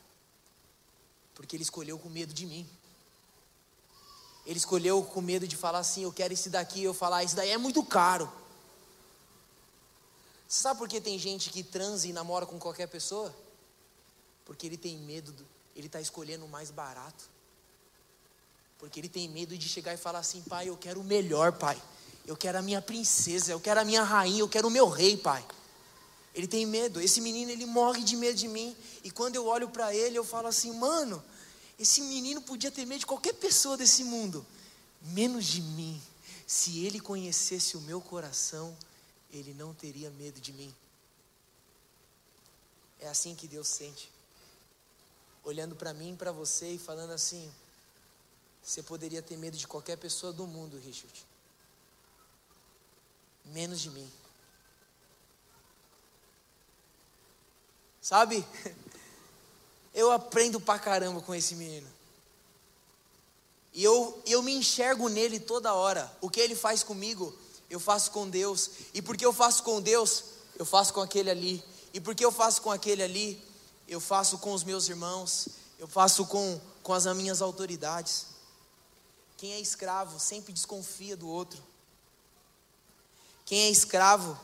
Porque 1.35 1.57
ele 1.57 1.63
escolheu 1.63 1.99
com 1.99 2.07
medo 2.07 2.33
de 2.33 2.45
mim. 2.45 2.65
Ele 4.45 4.57
escolheu 4.57 5.01
com 5.03 5.21
medo 5.21 5.47
de 5.47 5.55
falar 5.55 5.79
assim: 5.79 6.03
eu 6.03 6.11
quero 6.11 6.33
esse 6.33 6.49
daqui. 6.49 6.83
Eu 6.83 6.93
falar, 6.93 7.23
esse 7.23 7.35
daí 7.35 7.49
é 7.49 7.57
muito 7.57 7.83
caro. 7.83 8.31
Sabe 10.47 10.77
por 10.77 10.87
que 10.87 11.01
tem 11.01 11.17
gente 11.17 11.49
que 11.49 11.63
transa 11.63 12.07
e 12.07 12.13
namora 12.13 12.45
com 12.45 12.59
qualquer 12.59 12.87
pessoa? 12.87 13.33
Porque 14.45 14.67
ele 14.67 14.77
tem 14.77 14.97
medo, 14.97 15.31
do, 15.31 15.45
ele 15.75 15.87
está 15.87 15.99
escolhendo 15.99 16.45
o 16.45 16.49
mais 16.49 16.69
barato. 16.69 17.23
Porque 18.77 18.99
ele 18.99 19.09
tem 19.09 19.29
medo 19.29 19.57
de 19.57 19.67
chegar 19.67 19.93
e 19.93 19.97
falar 19.97 20.19
assim: 20.19 20.41
pai, 20.41 20.69
eu 20.69 20.77
quero 20.77 20.99
o 20.99 21.03
melhor, 21.03 21.53
pai. 21.53 21.81
Eu 22.25 22.37
quero 22.37 22.57
a 22.57 22.61
minha 22.61 22.81
princesa, 22.81 23.51
eu 23.51 23.59
quero 23.59 23.79
a 23.79 23.85
minha 23.85 24.03
rainha, 24.03 24.41
eu 24.41 24.49
quero 24.49 24.67
o 24.67 24.71
meu 24.71 24.87
rei, 24.89 25.17
pai. 25.17 25.43
Ele 26.35 26.47
tem 26.47 26.65
medo. 26.65 26.99
Esse 26.99 27.21
menino, 27.21 27.51
ele 27.51 27.65
morre 27.65 28.03
de 28.03 28.15
medo 28.15 28.37
de 28.37 28.47
mim. 28.47 28.75
E 29.03 29.11
quando 29.11 29.35
eu 29.35 29.45
olho 29.45 29.69
para 29.69 29.93
ele, 29.95 30.17
eu 30.17 30.23
falo 30.23 30.47
assim: 30.47 30.71
mano, 30.73 31.23
esse 31.77 32.01
menino 32.01 32.41
podia 32.41 32.71
ter 32.71 32.85
medo 32.85 32.99
de 32.99 33.05
qualquer 33.05 33.33
pessoa 33.33 33.75
desse 33.75 34.03
mundo, 34.03 34.45
menos 35.01 35.45
de 35.45 35.61
mim. 35.61 36.01
Se 36.45 36.85
ele 36.85 36.99
conhecesse 36.99 37.75
o 37.75 37.81
meu 37.81 37.99
coração, 38.01 38.77
ele 39.31 39.53
não 39.53 39.73
teria 39.73 40.09
medo 40.11 40.39
de 40.39 40.53
mim. 40.53 40.73
É 42.99 43.07
assim 43.07 43.35
que 43.35 43.47
Deus 43.47 43.67
sente. 43.67 44.11
Olhando 45.43 45.75
para 45.75 45.93
mim 45.93 46.13
e 46.13 46.17
para 46.17 46.31
você 46.31 46.73
e 46.73 46.77
falando 46.77 47.11
assim: 47.11 47.51
você 48.63 48.81
poderia 48.81 49.21
ter 49.21 49.35
medo 49.35 49.57
de 49.57 49.67
qualquer 49.67 49.97
pessoa 49.97 50.31
do 50.31 50.47
mundo, 50.47 50.77
Richard, 50.77 51.25
menos 53.45 53.81
de 53.81 53.89
mim. 53.89 54.09
Sabe? 57.99 58.45
Eu 59.93 60.11
aprendo 60.11 60.59
pra 60.59 60.79
caramba 60.79 61.21
com 61.21 61.33
esse 61.33 61.55
menino. 61.55 61.87
E 63.73 63.83
eu, 63.83 64.21
eu 64.25 64.41
me 64.41 64.53
enxergo 64.53 65.09
nele 65.09 65.39
toda 65.39 65.73
hora. 65.73 66.11
O 66.21 66.29
que 66.29 66.39
ele 66.39 66.55
faz 66.55 66.83
comigo 66.83 67.37
eu 67.73 67.79
faço 67.79 68.11
com 68.11 68.29
Deus. 68.29 68.69
E 68.93 69.01
porque 69.01 69.25
eu 69.25 69.33
faço 69.33 69.63
com 69.63 69.81
Deus, 69.81 70.25
eu 70.55 70.65
faço 70.65 70.93
com 70.93 71.01
aquele 71.01 71.31
ali. 71.31 71.63
E 71.91 71.99
porque 71.99 72.23
eu 72.23 72.31
faço 72.31 72.61
com 72.61 72.71
aquele 72.71 73.01
ali, 73.01 73.43
eu 73.87 73.99
faço 73.99 74.37
com 74.37 74.53
os 74.53 74.63
meus 74.63 74.87
irmãos, 74.87 75.47
eu 75.79 75.87
faço 75.87 76.27
com, 76.27 76.61
com 76.83 76.93
as 76.93 77.05
minhas 77.15 77.41
autoridades. 77.41 78.27
Quem 79.37 79.53
é 79.53 79.59
escravo 79.59 80.19
sempre 80.19 80.53
desconfia 80.53 81.17
do 81.17 81.27
outro. 81.27 81.61
Quem 83.43 83.63
é 83.63 83.69
escravo 83.71 84.39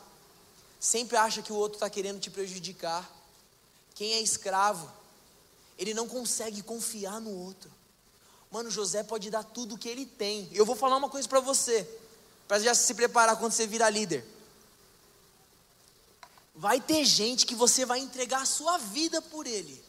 sempre 0.80 1.16
acha 1.16 1.43
que 1.43 1.54
o 1.54 1.56
outro 1.56 1.76
está 1.76 1.89
querendo 1.89 2.20
te 2.20 2.32
prejudicar. 2.32 3.08
Quem 3.93 4.14
é 4.14 4.22
escravo, 4.22 4.91
ele 5.80 5.94
não 5.94 6.10
consegue 6.10 6.62
confiar 6.62 7.22
no 7.22 7.32
outro. 7.32 7.72
Mano, 8.52 8.70
José 8.70 9.02
pode 9.02 9.32
dar 9.32 9.44
tudo 9.44 9.76
o 9.76 9.78
que 9.78 9.88
ele 9.88 10.06
tem. 10.06 10.50
Eu 10.52 10.66
vou 10.66 10.76
falar 10.76 10.98
uma 10.98 11.10
coisa 11.10 11.28
para 11.28 11.40
você, 11.40 11.88
para 12.50 12.60
já 12.60 12.76
se 12.76 12.94
preparar 12.94 13.38
quando 13.38 13.54
você 13.54 13.66
virar 13.66 13.90
líder. 13.90 14.26
Vai 16.54 16.82
ter 16.82 17.06
gente 17.06 17.46
que 17.46 17.56
você 17.56 17.86
vai 17.86 18.00
entregar 18.00 18.42
a 18.42 18.46
sua 18.46 18.78
vida 18.78 19.22
por 19.22 19.48
ele. 19.48 19.82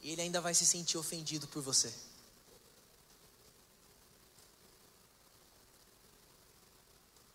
E 0.00 0.12
ele 0.12 0.22
ainda 0.22 0.40
vai 0.40 0.54
se 0.54 0.64
sentir 0.64 0.96
ofendido 0.96 1.46
por 1.46 1.62
você. 1.62 1.92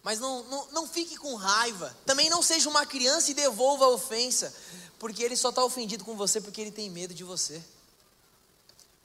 Mas 0.01 0.19
não, 0.19 0.43
não, 0.45 0.71
não 0.71 0.87
fique 0.87 1.17
com 1.17 1.35
raiva. 1.35 1.95
Também 2.05 2.29
não 2.31 2.41
seja 2.41 2.67
uma 2.67 2.85
criança 2.85 3.29
e 3.29 3.35
devolva 3.35 3.85
a 3.85 3.89
ofensa. 3.89 4.55
Porque 4.99 5.23
ele 5.23 5.35
só 5.35 5.49
está 5.49 5.63
ofendido 5.63 6.03
com 6.03 6.15
você 6.15 6.39
porque 6.39 6.61
ele 6.61 6.71
tem 6.71 6.89
medo 6.89 7.13
de 7.13 7.23
você. 7.23 7.61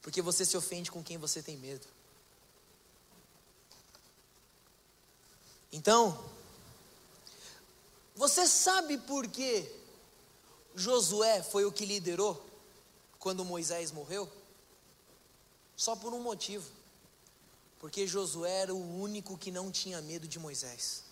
Porque 0.03 0.22
você 0.22 0.45
se 0.45 0.57
ofende 0.57 0.91
com 0.91 1.03
quem 1.03 1.18
você 1.18 1.43
tem 1.43 1.57
medo. 1.57 1.86
Então, 5.72 6.18
você 8.16 8.47
sabe 8.47 8.99
por 8.99 9.28
que 9.28 9.70
Josué 10.74 11.43
foi 11.43 11.64
o 11.64 11.72
que 11.72 11.84
liderou 11.84 12.45
quando 13.18 13.45
Moisés 13.45 13.93
morreu? 13.93 14.30
Só 15.76 15.95
por 15.97 16.12
um 16.12 16.20
motivo. 16.20 16.68
Porque 17.78 18.07
Josué 18.07 18.62
era 18.62 18.74
o 18.74 19.01
único 19.01 19.38
que 19.38 19.51
não 19.51 19.70
tinha 19.70 20.01
medo 20.03 20.28
de 20.28 20.38
Moisés. 20.38 21.05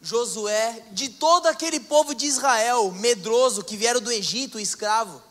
Josué, 0.00 0.84
de 0.92 1.08
todo 1.08 1.46
aquele 1.46 1.80
povo 1.80 2.14
de 2.14 2.26
Israel, 2.26 2.90
medroso, 2.92 3.64
que 3.64 3.76
vieram 3.76 4.00
do 4.00 4.12
Egito, 4.12 4.60
escravo, 4.60 5.22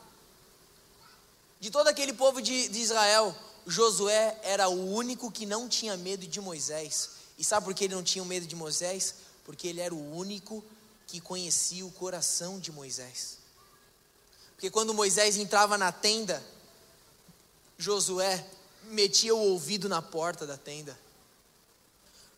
de 1.60 1.72
todo 1.72 1.88
aquele 1.88 2.14
povo 2.14 2.42
de, 2.42 2.68
de 2.68 2.80
Israel, 2.80 3.36
Josué 3.66 4.38
era 4.44 4.70
o 4.70 4.94
único 4.94 5.32
que 5.32 5.46
não 5.46 5.68
tinha 5.68 5.98
medo 5.98 6.28
de 6.28 6.40
Moisés. 6.40 7.10
E 7.38 7.44
sabe 7.44 7.66
por 7.66 7.74
que 7.74 7.86
ele 7.86 7.96
não 7.96 8.04
tinha 8.04 8.24
medo 8.24 8.46
de 8.46 8.56
Moisés? 8.56 9.16
Porque 9.44 9.68
ele 9.68 9.82
era 9.82 9.94
o 9.94 10.16
único 10.16 10.64
que 11.08 11.20
conhecia 11.20 11.86
o 11.86 11.92
coração 11.92 12.60
de 12.60 12.72
Moisés. 12.72 13.40
Porque 14.56 14.70
quando 14.70 14.94
Moisés 14.94 15.38
entrava 15.38 15.78
na 15.78 15.92
tenda, 15.92 16.44
Josué 17.78 18.46
metia 18.86 19.34
o 19.36 19.52
ouvido 19.52 19.90
na 19.90 20.02
porta 20.02 20.46
da 20.46 20.58
tenda. 20.58 20.98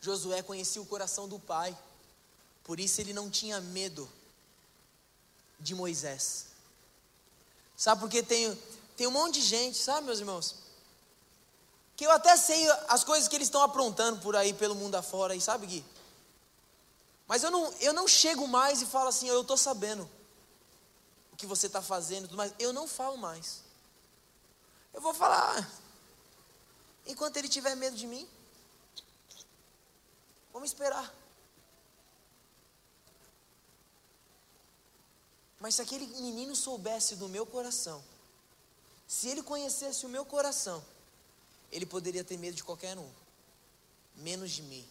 Josué 0.02 0.42
conhecia 0.42 0.82
o 0.82 0.86
coração 0.86 1.28
do 1.28 1.38
pai, 1.38 1.78
por 2.68 2.82
isso 2.82 3.00
ele 3.00 3.14
não 3.14 3.30
tinha 3.30 3.62
medo 3.62 4.08
de 5.58 5.74
Moisés. 5.74 6.48
Sabe 7.78 8.02
por 8.02 8.10
que 8.10 8.22
tem, 8.22 8.54
tem 8.98 9.08
um 9.08 9.12
monte 9.12 9.36
de 9.36 9.42
gente, 9.42 9.78
sabe, 9.78 10.06
meus 10.06 10.20
irmãos? 10.20 10.56
Que 11.96 12.06
eu 12.06 12.12
até 12.12 12.36
sei 12.36 12.70
as 12.90 13.06
coisas 13.06 13.30
que 13.30 13.36
eles 13.36 13.48
estão 13.48 13.62
aprontando 13.62 14.20
por 14.20 14.36
aí 14.36 14.54
pelo 14.54 14.76
mundo 14.76 14.96
afora, 14.96 15.34
e 15.34 15.40
sabe, 15.40 15.66
Gui? 15.66 15.86
Mas 17.26 17.42
eu 17.42 17.50
não, 17.50 17.72
eu 17.80 17.94
não 17.94 18.08
chego 18.08 18.46
mais 18.48 18.82
e 18.82 18.86
falo 18.86 19.08
assim, 19.08 19.28
eu 19.30 19.42
estou 19.42 19.58
sabendo 19.58 20.08
o 21.32 21.38
que 21.38 21.46
você 21.46 21.68
está 21.68 21.82
fazendo, 21.82 22.36
mas 22.36 22.54
eu 22.60 22.74
não 22.74 22.86
falo 22.86 23.18
mais. 23.18 23.62
Eu 24.94 25.00
vou 25.00 25.14
falar, 25.14 25.72
enquanto 27.06 27.38
ele 27.38 27.48
tiver 27.48 27.76
medo 27.76 27.96
de 27.96 28.08
mim, 28.08 28.28
vamos 30.52 30.70
esperar. 30.70 31.14
Mas 35.60 35.76
se 35.76 35.82
aquele 35.82 36.06
menino 36.22 36.56
soubesse 36.56 37.16
do 37.16 37.28
meu 37.28 37.46
coração, 37.46 38.04
se 39.08 39.28
ele 39.30 39.42
conhecesse 39.42 40.06
o 40.06 40.10
meu 40.10 40.26
coração, 40.26 40.84
ele 41.72 41.86
poderia 41.86 42.24
ter 42.24 42.38
medo 42.38 42.56
de 42.56 42.64
qualquer 42.64 42.98
um, 42.98 43.10
menos 44.18 44.52
de 44.52 44.62
mim. 44.64 44.86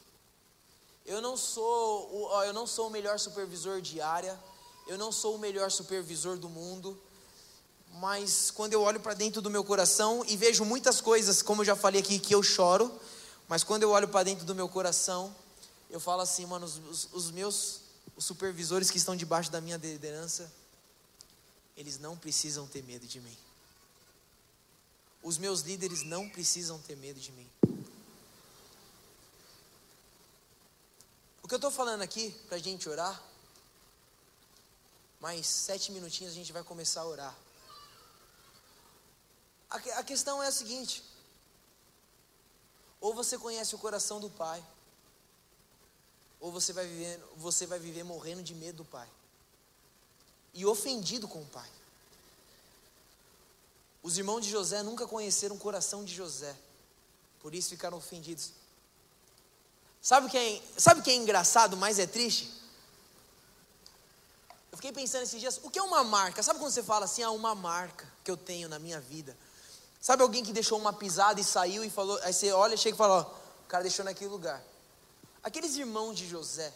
Eu 1.05 1.21
não 1.21 1.37
sou, 1.37 2.43
eu 2.45 2.53
não 2.53 2.67
sou 2.67 2.89
o 2.89 2.91
melhor 2.91 3.19
supervisor 3.19 3.81
de 3.81 4.01
área, 4.01 4.39
eu 4.87 4.99
não 4.99 5.13
sou 5.13 5.37
o 5.37 5.39
melhor 5.39 5.71
supervisor 5.71 6.37
do 6.37 6.49
mundo, 6.49 6.99
mas 7.95 8.51
quando 8.51 8.73
eu 8.73 8.83
olho 8.83 9.01
para 9.01 9.15
dentro 9.15 9.41
do 9.41 9.49
meu 9.49 9.65
coração 9.65 10.25
e 10.27 10.37
vejo 10.37 10.65
muitas 10.65 11.01
coisas, 11.01 11.43
como 11.43 11.63
eu 11.63 11.65
já 11.67 11.77
falei 11.77 12.01
aqui, 12.01 12.19
que 12.19 12.35
eu 12.35 12.43
choro, 12.43 12.93
mas 13.49 13.63
quando 13.63 13.85
eu 13.85 13.91
olho 13.91 14.09
para 14.09 14.25
dentro 14.25 14.45
do 14.45 14.55
meu 14.55 14.69
coração, 14.69 15.35
eu 15.91 16.01
falo 16.01 16.23
assim, 16.23 16.45
mano, 16.45 16.67
os, 16.67 17.09
os 17.13 17.31
meus 17.31 17.81
os 18.17 18.25
supervisores 18.25 18.91
que 18.91 18.97
estão 18.97 19.15
debaixo 19.15 19.51
da 19.51 19.61
minha 19.61 19.77
liderança, 19.77 20.51
eles 21.77 21.99
não 21.99 22.17
precisam 22.17 22.67
ter 22.67 22.83
medo 22.83 23.07
de 23.07 23.21
mim. 23.21 23.37
Os 25.23 25.37
meus 25.37 25.61
líderes 25.61 26.03
não 26.03 26.29
precisam 26.29 26.79
ter 26.81 26.97
medo 26.97 27.21
de 27.21 27.31
mim. 27.33 27.51
O 31.43 31.49
que 31.49 31.55
eu 31.55 31.59
estou 31.59 31.71
falando 31.71 32.03
aqui, 32.03 32.31
para 32.49 32.57
a 32.57 32.61
gente 32.61 32.89
orar, 32.89 33.23
mais 35.21 35.47
sete 35.47 35.93
minutinhos 35.93 36.33
a 36.33 36.37
gente 36.37 36.53
vai 36.53 36.65
começar 36.65 37.03
a 37.03 37.07
orar. 37.07 37.37
A, 39.71 39.77
a 39.77 40.05
questão 40.05 40.43
é 40.43 40.47
a 40.47 40.53
seguinte: 40.53 41.05
ou 43.01 43.15
você 43.15 43.39
conhece 43.39 43.75
o 43.75 43.79
coração 43.79 44.21
do 44.21 44.31
Pai, 44.31 44.65
ou 46.41 46.53
você 46.53 46.73
vai 46.73 46.87
viver, 46.87 47.21
você 47.37 47.67
vai 47.67 47.79
viver 47.79 48.05
morrendo 48.05 48.43
de 48.43 48.55
medo 48.55 48.79
do 48.79 48.85
Pai 48.85 49.09
e 50.55 50.65
ofendido 50.65 51.29
com 51.29 51.41
o 51.41 51.47
Pai. 51.47 51.69
Os 54.03 54.17
irmãos 54.17 54.41
de 54.41 54.51
José 54.51 54.83
nunca 54.83 55.07
conheceram 55.07 55.57
o 55.57 55.59
coração 55.59 56.05
de 56.05 56.15
José, 56.15 56.57
por 57.41 57.55
isso 57.55 57.71
ficaram 57.71 57.99
ofendidos. 57.99 58.53
Sabe 60.01 60.31
quem, 60.31 60.63
sabe 60.77 61.03
quem 61.03 61.19
é 61.19 61.23
engraçado, 61.23 61.77
mas 61.77 61.99
é 61.99 62.07
triste? 62.07 62.53
Eu 64.71 64.79
fiquei 64.79 64.93
pensando 64.93 65.23
esses 65.23 65.41
dias, 65.41 65.59
o 65.63 65.71
que 65.71 65.79
é 65.79 65.83
uma 65.83 66.05
marca? 66.05 66.43
Sabe 66.43 66.61
quando 66.61 66.71
você 66.71 66.83
fala 66.83 67.07
assim, 67.07 67.23
ah, 67.23 67.31
uma 67.31 67.55
marca 67.55 68.07
que 68.23 68.31
eu 68.31 68.37
tenho 68.37 68.69
na 68.69 68.79
minha 68.79 69.01
vida? 69.01 69.37
Sabe 70.01 70.23
alguém 70.23 70.45
que 70.45 70.53
deixou 70.53 70.79
uma 70.79 70.93
pisada 70.93 71.41
e 71.41 71.45
saiu 71.45 71.83
e 71.83 71.91
falou, 71.91 72.21
aí 72.23 72.33
você 72.33 72.53
olha, 72.53 72.77
chega 72.77 72.95
e 72.95 72.99
fala, 72.99 73.23
ó, 73.23 73.63
o 73.65 73.67
cara 73.67 73.83
deixou 73.83 74.05
naquele 74.05 74.31
lugar. 74.31 74.63
Aqueles 75.47 75.77
irmãos 75.77 76.15
de 76.17 76.29
José, 76.29 76.75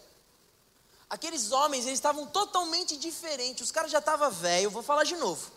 aqueles 1.09 1.51
homens, 1.51 1.87
eles 1.87 1.99
estavam 1.99 2.29
totalmente 2.29 2.97
diferentes. 2.97 3.65
Os 3.65 3.73
caras 3.73 3.91
já 3.91 3.99
estavam 3.99 4.31
velhos, 4.31 4.73
vou 4.73 4.83
falar 4.83 5.03
de 5.03 5.17
novo. 5.17 5.51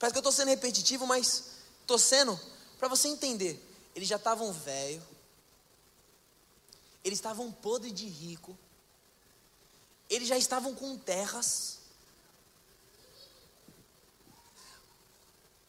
Parece 0.00 0.12
que 0.12 0.18
eu 0.18 0.20
estou 0.20 0.32
sendo 0.32 0.48
repetitivo, 0.48 1.06
mas 1.06 1.44
estou 1.80 1.98
sendo 1.98 2.38
para 2.76 2.88
você 2.88 3.06
entender. 3.06 3.62
Eles 3.94 4.08
já 4.08 4.16
estavam 4.16 4.52
velhos, 4.52 5.04
eles 7.04 7.18
estavam 7.18 7.52
podres 7.52 7.94
de 7.94 8.08
rico, 8.08 8.58
eles 10.10 10.26
já 10.26 10.36
estavam 10.36 10.74
com 10.74 10.98
terras, 10.98 11.76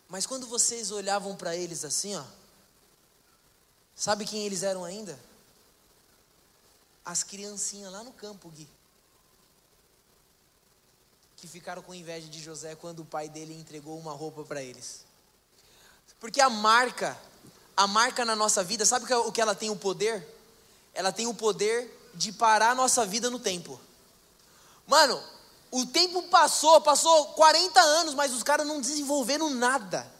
Mas 0.08 0.26
quando 0.26 0.48
vocês 0.48 0.90
olhavam 0.92 1.36
para 1.36 1.56
eles 1.56 1.84
assim, 1.84 2.16
ó, 2.16 2.24
sabe 3.94 4.26
quem 4.26 4.46
eles 4.46 4.64
eram 4.64 4.86
ainda? 4.86 5.20
As 7.08 7.24
criancinhas 7.24 7.90
lá 7.90 8.04
no 8.04 8.12
campo, 8.12 8.50
Gui. 8.50 8.68
Que 11.38 11.48
ficaram 11.48 11.82
com 11.82 11.94
inveja 11.94 12.28
de 12.28 12.44
José 12.44 12.76
quando 12.76 13.00
o 13.00 13.06
pai 13.06 13.30
dele 13.30 13.54
entregou 13.54 13.98
uma 13.98 14.12
roupa 14.12 14.44
para 14.44 14.62
eles. 14.62 15.06
Porque 16.20 16.42
a 16.42 16.50
marca, 16.50 17.18
a 17.78 17.88
marca 17.88 18.26
na 18.26 18.36
nossa 18.36 18.62
vida, 18.62 18.86
sabe 18.86 19.06
o 19.14 19.32
que 19.32 19.40
ela 19.40 19.56
tem 19.56 19.70
o 19.70 19.76
poder? 19.78 20.28
Ela 20.94 21.14
tem 21.14 21.28
o 21.28 21.34
poder 21.34 22.12
de 22.14 22.34
parar 22.34 22.72
a 22.72 22.76
nossa 22.76 23.06
vida 23.06 23.30
no 23.30 23.40
tempo. 23.40 23.80
Mano, 24.86 25.24
o 25.72 25.86
tempo 25.86 26.24
passou, 26.24 26.82
passou 26.82 27.28
40 27.28 27.80
anos, 27.80 28.16
mas 28.16 28.34
os 28.34 28.44
caras 28.44 28.68
não 28.68 28.82
desenvolveram 28.82 29.50
nada. 29.50 30.12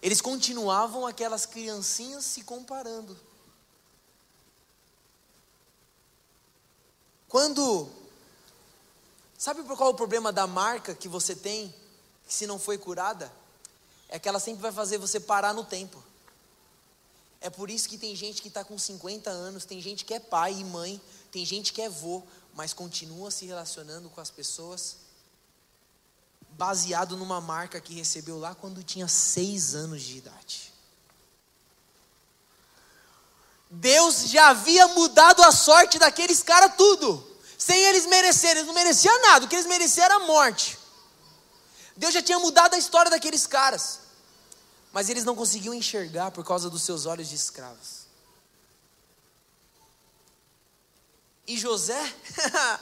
Eles 0.00 0.20
continuavam 0.20 1.04
aquelas 1.04 1.44
criancinhas 1.44 2.24
se 2.24 2.44
comparando. 2.44 3.18
Quando. 7.28 7.88
Sabe 9.36 9.62
qual 9.62 9.90
é 9.90 9.92
o 9.92 9.94
problema 9.94 10.32
da 10.32 10.46
marca 10.46 10.94
que 10.94 11.06
você 11.06 11.36
tem, 11.36 11.72
que 12.26 12.34
se 12.34 12.46
não 12.46 12.58
foi 12.58 12.76
curada? 12.76 13.32
É 14.08 14.18
que 14.18 14.28
ela 14.28 14.40
sempre 14.40 14.62
vai 14.62 14.72
fazer 14.72 14.98
você 14.98 15.20
parar 15.20 15.54
no 15.54 15.64
tempo. 15.64 16.02
É 17.40 17.48
por 17.48 17.70
isso 17.70 17.88
que 17.88 17.96
tem 17.96 18.16
gente 18.16 18.42
que 18.42 18.48
está 18.48 18.64
com 18.64 18.76
50 18.76 19.30
anos, 19.30 19.64
tem 19.64 19.80
gente 19.80 20.04
que 20.04 20.12
é 20.12 20.18
pai 20.18 20.54
e 20.54 20.64
mãe, 20.64 21.00
tem 21.30 21.44
gente 21.44 21.72
que 21.72 21.80
é 21.80 21.88
vô, 21.88 22.22
mas 22.52 22.72
continua 22.72 23.30
se 23.30 23.46
relacionando 23.46 24.10
com 24.10 24.20
as 24.20 24.30
pessoas 24.30 24.96
baseado 26.58 27.16
numa 27.16 27.40
marca 27.40 27.80
que 27.80 27.94
recebeu 27.94 28.36
lá 28.38 28.52
quando 28.54 28.82
tinha 28.82 29.06
seis 29.06 29.76
anos 29.76 30.02
de 30.02 30.18
idade. 30.18 30.67
Deus 33.70 34.28
já 34.28 34.48
havia 34.48 34.88
mudado 34.88 35.42
a 35.42 35.52
sorte 35.52 35.98
daqueles 35.98 36.42
caras 36.42 36.74
tudo, 36.76 37.24
sem 37.58 37.78
eles 37.84 38.06
merecerem, 38.06 38.58
eles 38.58 38.66
não 38.66 38.74
mereciam 38.74 39.20
nada, 39.22 39.44
o 39.44 39.48
que 39.48 39.54
eles 39.54 39.66
mereciam 39.66 40.04
era 40.04 40.16
a 40.16 40.20
morte. 40.20 40.78
Deus 41.96 42.14
já 42.14 42.22
tinha 42.22 42.38
mudado 42.38 42.74
a 42.74 42.78
história 42.78 43.10
daqueles 43.10 43.46
caras, 43.46 44.00
mas 44.92 45.08
eles 45.08 45.24
não 45.24 45.36
conseguiam 45.36 45.74
enxergar 45.74 46.30
por 46.30 46.44
causa 46.44 46.70
dos 46.70 46.82
seus 46.82 47.06
olhos 47.06 47.28
de 47.28 47.34
escravos. 47.34 48.08
E 51.46 51.56
José, 51.56 52.14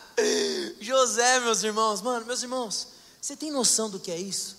José, 0.80 1.40
meus 1.40 1.62
irmãos, 1.62 2.00
mano, 2.02 2.26
meus 2.26 2.42
irmãos, 2.42 2.88
você 3.20 3.36
tem 3.36 3.50
noção 3.50 3.88
do 3.88 3.98
que 3.98 4.10
é 4.10 4.18
isso? 4.18 4.56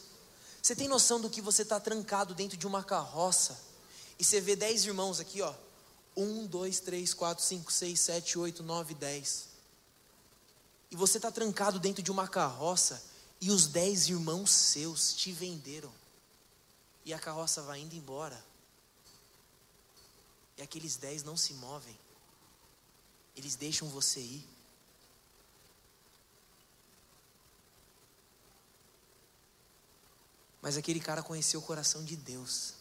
Você 0.61 0.75
tem 0.75 0.87
noção 0.87 1.21
do 1.21 1.29
que 1.29 1.41
você 1.41 1.61
está 1.61 1.79
trancado 1.79 2.33
dentro 2.33 2.57
de 2.57 2.65
uma 2.65 2.83
carroça 2.83 3.57
e 4.17 4.23
você 4.23 4.41
vê 4.41 4.55
dez 4.55 4.85
irmãos 4.85 5.19
aqui, 5.19 5.41
ó. 5.41 5.53
Um, 6.17 6.47
dois, 6.47 6.79
três, 6.79 7.13
quatro, 7.13 7.43
cinco, 7.43 7.71
seis, 7.71 7.99
sete, 7.99 8.39
oito, 8.39 8.63
nove, 8.63 8.95
dez. 8.95 9.49
E 10.89 10.95
você 10.95 11.19
está 11.19 11.31
trancado 11.31 11.79
dentro 11.79 12.01
de 12.01 12.09
uma 12.09 12.27
carroça 12.27 13.03
e 13.39 13.51
os 13.51 13.67
dez 13.67 14.07
irmãos 14.07 14.49
seus 14.49 15.13
te 15.13 15.31
venderam. 15.31 15.93
E 17.05 17.13
a 17.13 17.19
carroça 17.19 17.61
vai 17.61 17.79
indo 17.79 17.95
embora. 17.95 18.43
E 20.57 20.61
aqueles 20.63 20.95
dez 20.95 21.21
não 21.21 21.37
se 21.37 21.53
movem. 21.53 21.97
Eles 23.35 23.55
deixam 23.55 23.87
você 23.87 24.19
ir. 24.19 24.47
Mas 30.61 30.75
aquele 30.75 30.99
cara 30.99 31.21
conheceu 31.21 31.59
o 31.59 31.63
coração 31.63 32.03
de 32.03 32.15
Deus. 32.15 32.76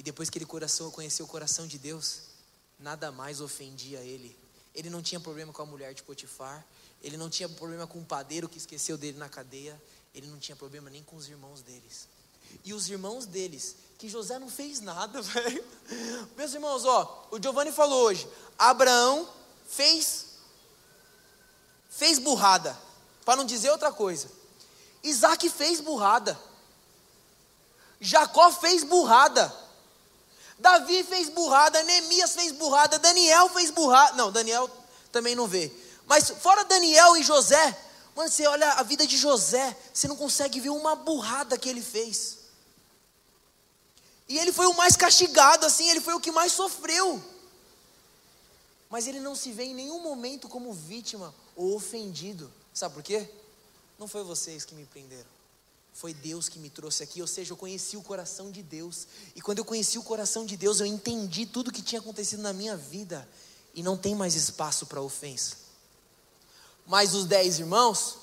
E 0.00 0.02
depois 0.02 0.30
que 0.30 0.38
ele 0.38 0.46
coração, 0.46 0.90
conheceu 0.90 1.26
o 1.26 1.28
coração 1.28 1.66
de 1.66 1.76
Deus, 1.76 2.20
nada 2.78 3.12
mais 3.12 3.38
ofendia 3.42 4.00
ele. 4.00 4.34
Ele 4.74 4.88
não 4.88 5.02
tinha 5.02 5.20
problema 5.20 5.52
com 5.52 5.60
a 5.60 5.66
mulher 5.66 5.92
de 5.92 6.02
Potifar, 6.02 6.64
ele 7.02 7.18
não 7.18 7.28
tinha 7.28 7.46
problema 7.46 7.86
com 7.86 7.98
o 7.98 8.04
padeiro 8.06 8.48
que 8.48 8.56
esqueceu 8.56 8.96
dele 8.96 9.18
na 9.18 9.28
cadeia, 9.28 9.78
ele 10.14 10.26
não 10.26 10.38
tinha 10.38 10.56
problema 10.56 10.88
nem 10.88 11.02
com 11.02 11.16
os 11.16 11.28
irmãos 11.28 11.60
deles. 11.60 12.08
E 12.64 12.72
os 12.72 12.88
irmãos 12.88 13.26
deles, 13.26 13.76
que 13.98 14.08
José 14.08 14.38
não 14.38 14.48
fez 14.48 14.80
nada, 14.80 15.20
velho. 15.20 15.62
Meus 16.34 16.54
irmãos, 16.54 16.86
ó, 16.86 17.28
o 17.30 17.38
Giovanni 17.38 17.70
falou 17.70 18.04
hoje, 18.04 18.26
Abraão 18.58 19.28
fez 19.68 20.28
fez 21.90 22.18
burrada, 22.18 22.74
para 23.22 23.36
não 23.36 23.44
dizer 23.44 23.68
outra 23.70 23.92
coisa. 23.92 24.30
Isaac 25.02 25.50
fez 25.50 25.78
burrada. 25.78 26.40
Jacó 28.00 28.50
fez 28.50 28.82
burrada. 28.82 29.68
Davi 30.60 31.02
fez 31.02 31.30
burrada, 31.30 31.82
Neemias 31.82 32.34
fez 32.34 32.52
burrada, 32.52 32.98
Daniel 32.98 33.48
fez 33.48 33.70
burrada. 33.70 34.14
Não, 34.16 34.30
Daniel 34.30 34.70
também 35.10 35.34
não 35.34 35.46
vê. 35.46 35.72
Mas 36.06 36.28
fora 36.28 36.64
Daniel 36.64 37.16
e 37.16 37.22
José, 37.22 37.76
mano, 38.14 38.30
você 38.30 38.46
olha 38.46 38.72
a 38.72 38.82
vida 38.82 39.06
de 39.06 39.16
José, 39.16 39.74
você 39.92 40.06
não 40.06 40.16
consegue 40.16 40.60
ver 40.60 40.68
uma 40.68 40.94
burrada 40.94 41.56
que 41.56 41.68
ele 41.68 41.80
fez. 41.80 42.38
E 44.28 44.38
ele 44.38 44.52
foi 44.52 44.66
o 44.66 44.76
mais 44.76 44.96
castigado, 44.96 45.64
assim, 45.64 45.88
ele 45.88 46.00
foi 46.00 46.14
o 46.14 46.20
que 46.20 46.30
mais 46.30 46.52
sofreu. 46.52 47.22
Mas 48.90 49.06
ele 49.06 49.18
não 49.18 49.34
se 49.34 49.52
vê 49.52 49.64
em 49.64 49.74
nenhum 49.74 50.00
momento 50.00 50.48
como 50.48 50.72
vítima 50.72 51.34
ou 51.56 51.74
ofendido. 51.74 52.52
Sabe 52.74 52.94
por 52.94 53.02
quê? 53.02 53.28
Não 53.98 54.06
foi 54.06 54.22
vocês 54.22 54.64
que 54.64 54.74
me 54.74 54.84
prenderam. 54.84 55.39
Foi 55.92 56.14
Deus 56.14 56.48
que 56.48 56.58
me 56.58 56.70
trouxe 56.70 57.02
aqui, 57.02 57.20
ou 57.20 57.26
seja, 57.26 57.52
eu 57.52 57.56
conheci 57.56 57.96
o 57.96 58.02
coração 58.02 58.50
de 58.50 58.62
Deus. 58.62 59.06
E 59.34 59.40
quando 59.40 59.58
eu 59.58 59.64
conheci 59.64 59.98
o 59.98 60.02
coração 60.02 60.46
de 60.46 60.56
Deus, 60.56 60.80
eu 60.80 60.86
entendi 60.86 61.44
tudo 61.44 61.68
o 61.68 61.72
que 61.72 61.82
tinha 61.82 62.00
acontecido 62.00 62.42
na 62.42 62.52
minha 62.52 62.76
vida. 62.76 63.28
E 63.74 63.82
não 63.82 63.96
tem 63.96 64.14
mais 64.14 64.34
espaço 64.34 64.86
para 64.86 65.00
ofensa. 65.00 65.56
Mas 66.86 67.14
os 67.14 67.24
dez 67.26 67.58
irmãos, 67.58 68.16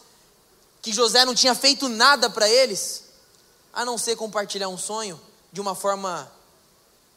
que 0.82 0.92
José 0.92 1.24
não 1.24 1.36
tinha 1.36 1.56
feito 1.56 1.88
nada 1.88 2.30
para 2.30 2.50
eles, 2.50 3.04
a 3.72 3.86
não 3.86 3.98
ser 3.98 4.16
compartilhar 4.16 4.70
um 4.70 4.78
sonho 4.78 5.20
de 5.52 5.62
uma 5.62 5.76
forma 5.76 6.32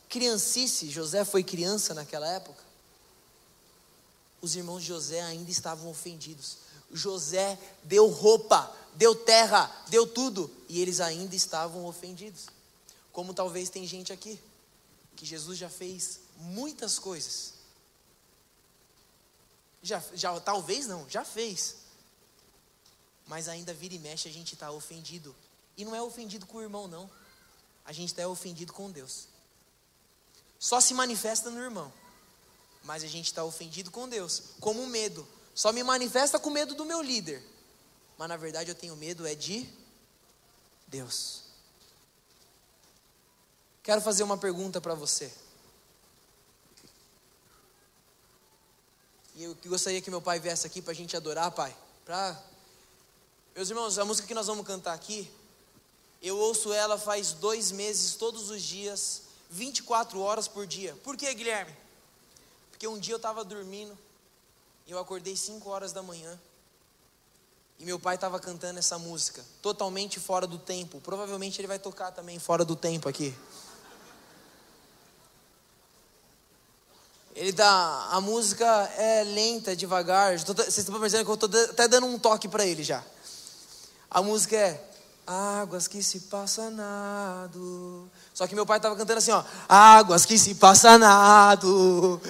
criancice. 0.09 0.91
José 0.91 1.25
foi 1.25 1.43
criança 1.43 1.95
naquela 1.95 2.29
época. 2.29 2.63
Os 4.43 4.57
irmãos 4.57 4.81
de 4.81 4.89
José 4.89 5.21
ainda 5.23 5.51
estavam 5.51 5.91
ofendidos. 5.91 6.59
José 6.93 7.59
deu 7.85 8.09
roupa, 8.09 8.75
deu 8.95 9.15
terra, 9.15 9.71
deu 9.89 10.07
tudo, 10.07 10.51
e 10.69 10.81
eles 10.81 11.01
ainda 11.01 11.35
estavam 11.35 11.87
ofendidos. 11.87 12.47
Como 13.13 13.35
talvez 13.35 13.69
tem 13.69 13.87
gente 13.87 14.13
aqui, 14.13 14.41
que 15.17 15.27
Jesus 15.27 15.59
já 15.59 15.69
fez 15.69 16.21
muitas 16.37 16.99
coisas. 16.99 17.55
Já, 19.83 20.03
já 20.15 20.39
talvez 20.41 20.87
não, 20.87 21.09
já 21.09 21.25
fez. 21.25 21.77
Mas 23.27 23.49
ainda 23.49 23.73
vira 23.73 23.95
e 23.95 23.99
mexe 23.99 24.29
a 24.29 24.33
gente 24.33 24.55
está 24.55 24.71
ofendido. 24.71 25.35
E 25.77 25.85
não 25.85 25.95
é 25.95 26.03
ofendido 26.03 26.47
com 26.47 26.59
o 26.59 26.63
irmão, 26.63 26.87
não. 26.87 27.11
A 27.85 27.93
gente 27.93 28.09
está 28.09 28.27
ofendido 28.29 28.73
com 28.73 28.91
Deus. 28.91 29.27
Só 30.59 30.81
se 30.81 30.93
manifesta 30.93 31.51
no 31.51 31.61
irmão. 31.61 31.93
Mas 32.85 33.03
a 33.03 33.07
gente 33.07 33.27
está 33.27 33.45
ofendido 33.45 33.91
com 33.91 34.09
Deus, 34.09 34.43
como 34.61 34.87
medo. 34.87 35.27
Só 35.55 35.73
me 35.73 35.83
manifesta 35.83 36.39
com 36.39 36.51
medo 36.51 36.75
do 36.75 36.85
meu 36.85 37.03
líder. 37.03 37.43
Mas 38.21 38.29
na 38.29 38.37
verdade 38.37 38.71
eu 38.71 38.75
tenho 38.75 38.95
medo 38.97 39.27
é 39.27 39.35
de 39.35 39.67
Deus. 40.87 41.45
Quero 43.83 44.03
fazer 44.03 44.23
uma 44.23 44.37
pergunta 44.37 44.79
para 44.79 44.95
você. 44.95 45.33
E 49.35 49.45
eu 49.45 49.57
gostaria 49.65 50.03
que 50.03 50.11
meu 50.11 50.21
pai 50.21 50.39
viesse 50.39 50.67
aqui 50.67 50.83
para 50.83 50.93
a 50.93 50.95
gente 50.95 51.17
adorar, 51.17 51.51
pai. 51.51 51.75
Pra... 52.05 52.39
Meus 53.57 53.71
irmãos, 53.71 53.99
a 53.99 54.05
música 54.05 54.29
que 54.29 54.35
nós 54.35 54.49
vamos 54.49 54.67
cantar 54.67 54.93
aqui, 54.93 55.33
eu 56.21 56.37
ouço 56.37 56.75
ela 56.75 56.99
faz 56.99 57.33
dois 57.33 57.73
meses, 57.73 58.17
todos 58.17 58.51
os 58.51 58.61
dias, 58.61 59.23
24 59.49 60.21
horas 60.21 60.47
por 60.47 60.67
dia. 60.67 60.95
Por 60.97 61.17
que, 61.17 61.33
Guilherme? 61.33 61.75
Porque 62.71 62.87
um 62.87 62.99
dia 62.99 63.15
eu 63.15 63.17
estava 63.17 63.43
dormindo, 63.43 63.97
eu 64.87 64.99
acordei 64.99 65.35
5 65.35 65.67
horas 65.71 65.95
da 65.95 66.03
manhã. 66.03 66.39
E 67.81 67.85
meu 67.87 67.99
pai 67.99 68.17
estava 68.17 68.39
cantando 68.39 68.79
essa 68.79 68.99
música, 68.99 69.43
totalmente 69.63 70.21
fora 70.21 70.47
do 70.47 70.59
tempo. 70.59 71.01
Provavelmente 71.01 71.59
ele 71.59 71.67
vai 71.67 71.79
tocar 71.79 72.11
também 72.11 72.39
fora 72.39 72.63
do 72.63 72.77
tempo 72.77 73.09
aqui. 73.09 73.35
Ele 77.35 77.53
dá, 77.53 78.09
a 78.11 78.21
música 78.21 78.67
é 78.99 79.25
lenta, 79.25 79.75
devagar. 79.75 80.39
Vocês 80.39 80.77
estão 80.77 81.01
percebendo 81.01 81.25
que 81.25 81.31
eu 81.31 81.47
estou 81.47 81.71
até 81.71 81.89
dando 81.89 82.07
um 82.07 82.19
toque 82.19 82.49
para 82.49 82.67
ele 82.67 82.83
já. 82.83 83.03
A 84.11 84.21
música 84.21 84.57
é 84.57 84.85
Águas 85.27 85.89
que 85.89 86.03
se 86.03 86.21
passa 86.21 86.69
nado. 86.69 88.11
Só 88.35 88.47
que 88.47 88.55
meu 88.55 88.67
pai 88.67 88.77
estava 88.77 88.95
cantando 88.95 89.19
assim, 89.21 89.31
ó. 89.31 89.43
Águas 89.67 90.27
que 90.27 90.37
se 90.37 90.57
passa 90.57 90.99
nado. 90.99 92.21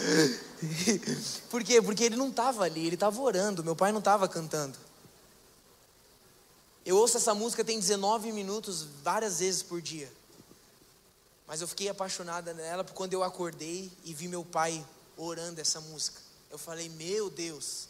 Por 1.51 1.65
quê? 1.65 1.83
Porque 1.83 2.05
ele 2.05 2.15
não 2.15 2.29
estava 2.29 2.63
ali, 2.63 2.87
ele 2.87 2.95
estava 2.95 3.21
orando, 3.21 3.65
meu 3.65 3.75
pai 3.75 3.91
não 3.91 3.99
estava 3.99 4.29
cantando. 4.29 4.79
Eu 6.85 6.97
ouço 6.97 7.17
essa 7.17 7.35
música 7.35 7.65
tem 7.65 7.79
19 7.79 8.33
minutos 8.33 8.87
várias 9.03 9.41
vezes 9.41 9.63
por 9.63 9.83
dia. 9.83 10.11
Mas 11.47 11.61
eu 11.61 11.69
fiquei 11.69 11.89
apaixonada 11.89 12.55
nela 12.55 12.85
quando 12.85 13.13
eu 13.13 13.23
acordei 13.23 13.91
e 14.05 14.15
vi 14.15 14.29
meu 14.29 14.45
pai 14.45 14.85
orando 15.17 15.61
essa 15.61 15.81
música. 15.81 16.21
Eu 16.51 16.59
falei, 16.59 16.89
meu 16.89 17.29
Deus. 17.29 17.89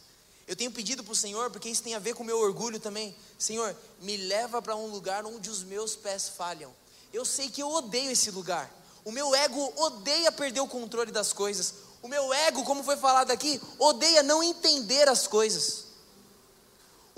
Eu 0.49 0.57
tenho 0.57 0.73
pedido 0.73 1.05
para 1.05 1.13
o 1.13 1.17
Senhor, 1.17 1.51
porque 1.51 1.69
isso 1.69 1.83
tem 1.83 1.95
a 1.95 1.99
ver 2.01 2.15
com 2.15 2.23
o 2.23 2.27
meu 2.27 2.39
orgulho 2.39 2.81
também. 2.81 3.15
Senhor, 3.39 3.77
me 4.01 4.17
leva 4.17 4.61
para 4.61 4.75
um 4.75 4.87
lugar 4.87 5.25
onde 5.25 5.49
os 5.49 5.63
meus 5.63 5.95
pés 5.95 6.29
falham. 6.29 6.75
Eu 7.13 7.25
sei 7.25 7.49
que 7.49 7.63
eu 7.63 7.69
odeio 7.69 8.11
esse 8.11 8.31
lugar. 8.31 8.69
O 9.05 9.13
meu 9.13 9.35
ego 9.35 9.73
odeia 9.77 10.33
perder 10.33 10.61
o 10.61 10.67
controle 10.67 11.13
das 11.13 11.33
coisas. 11.33 11.75
O 12.03 12.09
meu 12.09 12.33
ego, 12.33 12.65
como 12.65 12.83
foi 12.83 12.97
falado 12.97 13.31
aqui, 13.31 13.61
odeia 13.79 14.23
não 14.23 14.43
entender 14.43 15.09
as 15.09 15.27
coisas. 15.27 15.85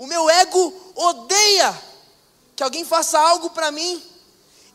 O 0.03 0.05
meu 0.05 0.29
ego 0.29 0.73
odeia 0.95 1.81
que 2.57 2.61
alguém 2.61 2.83
faça 2.83 3.17
algo 3.17 3.51
para 3.51 3.71
mim. 3.71 4.03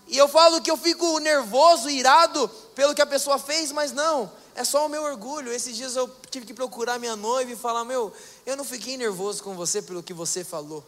E 0.06 0.16
eu 0.16 0.26
falo 0.26 0.62
que 0.62 0.70
eu 0.70 0.76
fico 0.78 1.18
nervoso, 1.18 1.90
irado 1.90 2.48
pelo 2.74 2.94
que 2.94 3.02
a 3.02 3.06
pessoa 3.06 3.38
fez, 3.38 3.70
mas 3.70 3.92
não, 3.92 4.32
é 4.54 4.64
só 4.64 4.86
o 4.86 4.88
meu 4.88 5.02
orgulho. 5.02 5.52
Esses 5.52 5.76
dias 5.76 5.96
eu 5.96 6.10
tive 6.30 6.46
que 6.46 6.54
procurar 6.54 6.98
minha 6.98 7.14
noiva 7.14 7.52
e 7.52 7.56
falar: 7.56 7.84
Meu, 7.84 8.10
eu 8.46 8.56
não 8.56 8.64
fiquei 8.64 8.96
nervoso 8.96 9.42
com 9.42 9.54
você 9.54 9.82
pelo 9.82 10.02
que 10.02 10.14
você 10.14 10.42
falou. 10.42 10.82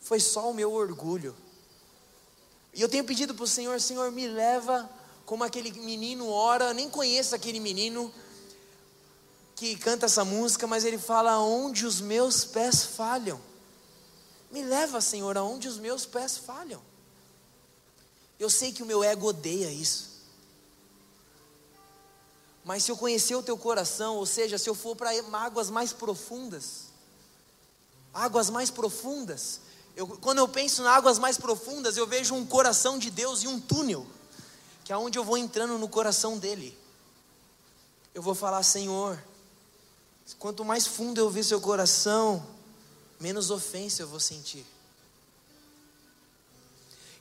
Foi 0.00 0.20
só 0.20 0.48
o 0.48 0.54
meu 0.54 0.72
orgulho. 0.72 1.34
E 2.72 2.80
eu 2.80 2.88
tenho 2.88 3.02
pedido 3.02 3.34
para 3.34 3.42
o 3.42 3.48
Senhor: 3.48 3.80
Senhor, 3.80 4.12
me 4.12 4.28
leva 4.28 4.88
como 5.26 5.42
aquele 5.42 5.72
menino 5.72 6.30
ora, 6.30 6.72
nem 6.72 6.88
conheço 6.88 7.34
aquele 7.34 7.58
menino 7.58 8.14
que 9.62 9.76
canta 9.76 10.06
essa 10.06 10.24
música, 10.24 10.66
mas 10.66 10.84
ele 10.84 10.98
fala 10.98 11.38
onde 11.38 11.86
os 11.86 12.00
meus 12.00 12.44
pés 12.44 12.82
falham. 12.82 13.40
Me 14.50 14.60
leva, 14.60 15.00
Senhor, 15.00 15.38
aonde 15.38 15.68
os 15.68 15.78
meus 15.78 16.04
pés 16.04 16.36
falham. 16.36 16.82
Eu 18.40 18.50
sei 18.50 18.72
que 18.72 18.82
o 18.82 18.86
meu 18.86 19.04
ego 19.04 19.28
odeia 19.28 19.70
isso. 19.70 20.10
Mas 22.64 22.82
se 22.82 22.90
eu 22.90 22.96
conhecer 22.96 23.36
o 23.36 23.42
teu 23.42 23.56
coração, 23.56 24.16
ou 24.16 24.26
seja, 24.26 24.58
se 24.58 24.68
eu 24.68 24.74
for 24.74 24.96
para 24.96 25.10
águas 25.32 25.70
mais 25.70 25.92
profundas, 25.92 26.86
águas 28.12 28.50
mais 28.50 28.68
profundas, 28.68 29.60
eu, 29.94 30.08
quando 30.08 30.38
eu 30.38 30.48
penso 30.48 30.82
em 30.82 30.86
águas 30.88 31.20
mais 31.20 31.38
profundas, 31.38 31.96
eu 31.96 32.06
vejo 32.08 32.34
um 32.34 32.44
coração 32.44 32.98
de 32.98 33.12
Deus 33.12 33.44
e 33.44 33.46
um 33.46 33.60
túnel, 33.60 34.04
que 34.82 34.92
é 34.92 34.96
onde 34.96 35.16
eu 35.16 35.22
vou 35.22 35.38
entrando 35.38 35.78
no 35.78 35.88
coração 35.88 36.36
dele. 36.36 36.76
Eu 38.12 38.22
vou 38.22 38.34
falar, 38.34 38.64
Senhor, 38.64 39.22
quanto 40.38 40.64
mais 40.64 40.86
fundo 40.86 41.20
eu 41.20 41.30
ver 41.30 41.44
seu 41.44 41.60
coração, 41.60 42.44
menos 43.20 43.50
ofensa 43.50 44.02
eu 44.02 44.08
vou 44.08 44.20
sentir. 44.20 44.66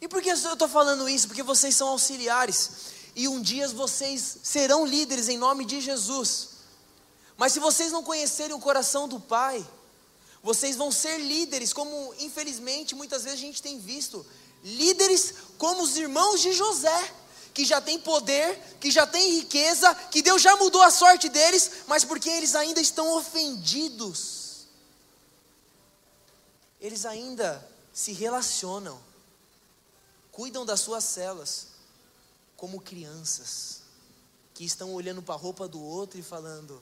E 0.02 0.08
por 0.08 0.22
que 0.22 0.30
eu 0.30 0.36
estou 0.36 0.68
falando 0.68 1.08
isso? 1.08 1.28
Porque 1.28 1.44
vocês 1.44 1.76
são 1.76 1.90
auxiliares 1.90 2.72
e 3.16 3.28
um 3.28 3.42
dia 3.42 3.68
vocês 3.70 4.38
serão 4.42 4.86
líderes 4.86 5.30
em 5.30 5.38
nome 5.38 5.64
de 5.64 5.80
Jesus. 5.80 6.50
Mas 7.38 7.54
se 7.54 7.60
vocês 7.60 7.92
não 7.92 8.04
conhecerem 8.04 8.56
o 8.56 8.60
coração 8.60 9.08
do 9.08 9.20
Pai, 9.20 9.66
vocês 10.44 10.76
vão 10.76 10.92
ser 10.92 11.20
líderes, 11.20 11.72
como 11.72 12.14
infelizmente 12.20 12.96
muitas 12.96 13.24
vezes 13.24 13.40
a 13.40 13.42
gente 13.42 13.62
tem 13.62 13.80
visto, 13.80 14.26
líderes 14.64 15.34
como 15.58 15.84
os 15.84 15.96
irmãos 15.98 16.42
de 16.42 16.52
José, 16.52 17.14
que 17.54 17.66
já 17.66 17.82
tem 17.82 18.00
poder, 18.00 18.58
que 18.80 18.90
já 18.90 19.06
tem 19.06 19.40
riqueza, 19.40 19.94
que 20.10 20.22
Deus 20.22 20.42
já 20.42 20.56
mudou 20.56 20.82
a 20.82 20.92
sorte 20.92 21.30
deles, 21.30 21.84
mas 21.88 22.06
porque 22.06 22.30
eles 22.30 22.56
ainda 22.56 22.80
estão 22.80 23.16
ofendidos, 23.18 24.68
eles 26.80 27.06
ainda 27.06 27.68
se 27.94 28.14
relacionam, 28.14 29.00
cuidam 30.32 30.66
das 30.66 30.80
suas 30.80 31.04
celas, 31.04 31.68
como 32.56 32.80
crianças 32.80 33.82
que 34.54 34.64
estão 34.64 34.94
olhando 34.94 35.22
para 35.22 35.36
a 35.36 35.38
roupa 35.38 35.68
do 35.68 35.82
outro 35.82 36.20
e 36.20 36.24
falando: 36.24 36.82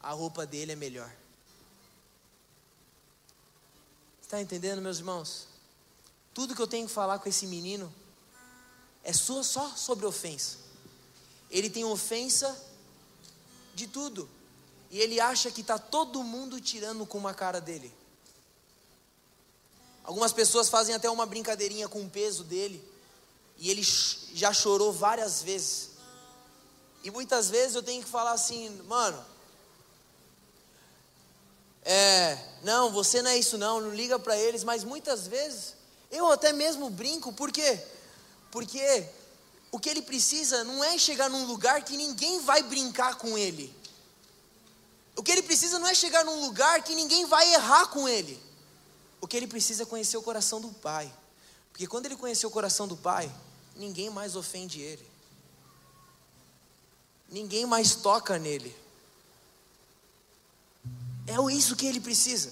a 0.00 0.10
roupa 0.10 0.44
dele 0.46 0.72
é 0.72 0.76
melhor. 0.76 1.10
Está 4.20 4.40
entendendo, 4.40 4.82
meus 4.82 4.98
irmãos? 4.98 5.46
Tudo 6.34 6.54
que 6.54 6.60
eu 6.60 6.66
tenho 6.66 6.86
que 6.86 6.92
falar 6.92 7.20
com 7.20 7.28
esse 7.28 7.46
menino 7.46 7.92
é 9.06 9.12
só, 9.12 9.40
só 9.40 9.68
sobre 9.76 10.04
ofensa. 10.04 10.56
Ele 11.48 11.70
tem 11.70 11.84
ofensa 11.84 12.60
de 13.72 13.86
tudo. 13.86 14.28
E 14.90 14.98
ele 14.98 15.20
acha 15.20 15.48
que 15.48 15.60
está 15.60 15.78
todo 15.78 16.24
mundo 16.24 16.60
tirando 16.60 17.06
com 17.06 17.16
uma 17.16 17.32
cara 17.32 17.60
dele. 17.60 17.94
Algumas 20.02 20.32
pessoas 20.32 20.68
fazem 20.68 20.92
até 20.92 21.08
uma 21.08 21.24
brincadeirinha 21.24 21.88
com 21.88 22.02
o 22.02 22.10
peso 22.10 22.42
dele. 22.42 22.82
E 23.58 23.70
ele 23.70 23.84
já 24.34 24.52
chorou 24.52 24.92
várias 24.92 25.40
vezes. 25.40 25.90
E 27.04 27.10
muitas 27.12 27.48
vezes 27.48 27.76
eu 27.76 27.84
tenho 27.84 28.02
que 28.02 28.10
falar 28.10 28.32
assim, 28.32 28.70
mano. 28.88 29.24
É, 31.84 32.36
não, 32.64 32.90
você 32.90 33.22
não 33.22 33.30
é 33.30 33.38
isso 33.38 33.56
não, 33.56 33.80
não 33.80 33.94
liga 33.94 34.18
para 34.18 34.36
eles, 34.36 34.64
mas 34.64 34.82
muitas 34.82 35.28
vezes 35.28 35.74
eu 36.10 36.28
até 36.32 36.52
mesmo 36.52 36.90
brinco, 36.90 37.32
por 37.32 37.52
quê? 37.52 37.80
Porque 38.56 39.06
o 39.70 39.78
que 39.78 39.90
ele 39.90 40.00
precisa 40.00 40.64
não 40.64 40.82
é 40.82 40.96
chegar 40.96 41.28
num 41.28 41.44
lugar 41.44 41.84
que 41.84 41.94
ninguém 41.94 42.40
vai 42.40 42.62
brincar 42.62 43.16
com 43.16 43.36
ele. 43.36 43.70
O 45.14 45.22
que 45.22 45.30
ele 45.30 45.42
precisa 45.42 45.78
não 45.78 45.86
é 45.86 45.92
chegar 45.92 46.24
num 46.24 46.40
lugar 46.40 46.82
que 46.82 46.94
ninguém 46.94 47.26
vai 47.26 47.52
errar 47.52 47.88
com 47.88 48.08
ele. 48.08 48.42
O 49.20 49.28
que 49.28 49.36
ele 49.36 49.46
precisa 49.46 49.82
é 49.82 49.86
conhecer 49.86 50.16
o 50.16 50.22
coração 50.22 50.58
do 50.58 50.70
Pai. 50.70 51.14
Porque 51.70 51.86
quando 51.86 52.06
ele 52.06 52.16
conhecer 52.16 52.46
o 52.46 52.50
coração 52.50 52.88
do 52.88 52.96
Pai, 52.96 53.30
ninguém 53.76 54.08
mais 54.08 54.34
ofende 54.34 54.80
ele, 54.80 55.06
ninguém 57.28 57.66
mais 57.66 57.94
toca 57.94 58.38
nele. 58.38 58.74
É 61.26 61.36
isso 61.52 61.76
que 61.76 61.86
ele 61.86 62.00
precisa. 62.00 62.50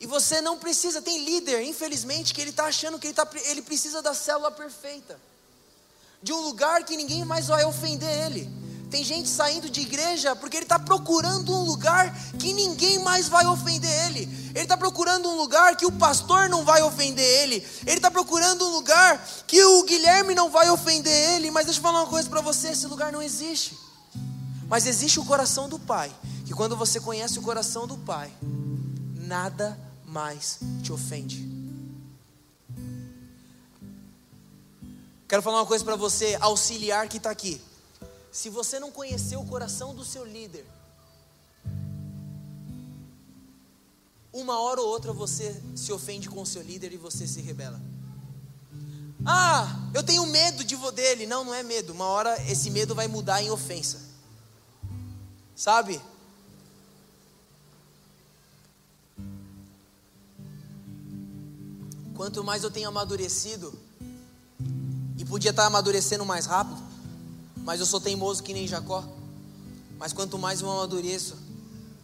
E 0.00 0.06
você 0.06 0.40
não 0.40 0.58
precisa, 0.58 1.02
tem 1.02 1.24
líder, 1.24 1.62
infelizmente, 1.62 2.32
que 2.32 2.40
ele 2.40 2.50
está 2.50 2.66
achando 2.66 2.98
que 2.98 3.08
ele, 3.08 3.14
tá, 3.14 3.28
ele 3.46 3.62
precisa 3.62 4.00
da 4.00 4.14
célula 4.14 4.50
perfeita, 4.50 5.20
de 6.22 6.32
um 6.32 6.40
lugar 6.40 6.84
que 6.84 6.96
ninguém 6.96 7.24
mais 7.24 7.48
vai 7.48 7.64
ofender 7.64 8.08
ele. 8.26 8.48
Tem 8.90 9.04
gente 9.04 9.28
saindo 9.28 9.68
de 9.68 9.82
igreja 9.82 10.34
porque 10.34 10.56
ele 10.56 10.64
está 10.64 10.78
procurando 10.78 11.54
um 11.54 11.62
lugar 11.62 12.14
que 12.38 12.54
ninguém 12.54 12.98
mais 13.00 13.28
vai 13.28 13.46
ofender 13.46 13.90
ele. 14.06 14.20
Ele 14.54 14.60
está 14.60 14.78
procurando 14.78 15.28
um 15.28 15.36
lugar 15.36 15.76
que 15.76 15.84
o 15.84 15.92
pastor 15.92 16.48
não 16.48 16.64
vai 16.64 16.80
ofender 16.82 17.42
ele. 17.42 17.66
Ele 17.86 17.96
está 17.96 18.10
procurando 18.10 18.66
um 18.66 18.70
lugar 18.70 19.22
que 19.46 19.62
o 19.62 19.82
Guilherme 19.84 20.34
não 20.34 20.48
vai 20.48 20.70
ofender 20.70 21.12
ele. 21.34 21.50
Mas 21.50 21.66
deixa 21.66 21.80
eu 21.80 21.82
falar 21.82 22.00
uma 22.00 22.08
coisa 22.08 22.30
para 22.30 22.40
você: 22.40 22.68
esse 22.68 22.86
lugar 22.86 23.12
não 23.12 23.20
existe. 23.20 23.78
Mas 24.68 24.86
existe 24.86 25.20
o 25.20 25.24
coração 25.24 25.68
do 25.68 25.78
Pai. 25.78 26.10
Que 26.46 26.54
quando 26.54 26.74
você 26.74 26.98
conhece 26.98 27.38
o 27.38 27.42
coração 27.42 27.86
do 27.86 27.98
Pai, 27.98 28.32
nada 29.14 29.78
mais 30.08 30.58
te 30.82 30.92
ofende. 30.92 31.46
Quero 35.28 35.42
falar 35.42 35.58
uma 35.58 35.66
coisa 35.66 35.84
para 35.84 35.96
você, 35.96 36.36
auxiliar 36.40 37.06
que 37.08 37.18
está 37.18 37.30
aqui. 37.30 37.60
Se 38.32 38.48
você 38.48 38.80
não 38.80 38.90
conhecer 38.90 39.36
o 39.36 39.44
coração 39.44 39.94
do 39.94 40.04
seu 40.04 40.24
líder, 40.24 40.64
uma 44.32 44.58
hora 44.60 44.80
ou 44.80 44.88
outra 44.88 45.12
você 45.12 45.60
se 45.76 45.92
ofende 45.92 46.28
com 46.28 46.40
o 46.40 46.46
seu 46.46 46.62
líder 46.62 46.92
e 46.92 46.96
você 46.96 47.26
se 47.26 47.40
rebela. 47.42 47.80
Ah, 49.26 49.90
eu 49.92 50.02
tenho 50.02 50.24
medo 50.26 50.64
de 50.64 50.76
dele. 50.92 51.26
Não, 51.26 51.44
não 51.44 51.52
é 51.52 51.62
medo. 51.62 51.92
Uma 51.92 52.06
hora 52.06 52.40
esse 52.50 52.70
medo 52.70 52.94
vai 52.94 53.08
mudar 53.08 53.42
em 53.42 53.50
ofensa. 53.50 54.00
Sabe? 55.54 56.00
Quanto 62.18 62.42
mais 62.42 62.64
eu 62.64 62.70
tenho 62.70 62.88
amadurecido, 62.88 63.72
e 65.16 65.24
podia 65.24 65.52
estar 65.52 65.66
amadurecendo 65.66 66.26
mais 66.26 66.46
rápido, 66.46 66.82
mas 67.58 67.78
eu 67.78 67.86
sou 67.86 68.00
teimoso 68.00 68.42
que 68.42 68.52
nem 68.52 68.66
Jacó. 68.66 69.04
Mas 70.00 70.12
quanto 70.12 70.36
mais 70.36 70.60
eu 70.60 70.68
amadureço, 70.68 71.36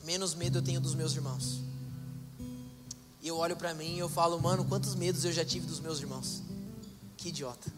menos 0.05 0.33
medo 0.33 0.59
eu 0.59 0.62
tenho 0.62 0.81
dos 0.81 0.95
meus 0.95 1.15
irmãos. 1.15 1.59
E 3.21 3.27
eu 3.27 3.37
olho 3.39 3.57
para 3.57 3.75
mim 3.75 3.97
e 3.97 3.99
eu 3.99 4.09
falo, 4.09 4.41
mano, 4.41 4.65
quantos 4.65 4.95
medos 4.95 5.25
eu 5.25 5.33
já 5.33 5.45
tive 5.45 5.67
dos 5.67 5.81
meus 5.81 5.99
irmãos. 5.99 6.45
Que 7.17 7.31
idiota. 7.31 7.73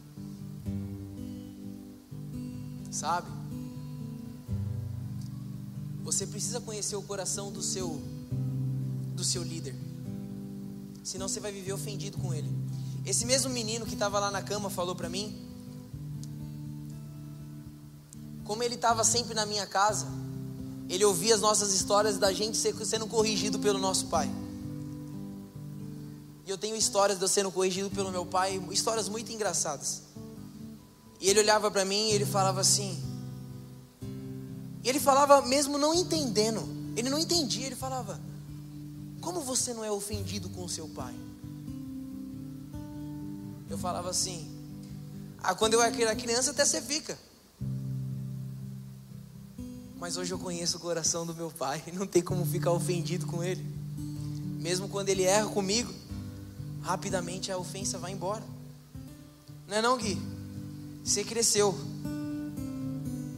Sabe? 2.91 3.31
Você 6.05 6.27
precisa 6.27 6.61
conhecer 6.61 6.97
o 6.97 7.03
coração 7.03 7.51
do 7.51 7.63
seu 7.63 7.99
do 9.15 9.25
seu 9.25 9.43
líder. 9.43 9.86
Senão 11.07 11.29
você 11.29 11.39
vai 11.39 11.53
viver 11.53 11.73
ofendido 11.73 12.19
com 12.19 12.35
ele. 12.35 12.51
Esse 13.05 13.25
mesmo 13.25 13.49
menino 13.49 13.87
que 13.87 13.95
estava 13.95 14.19
lá 14.19 14.29
na 14.29 14.43
cama 14.43 14.69
falou 14.69 14.97
para 14.97 15.09
mim 15.09 15.41
como 18.43 18.61
ele 18.61 18.75
estava 18.75 19.05
sempre 19.05 19.33
na 19.33 19.47
minha 19.47 19.67
casa, 19.67 20.09
ele 20.89 21.05
ouvia 21.05 21.37
as 21.37 21.41
nossas 21.41 21.73
histórias 21.73 22.19
da 22.19 22.33
gente 22.33 22.57
sendo 22.57 23.07
corrigido 23.07 23.57
pelo 23.61 23.79
nosso 23.79 24.07
pai. 24.07 24.29
E 26.45 26.51
eu 26.51 26.59
tenho 26.59 26.75
histórias 26.75 27.19
de 27.19 27.25
eu 27.25 27.29
sendo 27.29 27.53
corrigido 27.53 27.89
pelo 27.89 28.11
meu 28.11 28.27
pai, 28.27 28.61
histórias 28.73 29.09
muito 29.09 29.31
engraçadas. 29.31 30.03
E 31.21 31.31
ele 31.31 31.39
olhava 31.39 31.71
para 31.71 31.85
mim 31.85 32.11
e 32.11 32.15
ele 32.15 32.27
falava 32.27 32.61
assim. 32.61 33.01
E 34.83 34.89
ele 34.89 34.99
falava 34.99 35.41
mesmo 35.43 35.79
não 35.79 35.95
entendendo. 35.95 36.69
Ele 36.97 37.09
não 37.09 37.19
entendia, 37.19 37.67
ele 37.67 37.77
falava: 37.77 38.21
Como 39.27 39.41
você 39.41 39.75
não 39.75 39.85
é 39.85 39.91
ofendido 39.91 40.49
com 40.49 40.65
o 40.65 40.69
seu 40.69 40.87
pai? 40.87 41.13
Eu 43.69 43.77
falava 43.77 44.09
assim: 44.09 44.49
Ah, 45.43 45.53
quando 45.53 45.75
eu 45.75 45.83
era 45.83 46.15
criança 46.15 46.53
até 46.53 46.65
você 46.65 46.81
fica. 46.81 47.19
Mas 49.97 50.17
hoje 50.17 50.33
eu 50.33 50.39
conheço 50.39 50.77
o 50.77 50.81
coração 50.81 51.27
do 51.27 51.35
meu 51.35 51.51
pai, 51.51 51.83
não 51.93 52.07
tem 52.07 52.23
como 52.23 52.47
ficar 52.47 52.71
ofendido 52.71 53.27
com 53.27 53.43
ele. 53.43 53.67
Mesmo 54.61 54.89
quando 54.89 55.09
ele 55.09 55.25
erra 55.25 55.49
comigo, 55.49 55.93
rapidamente 56.81 57.51
a 57.51 57.59
ofensa 57.59 57.99
vai 57.99 58.13
embora. 58.13 58.45
Não 59.67 59.77
é 59.77 59.83
não, 59.83 59.99
Gui? 59.99 60.23
Você 61.03 61.25
cresceu. 61.25 61.77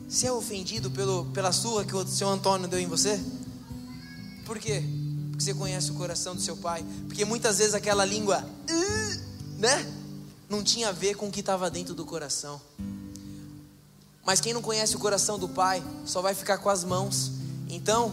Você 0.06 0.26
é 0.26 0.32
ofendido 0.32 0.90
pelo, 0.90 1.24
pela 1.32 1.50
surra 1.50 1.86
que 1.86 1.96
o 1.96 2.06
seu 2.06 2.28
Antônio 2.28 2.68
deu 2.68 2.78
em 2.78 2.86
você? 2.86 3.18
Por 4.44 4.58
quê? 4.58 4.97
Porque 5.38 5.44
você 5.44 5.54
conhece 5.54 5.92
o 5.92 5.94
coração 5.94 6.34
do 6.34 6.42
seu 6.42 6.56
pai. 6.56 6.84
Porque 7.06 7.24
muitas 7.24 7.58
vezes 7.58 7.72
aquela 7.72 8.04
língua, 8.04 8.44
né? 9.56 9.86
Não 10.50 10.64
tinha 10.64 10.88
a 10.88 10.92
ver 10.92 11.14
com 11.14 11.28
o 11.28 11.30
que 11.30 11.38
estava 11.38 11.70
dentro 11.70 11.94
do 11.94 12.04
coração. 12.04 12.60
Mas 14.26 14.40
quem 14.40 14.52
não 14.52 14.60
conhece 14.60 14.96
o 14.96 14.98
coração 14.98 15.38
do 15.38 15.48
Pai 15.48 15.80
só 16.04 16.20
vai 16.20 16.34
ficar 16.34 16.58
com 16.58 16.68
as 16.68 16.82
mãos. 16.82 17.30
Então, 17.68 18.12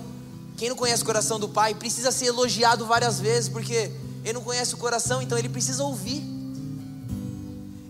quem 0.56 0.70
não 0.70 0.76
conhece 0.76 1.02
o 1.02 1.06
coração 1.06 1.40
do 1.40 1.50
Pai 1.50 1.74
precisa 1.74 2.12
ser 2.12 2.28
elogiado 2.28 2.86
várias 2.86 3.20
vezes, 3.20 3.50
porque 3.50 3.92
ele 4.24 4.34
não 4.34 4.44
conhece 4.44 4.76
o 4.76 4.78
coração, 4.78 5.20
então 5.20 5.36
ele 5.36 5.50
precisa 5.50 5.84
ouvir. 5.84 6.24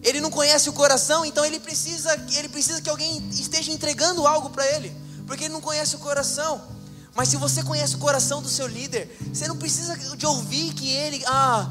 Ele 0.02 0.22
não 0.22 0.32
conhece 0.32 0.70
o 0.70 0.74
coração, 0.74 1.26
então 1.26 1.44
ele 1.44 1.60
precisa, 1.60 2.14
ele 2.38 2.48
precisa 2.48 2.82
que 2.82 2.90
alguém 2.90 3.22
esteja 3.32 3.70
entregando 3.70 4.26
algo 4.26 4.50
para 4.50 4.66
ele, 4.72 4.96
porque 5.28 5.44
ele 5.44 5.54
não 5.54 5.62
conhece 5.62 5.98
o 5.98 6.00
coração. 6.00 6.75
Mas 7.16 7.30
se 7.30 7.38
você 7.38 7.64
conhece 7.64 7.96
o 7.96 8.00
coração 8.00 8.42
do 8.42 8.50
seu 8.50 8.68
líder, 8.68 9.18
você 9.34 9.48
não 9.48 9.56
precisa 9.56 9.96
de 9.96 10.26
ouvir 10.26 10.74
que 10.74 10.90
ele, 10.90 11.24
ah, 11.26 11.70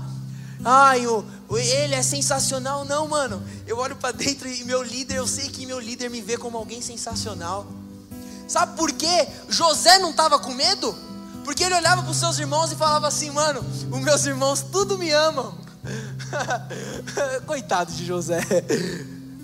ai, 0.65 1.07
o, 1.07 1.23
ele 1.55 1.95
é 1.95 2.03
sensacional, 2.03 2.87
não, 2.87 3.07
mano. 3.07 3.43
Eu 3.67 3.77
olho 3.77 3.95
para 3.95 4.13
dentro 4.13 4.49
e 4.49 4.65
meu 4.65 4.83
líder, 4.83 5.17
eu 5.17 5.27
sei 5.27 5.51
que 5.51 5.67
meu 5.67 5.79
líder 5.79 6.09
me 6.09 6.23
vê 6.23 6.39
como 6.39 6.57
alguém 6.57 6.81
sensacional. 6.81 7.67
Sabe 8.49 8.75
por 8.75 8.91
quê? 8.93 9.29
José 9.49 9.99
não 9.99 10.11
estava 10.11 10.39
com 10.39 10.55
medo? 10.55 10.97
Porque 11.45 11.63
ele 11.63 11.75
olhava 11.75 12.03
para 12.03 12.11
os 12.11 12.17
seus 12.17 12.39
irmãos 12.39 12.73
e 12.73 12.77
falava 12.77 13.07
assim, 13.07 13.31
mano, 13.31 13.61
os 13.91 14.01
meus 14.01 14.25
irmãos 14.25 14.63
tudo 14.63 14.97
me 14.97 15.11
amam. 15.11 15.59
Coitado 17.47 17.93
de 17.93 18.07
José. 18.07 18.41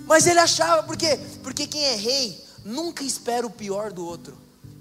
Mas 0.07 0.27
ele 0.27 0.41
achava, 0.41 0.83
por 0.83 0.97
quê? 0.97 1.21
Porque 1.43 1.67
quem 1.67 1.85
é 1.85 1.95
rei 1.95 2.43
nunca 2.65 3.05
espera 3.05 3.47
o 3.47 3.51
pior 3.51 3.93
do 3.93 4.05
outro. 4.07 4.37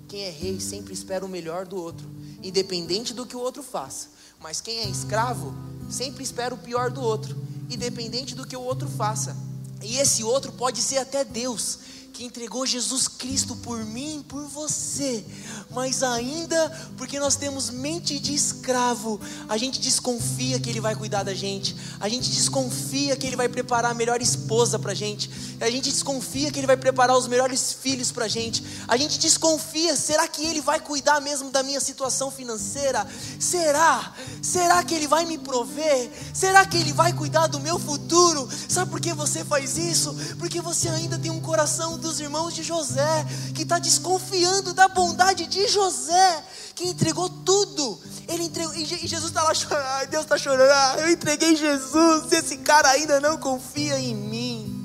Quem 0.10 0.24
é 0.24 0.32
rei 0.32 0.60
sempre 0.60 0.92
espera 0.92 1.24
o 1.24 1.30
melhor 1.30 1.68
do 1.68 1.78
outro, 1.78 2.10
independente 2.42 3.14
do 3.14 3.28
que 3.28 3.36
o 3.36 3.40
outro 3.40 3.62
faça. 3.62 4.08
Mas 4.42 4.60
quem 4.60 4.80
é 4.80 4.90
escravo 4.90 5.54
sempre 5.88 6.24
espera 6.24 6.54
o 6.54 6.58
pior 6.58 6.90
do 6.90 7.00
outro, 7.00 7.38
independente 7.70 8.34
do 8.34 8.46
que 8.46 8.58
o 8.58 8.62
outro 8.62 8.90
faça. 8.90 9.38
E 9.84 9.98
esse 9.98 10.24
outro 10.24 10.52
pode 10.52 10.82
ser 10.82 10.98
até 10.98 11.24
Deus 11.24 11.78
que 12.20 12.26
entregou 12.26 12.66
Jesus 12.66 13.08
Cristo 13.08 13.56
por 13.56 13.86
mim, 13.86 14.26
por 14.28 14.44
você, 14.44 15.24
mas 15.72 16.04
ainda 16.04 16.70
porque 16.98 17.18
nós 17.18 17.38
temos 17.38 17.70
mente 17.70 18.20
de 18.20 18.34
escravo, 18.34 19.22
a 19.48 19.56
gente 19.58 19.80
desconfia 19.80 20.60
que 20.60 20.70
Ele 20.70 20.82
vai 20.82 20.98
cuidar 20.98 21.24
da 21.24 21.34
gente, 21.34 21.74
a 21.98 22.10
gente 22.10 22.30
desconfia 22.30 23.16
que 23.16 23.26
Ele 23.26 23.38
vai 23.38 23.48
preparar 23.48 23.92
a 23.92 23.94
melhor 23.94 24.22
esposa 24.22 24.78
para 24.78 24.94
gente, 24.94 25.32
a 25.62 25.70
gente 25.70 25.90
desconfia 25.90 26.52
que 26.52 26.60
Ele 26.60 26.68
vai 26.68 26.76
preparar 26.76 27.18
os 27.18 27.26
melhores 27.26 27.72
filhos 27.72 28.12
para 28.12 28.28
gente, 28.28 28.66
a 28.86 28.98
gente 28.98 29.18
desconfia, 29.18 29.96
será 29.96 30.28
que 30.28 30.46
Ele 30.46 30.60
vai 30.60 30.82
cuidar 30.82 31.22
mesmo 31.22 31.50
da 31.52 31.64
minha 31.64 31.80
situação 31.80 32.30
financeira? 32.30 33.08
Será? 33.40 34.14
Será 34.42 34.84
que 34.84 34.94
Ele 34.94 35.08
vai 35.08 35.24
me 35.24 35.38
prover? 35.38 36.12
Será 36.34 36.66
que 36.66 36.76
Ele 36.76 36.92
vai 36.92 37.14
cuidar 37.14 37.48
do 37.48 37.62
meu 37.62 37.80
futuro? 37.80 38.50
Sabe 38.68 38.92
por 38.92 39.00
que 39.00 39.14
você 39.14 39.46
faz 39.46 39.78
isso? 39.78 40.14
Porque 40.38 40.60
você 40.60 40.90
ainda 40.90 41.18
tem 41.18 41.32
um 41.32 41.40
coração 41.40 41.98
do 41.98 42.09
dos 42.10 42.20
irmãos 42.20 42.56
de 42.56 42.64
José, 42.64 43.26
que 43.54 43.62
está 43.62 43.78
desconfiando 43.78 44.74
da 44.74 44.88
bondade 44.88 45.46
de 45.46 45.68
José, 45.68 46.44
que 46.74 46.88
entregou 46.88 47.30
tudo. 47.30 48.00
Ele 48.28 48.44
entregou, 48.46 48.74
e 48.76 48.84
Jesus 48.86 49.26
está 49.26 49.44
lá 49.44 49.54
chorando, 49.54 50.10
Deus 50.10 50.24
está 50.24 50.38
chorando, 50.38 50.72
ah, 50.72 50.96
eu 51.00 51.10
entreguei 51.10 51.56
Jesus, 51.56 52.32
esse 52.32 52.58
cara 52.58 52.90
ainda 52.90 53.20
não 53.20 53.38
confia 53.38 54.00
em 54.00 54.16
mim. 54.16 54.76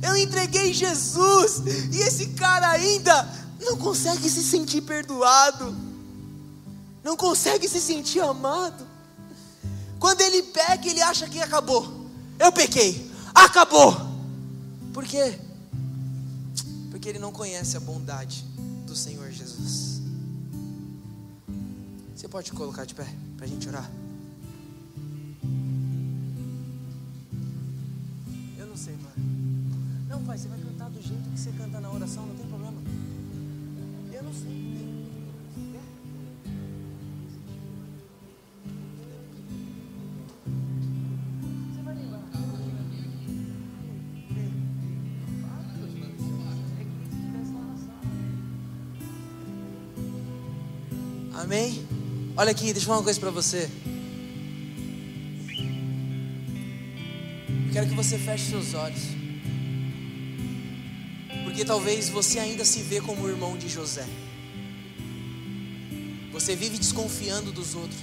Eu 0.00 0.16
entreguei 0.16 0.72
Jesus, 0.72 1.62
e 1.92 1.98
esse 1.98 2.26
cara 2.28 2.70
ainda 2.70 3.28
não 3.60 3.76
consegue 3.76 4.30
se 4.30 4.44
sentir 4.44 4.82
perdoado, 4.82 5.76
não 7.02 7.16
consegue 7.16 7.68
se 7.68 7.80
sentir 7.80 8.20
amado. 8.20 8.86
Quando 9.98 10.20
ele 10.20 10.42
peca, 10.44 10.88
ele 10.88 11.02
acha 11.02 11.28
que 11.28 11.42
acabou. 11.42 12.06
Eu 12.38 12.52
pequei, 12.52 13.10
acabou. 13.34 13.96
Por 14.92 15.04
quê? 15.04 15.45
Porque 17.06 17.16
ele 17.16 17.22
não 17.22 17.30
conhece 17.30 17.76
a 17.76 17.80
bondade 17.80 18.44
do 18.84 18.96
Senhor 18.96 19.30
Jesus. 19.30 20.02
Você 22.12 22.26
pode 22.26 22.50
colocar 22.50 22.84
de 22.84 22.96
pé 22.96 23.06
para 23.36 23.46
a 23.46 23.48
gente 23.48 23.68
orar? 23.68 23.88
Eu 28.58 28.66
não 28.66 28.76
sei, 28.76 28.94
pai. 28.94 29.12
Não, 30.08 30.24
pai, 30.24 30.36
você 30.36 30.48
vai 30.48 30.58
cantar 30.58 30.90
do 30.90 31.00
jeito 31.00 31.30
que 31.30 31.38
você 31.38 31.52
canta 31.52 31.80
na 31.80 31.92
oração, 31.92 32.26
não 32.26 32.34
tem 32.34 32.46
problema. 32.48 32.82
Eu 34.12 34.22
não 34.24 34.34
sei. 34.34 34.95
Amém? 51.46 51.86
Olha 52.36 52.50
aqui, 52.50 52.72
deixa 52.72 52.80
eu 52.80 52.86
falar 52.86 52.98
uma 52.98 53.04
coisa 53.04 53.20
para 53.20 53.30
você. 53.30 53.70
Eu 57.66 57.72
quero 57.72 57.86
que 57.86 57.94
você 57.94 58.18
feche 58.18 58.50
seus 58.50 58.74
olhos. 58.74 59.02
Porque 61.44 61.64
talvez 61.64 62.08
você 62.08 62.40
ainda 62.40 62.64
se 62.64 62.82
vê 62.82 63.00
como 63.00 63.22
o 63.22 63.28
irmão 63.28 63.56
de 63.56 63.68
José. 63.68 64.04
Você 66.32 66.56
vive 66.56 66.78
desconfiando 66.78 67.52
dos 67.52 67.76
outros. 67.76 68.00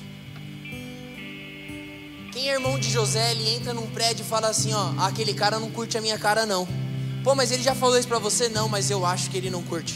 Quem 2.32 2.50
é 2.50 2.54
irmão 2.54 2.80
de 2.80 2.90
José, 2.90 3.32
ele 3.32 3.50
entra 3.50 3.74
num 3.74 3.88
prédio 3.88 4.24
e 4.24 4.26
fala 4.26 4.48
assim, 4.48 4.72
ó, 4.72 4.94
aquele 5.06 5.34
cara 5.34 5.60
não 5.60 5.70
curte 5.70 5.98
a 5.98 6.02
minha 6.02 6.18
cara 6.18 6.46
não. 6.46 6.66
Pô, 7.26 7.36
mas 7.36 7.52
ele 7.52 7.62
já 7.62 7.76
falou 7.76 8.00
isso 8.00 8.08
para 8.08 8.20
você? 8.20 8.48
Não, 8.48 8.70
mas 8.70 8.90
eu 8.90 9.06
acho 9.06 9.30
que 9.30 9.36
ele 9.36 9.50
não 9.50 9.64
curte. 9.64 9.96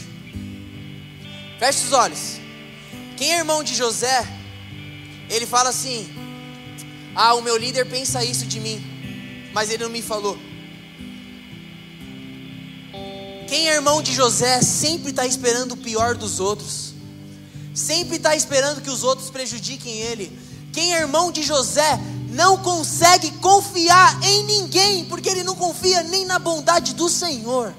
Feche 1.58 1.86
os 1.86 1.94
olhos. 1.94 2.37
Quem 3.18 3.32
é 3.34 3.38
irmão 3.38 3.64
de 3.64 3.74
José, 3.74 4.24
ele 5.28 5.44
fala 5.44 5.70
assim: 5.70 6.08
Ah, 7.16 7.34
o 7.34 7.42
meu 7.42 7.56
líder 7.56 7.84
pensa 7.90 8.24
isso 8.24 8.46
de 8.46 8.60
mim, 8.60 8.80
mas 9.52 9.70
ele 9.70 9.82
não 9.82 9.90
me 9.90 10.00
falou. 10.00 10.38
Quem 13.48 13.68
é 13.68 13.74
irmão 13.74 14.00
de 14.00 14.14
José 14.14 14.62
sempre 14.62 15.10
está 15.10 15.26
esperando 15.26 15.72
o 15.72 15.76
pior 15.76 16.14
dos 16.14 16.38
outros, 16.38 16.94
sempre 17.74 18.18
está 18.18 18.36
esperando 18.36 18.80
que 18.82 18.90
os 18.90 19.02
outros 19.02 19.30
prejudiquem 19.30 19.98
ele. 19.98 20.38
Quem 20.72 20.94
é 20.94 21.00
irmão 21.00 21.32
de 21.32 21.42
José 21.42 21.98
não 22.30 22.58
consegue 22.58 23.32
confiar 23.38 24.22
em 24.22 24.44
ninguém, 24.44 25.06
porque 25.06 25.28
ele 25.28 25.42
não 25.42 25.56
confia 25.56 26.04
nem 26.04 26.24
na 26.24 26.38
bondade 26.38 26.94
do 26.94 27.08
Senhor. 27.08 27.74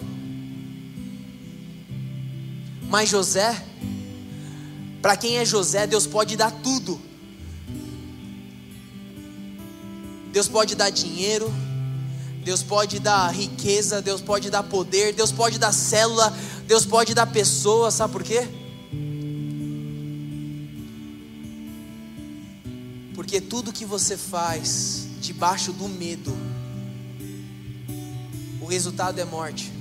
Mas 2.89 3.07
José, 3.07 3.55
para 5.01 5.15
quem 5.15 5.37
é 5.37 5.45
José, 5.45 5.87
Deus 5.87 6.05
pode 6.05 6.35
dar 6.35 6.51
tudo. 6.51 6.99
Deus 10.31 10.47
pode 10.47 10.75
dar 10.75 10.89
dinheiro, 10.89 11.51
Deus 12.43 12.61
pode 12.61 12.99
dar 12.99 13.29
riqueza, 13.33 14.01
Deus 14.01 14.21
pode 14.21 14.49
dar 14.49 14.63
poder, 14.63 15.13
Deus 15.13 15.31
pode 15.31 15.57
dar 15.57 15.71
célula, 15.71 16.35
Deus 16.67 16.85
pode 16.85 17.13
dar 17.13 17.25
pessoa, 17.27 17.89
sabe 17.91 18.13
por 18.13 18.23
quê? 18.23 18.47
Porque 23.15 23.41
tudo 23.41 23.73
que 23.73 23.85
você 23.85 24.15
faz 24.15 25.07
debaixo 25.19 25.73
do 25.73 25.87
medo, 25.87 26.35
o 28.61 28.65
resultado 28.65 29.19
é 29.19 29.25
morte. 29.25 29.71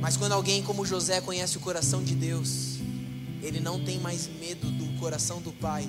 Mas 0.00 0.16
quando 0.16 0.32
alguém 0.32 0.62
como 0.62 0.84
José 0.84 1.20
conhece 1.20 1.56
o 1.56 1.60
coração 1.60 2.02
de 2.02 2.14
Deus, 2.14 2.79
ele 3.42 3.60
não 3.60 3.82
tem 3.84 3.98
mais 3.98 4.28
medo 4.38 4.70
do 4.70 4.98
coração 4.98 5.40
do 5.40 5.52
Pai, 5.52 5.88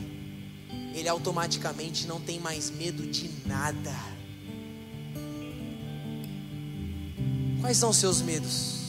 ele 0.94 1.08
automaticamente 1.08 2.08
não 2.08 2.20
tem 2.20 2.40
mais 2.40 2.70
medo 2.70 3.06
de 3.06 3.30
nada. 3.46 3.94
Quais 7.60 7.78
são 7.78 7.90
os 7.90 7.98
seus 7.98 8.22
medos? 8.22 8.82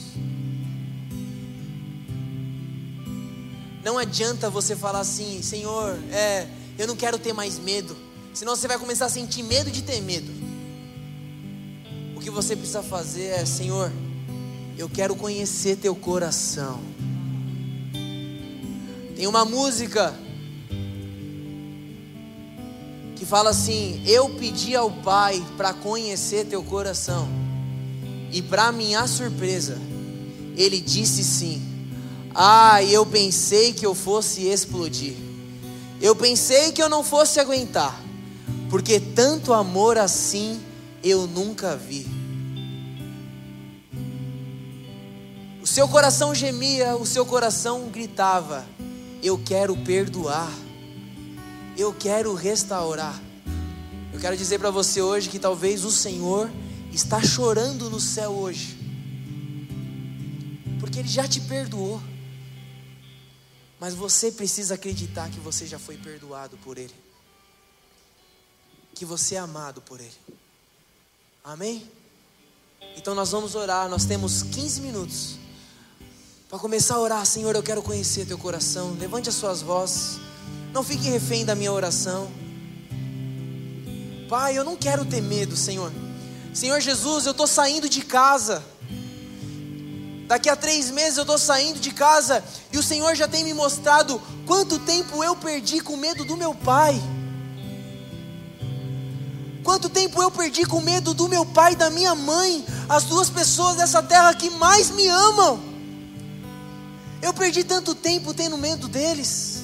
Não 3.83 3.97
adianta 3.97 4.49
você 4.49 4.75
falar 4.75 5.01
assim, 5.01 5.41
Senhor, 5.41 5.97
é, 6.11 6.47
eu 6.77 6.87
não 6.87 6.95
quero 6.95 7.19
ter 7.19 7.33
mais 7.33 7.59
medo, 7.59 7.95
senão 8.33 8.55
você 8.55 8.67
vai 8.67 8.79
começar 8.79 9.05
a 9.05 9.09
sentir 9.09 9.43
medo 9.43 9.69
de 9.69 9.83
ter 9.83 10.01
medo. 10.01 10.31
O 12.15 12.19
que 12.21 12.29
você 12.29 12.55
precisa 12.55 12.81
fazer 12.81 13.25
é, 13.25 13.45
Senhor, 13.45 13.91
eu 14.77 14.89
quero 14.89 15.15
conhecer 15.15 15.75
teu 15.75 15.93
coração. 15.93 16.92
Tem 19.23 19.29
uma 19.29 19.45
música 19.45 20.13
que 23.15 23.25
fala 23.25 23.51
assim: 23.51 24.03
Eu 24.05 24.31
pedi 24.31 24.75
ao 24.75 24.91
Pai 24.91 25.41
para 25.55 25.71
conhecer 25.71 26.45
teu 26.47 26.61
coração, 26.61 27.29
e 28.33 28.41
para 28.41 28.69
minha 28.73 29.07
surpresa, 29.07 29.79
Ele 30.57 30.81
disse 30.81 31.23
sim. 31.23 31.61
Ah, 32.35 32.83
eu 32.83 33.05
pensei 33.05 33.71
que 33.71 33.85
eu 33.85 33.95
fosse 33.95 34.41
explodir, 34.41 35.13
eu 36.01 36.13
pensei 36.17 36.73
que 36.73 36.83
eu 36.83 36.89
não 36.89 37.01
fosse 37.01 37.39
aguentar, 37.39 37.97
porque 38.69 38.99
tanto 38.99 39.53
amor 39.53 39.97
assim 39.97 40.61
eu 41.01 41.27
nunca 41.27 41.77
vi. 41.77 42.05
O 45.61 45.65
seu 45.65 45.87
coração 45.87 46.35
gemia, 46.35 46.97
o 46.97 47.05
seu 47.05 47.25
coração 47.25 47.87
gritava 47.87 48.65
eu 49.23 49.41
quero 49.41 49.75
perdoar, 49.77 50.51
eu 51.77 51.93
quero 51.93 52.33
restaurar. 52.33 53.17
Eu 54.11 54.19
quero 54.19 54.35
dizer 54.35 54.59
para 54.59 54.69
você 54.69 55.01
hoje 55.01 55.29
que 55.29 55.39
talvez 55.39 55.85
o 55.85 55.91
Senhor 55.91 56.51
está 56.91 57.23
chorando 57.23 57.89
no 57.89 57.99
céu 57.99 58.31
hoje, 58.31 58.77
porque 60.79 60.99
Ele 60.99 61.07
já 61.07 61.27
te 61.27 61.39
perdoou, 61.39 62.01
mas 63.79 63.95
você 63.95 64.31
precisa 64.31 64.75
acreditar 64.75 65.29
que 65.29 65.39
você 65.39 65.65
já 65.65 65.79
foi 65.79 65.97
perdoado 65.97 66.57
por 66.57 66.77
Ele, 66.77 66.93
que 68.93 69.05
você 69.05 69.35
é 69.35 69.39
amado 69.39 69.81
por 69.81 69.99
Ele. 69.99 70.11
Amém? 71.43 71.89
Então 72.95 73.15
nós 73.15 73.31
vamos 73.31 73.55
orar, 73.55 73.89
nós 73.89 74.05
temos 74.05 74.43
15 74.43 74.81
minutos 74.81 75.42
para 76.53 76.59
começar 76.59 76.93
a 76.97 76.99
orar. 76.99 77.25
Senhor, 77.25 77.55
eu 77.55 77.63
quero 77.63 77.81
conhecer 77.81 78.27
teu 78.27 78.37
coração. 78.37 78.95
Levante 78.99 79.27
as 79.27 79.33
suas 79.33 79.63
vozes, 79.63 80.19
não 80.71 80.83
fique 80.83 81.09
refém 81.09 81.43
da 81.43 81.55
minha 81.55 81.73
oração. 81.73 82.29
Pai, 84.29 84.55
eu 84.55 84.63
não 84.63 84.75
quero 84.75 85.03
ter 85.03 85.19
medo, 85.19 85.57
Senhor. 85.57 85.91
Senhor 86.53 86.79
Jesus, 86.79 87.25
eu 87.25 87.31
estou 87.31 87.47
saindo 87.47 87.89
de 87.89 88.03
casa. 88.03 88.63
Daqui 90.27 90.47
a 90.47 90.55
três 90.55 90.91
meses 90.91 91.17
eu 91.17 91.23
estou 91.23 91.39
saindo 91.39 91.79
de 91.79 91.89
casa 91.89 92.43
e 92.71 92.77
o 92.77 92.83
Senhor 92.83 93.15
já 93.15 93.27
tem 93.27 93.43
me 93.43 93.55
mostrado 93.55 94.21
quanto 94.45 94.77
tempo 94.77 95.23
eu 95.23 95.35
perdi 95.35 95.79
com 95.79 95.97
medo 95.97 96.23
do 96.23 96.37
meu 96.37 96.53
pai. 96.53 97.01
Quanto 99.63 99.89
tempo 99.89 100.21
eu 100.21 100.29
perdi 100.29 100.67
com 100.67 100.81
medo 100.81 101.15
do 101.15 101.27
meu 101.27 101.47
pai 101.47 101.73
e 101.73 101.77
da 101.77 101.89
minha 101.89 102.13
mãe, 102.13 102.63
as 102.87 103.05
duas 103.05 103.27
pessoas 103.27 103.77
dessa 103.77 104.03
terra 104.03 104.35
que 104.35 104.51
mais 104.51 104.91
me 104.91 105.07
amam. 105.07 105.72
Eu 107.23 107.33
perdi 107.33 107.63
tanto 107.63 107.95
tempo 107.95 108.33
tendo 108.33 108.57
medo 108.57 108.89
deles. 108.89 109.63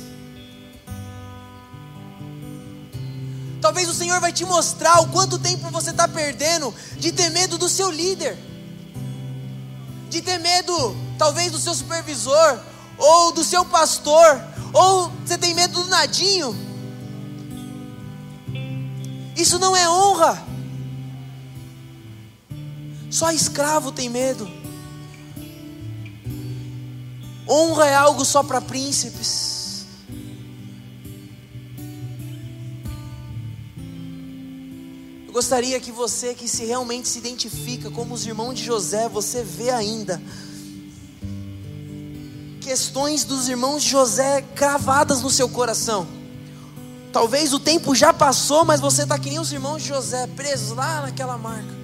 Talvez 3.60 3.90
o 3.90 3.94
Senhor 3.94 4.22
vai 4.22 4.32
te 4.32 4.46
mostrar 4.46 5.02
o 5.02 5.10
quanto 5.10 5.38
tempo 5.38 5.70
você 5.70 5.90
está 5.90 6.08
perdendo 6.08 6.74
de 6.98 7.12
ter 7.12 7.30
medo 7.32 7.58
do 7.58 7.68
seu 7.68 7.92
líder, 7.92 8.38
de 10.10 10.22
ter 10.22 10.40
medo, 10.40 10.96
talvez, 11.18 11.52
do 11.52 11.60
seu 11.60 11.76
supervisor, 11.76 12.62
ou 12.98 13.34
do 13.34 13.44
seu 13.44 13.66
pastor, 13.66 14.42
ou 14.72 15.12
você 15.26 15.38
tem 15.38 15.54
medo 15.54 15.84
do 15.84 15.90
nadinho. 15.90 16.56
Isso 19.36 19.60
não 19.60 19.76
é 19.76 19.90
honra. 19.90 20.42
Só 23.12 23.34
escravo 23.34 23.92
tem 23.92 24.08
medo. 24.08 24.59
Honra 27.50 27.88
é 27.88 27.96
algo 27.96 28.24
só 28.24 28.44
para 28.44 28.62
príncipes. 28.62 29.86
Eu 35.26 35.34
gostaria 35.34 35.80
que 35.80 35.92
você 35.92 36.36
que 36.36 36.48
se 36.48 36.66
realmente 36.66 37.08
se 37.08 37.18
identifica 37.18 37.90
como 37.90 38.14
os 38.14 38.26
irmãos 38.26 38.54
de 38.54 38.64
José, 38.64 39.10
você 39.10 39.44
vê 39.44 39.72
ainda 39.72 40.22
questões 42.62 43.24
dos 43.24 43.50
irmãos 43.50 43.82
de 43.82 43.90
José 43.90 44.44
cravadas 44.54 45.24
no 45.24 45.30
seu 45.32 45.50
coração. 45.50 46.08
Talvez 47.12 47.52
o 47.52 47.60
tempo 47.60 47.96
já 47.96 48.14
passou, 48.14 48.64
mas 48.64 48.80
você 48.80 49.02
está 49.02 49.18
que 49.18 49.30
nem 49.30 49.40
os 49.40 49.52
irmãos 49.52 49.82
de 49.82 49.88
José, 49.88 50.28
presos 50.28 50.78
lá 50.78 51.02
naquela 51.02 51.36
marca. 51.36 51.80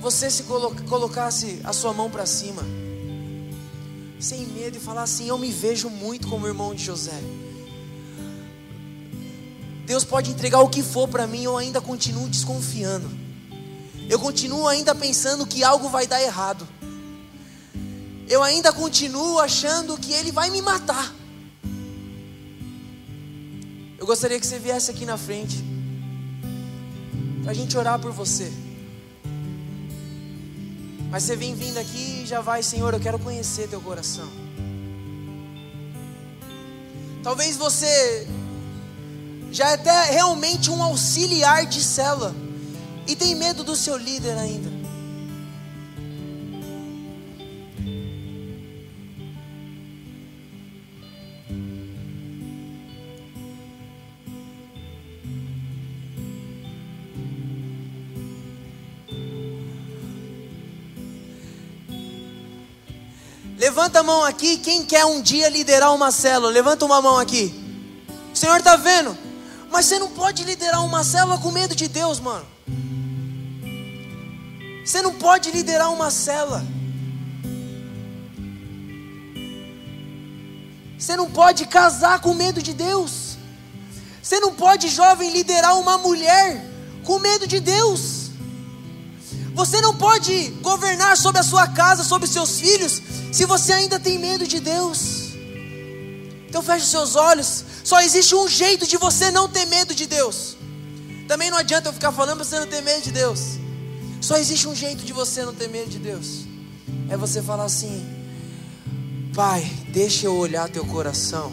Você 0.00 0.30
se 0.30 0.44
colocasse 0.44 1.60
a 1.64 1.72
sua 1.72 1.92
mão 1.92 2.08
para 2.08 2.24
cima, 2.24 2.62
sem 4.20 4.46
medo, 4.46 4.76
e 4.76 4.80
falar 4.80 5.02
assim: 5.02 5.28
Eu 5.28 5.38
me 5.38 5.50
vejo 5.50 5.88
muito 5.88 6.28
como 6.28 6.46
irmão 6.46 6.74
de 6.74 6.84
José. 6.84 7.20
Deus 9.86 10.04
pode 10.04 10.30
entregar 10.30 10.60
o 10.60 10.68
que 10.68 10.82
for 10.82 11.08
para 11.08 11.26
mim, 11.26 11.42
eu 11.42 11.56
ainda 11.56 11.80
continuo 11.80 12.28
desconfiando. 12.28 13.10
Eu 14.08 14.18
continuo 14.18 14.68
ainda 14.68 14.94
pensando 14.94 15.46
que 15.46 15.64
algo 15.64 15.88
vai 15.88 16.06
dar 16.06 16.22
errado. 16.22 16.66
Eu 18.28 18.42
ainda 18.42 18.72
continuo 18.72 19.40
achando 19.40 19.96
que 19.96 20.12
Ele 20.12 20.30
vai 20.30 20.50
me 20.50 20.62
matar. 20.62 21.14
Eu 23.98 24.06
gostaria 24.06 24.38
que 24.38 24.46
você 24.46 24.58
viesse 24.58 24.90
aqui 24.90 25.04
na 25.04 25.16
frente, 25.16 25.62
para 27.42 27.50
a 27.50 27.54
gente 27.54 27.76
orar 27.76 27.98
por 27.98 28.12
você. 28.12 28.52
Mas 31.10 31.24
você 31.24 31.34
vem 31.34 31.54
vindo 31.54 31.78
aqui 31.78 32.22
e 32.22 32.26
já 32.26 32.40
vai, 32.40 32.62
Senhor, 32.62 32.94
eu 32.94 33.00
quero 33.00 33.18
conhecer 33.18 33.68
teu 33.68 33.80
coração. 33.80 34.28
Talvez 37.22 37.56
você 37.56 38.28
já 39.50 39.70
é 39.70 39.74
até 39.74 40.04
realmente 40.12 40.70
um 40.70 40.82
auxiliar 40.82 41.66
de 41.66 41.82
cela 41.82 42.34
e 43.06 43.16
tem 43.16 43.34
medo 43.34 43.64
do 43.64 43.74
seu 43.74 43.96
líder 43.96 44.38
ainda. 44.38 44.79
Levanta 63.70 64.00
a 64.00 64.02
mão 64.02 64.24
aqui, 64.24 64.56
quem 64.56 64.84
quer 64.84 65.04
um 65.04 65.22
dia 65.22 65.48
liderar 65.48 65.94
uma 65.94 66.10
célula? 66.10 66.50
Levanta 66.50 66.84
uma 66.84 67.00
mão 67.00 67.16
aqui. 67.16 67.54
O 68.34 68.36
Senhor 68.36 68.56
está 68.56 68.74
vendo? 68.74 69.16
Mas 69.70 69.86
você 69.86 69.96
não 69.96 70.08
pode 70.08 70.42
liderar 70.42 70.84
uma 70.84 71.04
célula 71.04 71.38
com 71.38 71.52
medo 71.52 71.72
de 71.72 71.86
Deus, 71.86 72.18
mano. 72.18 72.44
Você 74.84 75.00
não 75.00 75.14
pode 75.14 75.52
liderar 75.52 75.92
uma 75.92 76.10
célula. 76.10 76.64
Você 80.98 81.14
não 81.14 81.30
pode 81.30 81.64
casar 81.66 82.20
com 82.20 82.34
medo 82.34 82.60
de 82.60 82.74
Deus. 82.74 83.36
Você 84.20 84.40
não 84.40 84.52
pode, 84.52 84.88
jovem, 84.88 85.30
liderar 85.30 85.78
uma 85.78 85.96
mulher 85.96 86.68
com 87.04 87.20
medo 87.20 87.46
de 87.46 87.60
Deus. 87.60 88.19
Você 89.60 89.78
não 89.82 89.94
pode 89.94 90.48
governar 90.62 91.18
sobre 91.18 91.38
a 91.38 91.42
sua 91.42 91.68
casa, 91.68 92.02
sobre 92.02 92.26
seus 92.26 92.58
filhos, 92.58 93.02
se 93.30 93.44
você 93.44 93.74
ainda 93.74 94.00
tem 94.00 94.18
medo 94.18 94.46
de 94.46 94.58
Deus, 94.58 95.34
então 96.48 96.62
feche 96.62 96.84
os 96.84 96.90
seus 96.90 97.14
olhos. 97.14 97.62
Só 97.84 98.00
existe 98.00 98.34
um 98.34 98.48
jeito 98.48 98.86
de 98.86 98.96
você 98.96 99.30
não 99.30 99.50
ter 99.50 99.66
medo 99.66 99.94
de 99.94 100.06
Deus. 100.06 100.56
Também 101.28 101.50
não 101.50 101.58
adianta 101.58 101.90
eu 101.90 101.92
ficar 101.92 102.10
falando 102.10 102.36
para 102.36 102.46
você 102.46 102.58
não 102.58 102.66
ter 102.66 102.80
medo 102.80 103.02
de 103.02 103.12
Deus. 103.12 103.58
Só 104.22 104.38
existe 104.38 104.66
um 104.66 104.74
jeito 104.74 105.04
de 105.04 105.12
você 105.12 105.44
não 105.44 105.54
ter 105.54 105.68
medo 105.68 105.90
de 105.90 105.98
Deus. 105.98 106.46
É 107.10 107.16
você 107.18 107.42
falar 107.42 107.64
assim: 107.64 108.02
Pai, 109.34 109.70
deixa 109.88 110.24
eu 110.24 110.34
olhar 110.36 110.70
teu 110.70 110.86
coração. 110.86 111.52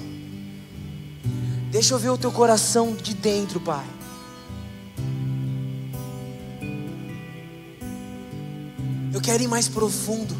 Deixa 1.69 1.93
eu 1.93 1.99
ver 1.99 2.11
o 2.11 2.17
teu 2.17 2.31
coração 2.31 2.95
de 2.95 3.13
dentro, 3.13 3.59
Pai. 3.59 3.96
Eu 9.17 9.21
quero 9.21 9.41
ir 9.41 9.47
mais 9.47 9.67
profundo. 9.67 10.35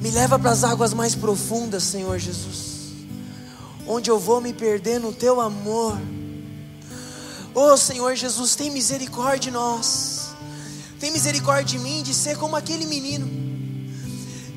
Me 0.00 0.10
leva 0.10 0.38
para 0.38 0.50
as 0.50 0.64
águas 0.64 0.94
mais 0.94 1.14
profundas, 1.14 1.82
Senhor 1.82 2.18
Jesus, 2.18 2.94
onde 3.86 4.10
eu 4.10 4.18
vou 4.18 4.40
me 4.40 4.54
perder 4.54 4.98
no 4.98 5.12
teu 5.12 5.42
amor. 5.42 6.00
Oh 7.54 7.76
Senhor 7.76 8.16
Jesus, 8.16 8.56
tem 8.56 8.70
misericórdia 8.70 9.38
de 9.40 9.50
nós, 9.50 10.30
tem 10.98 11.10
misericórdia 11.10 11.76
de 11.76 11.78
mim 11.78 12.02
de 12.02 12.14
ser 12.14 12.38
como 12.38 12.56
aquele 12.56 12.86
menino, 12.86 13.28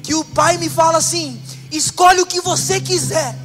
que 0.01 0.15
o 0.15 0.23
pai 0.23 0.57
me 0.57 0.69
fala 0.69 0.99
assim: 0.99 1.41
escolhe 1.73 2.21
o 2.21 2.25
que 2.25 2.39
você 2.39 2.79
quiser, 2.79 3.35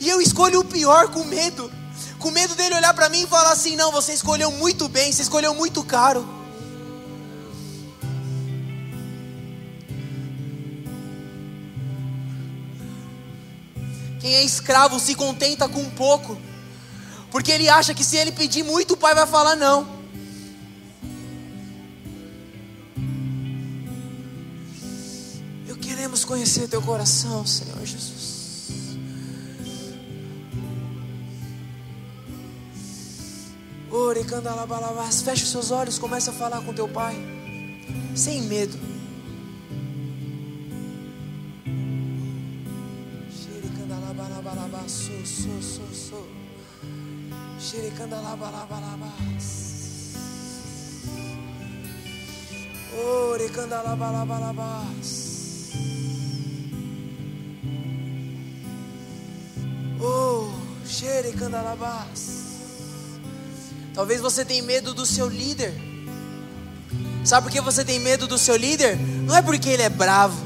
e 0.00 0.08
eu 0.08 0.22
escolho 0.22 0.60
o 0.60 0.64
pior 0.64 1.08
com 1.08 1.22
medo, 1.24 1.70
com 2.18 2.30
medo 2.30 2.54
dele 2.54 2.76
olhar 2.76 2.94
para 2.94 3.10
mim 3.10 3.24
e 3.24 3.26
falar 3.26 3.52
assim: 3.52 3.76
não, 3.76 3.92
você 3.92 4.14
escolheu 4.14 4.50
muito 4.52 4.88
bem, 4.88 5.12
você 5.12 5.20
escolheu 5.20 5.54
muito 5.54 5.84
caro. 5.84 6.41
Quem 14.22 14.36
é 14.36 14.44
escravo 14.44 15.00
se 15.00 15.16
contenta 15.16 15.68
com 15.68 15.84
pouco, 15.90 16.38
porque 17.28 17.50
ele 17.50 17.68
acha 17.68 17.92
que 17.92 18.04
se 18.04 18.16
ele 18.16 18.30
pedir 18.30 18.62
muito, 18.62 18.94
o 18.94 18.96
pai 18.96 19.16
vai 19.16 19.26
falar 19.26 19.56
não. 19.56 20.00
Eu 25.66 25.76
queremos 25.76 26.24
conhecer 26.24 26.68
teu 26.68 26.80
coração, 26.80 27.44
Senhor 27.44 27.84
Jesus. 27.84 28.68
Ore, 33.90 34.22
candalabalabás. 34.22 35.20
Feche 35.20 35.42
os 35.42 35.50
seus 35.50 35.72
olhos, 35.72 35.98
comece 35.98 36.30
a 36.30 36.32
falar 36.32 36.62
com 36.62 36.72
teu 36.72 36.86
pai, 36.86 37.16
sem 38.14 38.42
medo. 38.42 38.91
Xerecandalabalabas. 47.58 49.72
Orecandalabalabas. 53.30 55.32
Oh, 60.00 60.50
xerecandalabas. 60.86 62.42
Talvez 63.94 64.20
você 64.20 64.44
tenha 64.44 64.62
medo 64.62 64.92
do 64.92 65.06
seu 65.06 65.28
líder. 65.28 65.72
Sabe 67.24 67.46
por 67.46 67.52
que 67.52 67.60
você 67.60 67.84
tem 67.84 68.00
medo 68.00 68.26
do 68.26 68.36
seu 68.36 68.56
líder? 68.56 68.98
Não 68.98 69.36
é 69.36 69.40
porque 69.40 69.70
ele 69.70 69.82
é 69.82 69.88
bravo, 69.88 70.44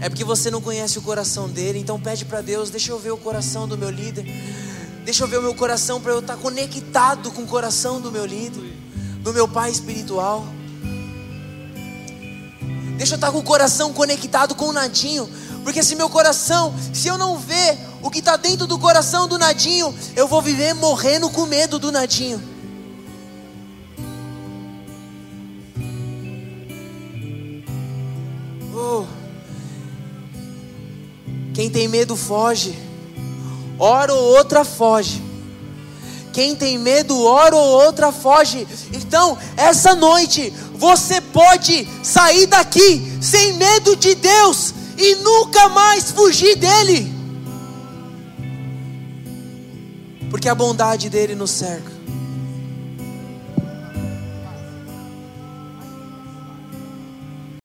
é 0.00 0.08
porque 0.08 0.24
você 0.24 0.50
não 0.50 0.60
conhece 0.60 0.98
o 0.98 1.02
coração 1.02 1.48
dele. 1.48 1.78
Então 1.78 2.00
pede 2.00 2.24
para 2.24 2.40
Deus: 2.40 2.70
deixa 2.70 2.90
eu 2.90 2.98
ver 2.98 3.10
o 3.10 3.16
coração 3.16 3.66
do 3.66 3.76
meu 3.76 3.90
líder. 3.90 4.24
Deixa 5.04 5.24
eu 5.24 5.28
ver 5.28 5.38
o 5.38 5.42
meu 5.42 5.54
coração 5.54 6.00
para 6.00 6.12
eu 6.12 6.18
estar 6.18 6.36
conectado 6.36 7.30
com 7.30 7.42
o 7.42 7.46
coração 7.46 8.00
do 8.00 8.12
meu 8.12 8.26
líder, 8.26 8.62
do 9.22 9.32
meu 9.32 9.48
pai 9.48 9.70
espiritual. 9.70 10.46
Deixa 12.96 13.14
eu 13.14 13.16
estar 13.16 13.32
com 13.32 13.38
o 13.38 13.42
coração 13.42 13.92
conectado 13.92 14.54
com 14.54 14.66
o 14.66 14.72
Nadinho, 14.72 15.28
porque 15.64 15.82
se 15.82 15.94
meu 15.94 16.10
coração, 16.10 16.74
se 16.92 17.08
eu 17.08 17.16
não 17.16 17.38
ver 17.38 17.78
o 18.02 18.10
que 18.10 18.18
está 18.18 18.36
dentro 18.36 18.66
do 18.66 18.78
coração 18.78 19.26
do 19.26 19.38
Nadinho, 19.38 19.94
eu 20.14 20.28
vou 20.28 20.42
viver 20.42 20.74
morrendo 20.74 21.30
com 21.30 21.46
medo 21.46 21.78
do 21.78 21.90
Nadinho. 21.90 22.57
Quem 31.68 31.82
tem 31.82 31.88
medo 31.88 32.16
foge, 32.16 32.78
hora 33.78 34.14
ou 34.14 34.36
outra 34.38 34.64
foge. 34.64 35.22
Quem 36.32 36.56
tem 36.56 36.78
medo, 36.78 37.22
hora 37.22 37.54
ou 37.54 37.84
outra 37.84 38.10
foge. 38.10 38.66
Então, 38.90 39.36
essa 39.54 39.94
noite, 39.94 40.50
você 40.76 41.20
pode 41.20 41.86
sair 42.02 42.46
daqui 42.46 43.18
sem 43.20 43.52
medo 43.58 43.94
de 43.96 44.14
Deus 44.14 44.72
e 44.96 45.16
nunca 45.16 45.68
mais 45.68 46.10
fugir 46.10 46.56
dele 46.56 47.18
porque 50.30 50.48
a 50.48 50.54
bondade 50.54 51.08
dele 51.08 51.34
nos 51.34 51.50
cerca. 51.50 51.97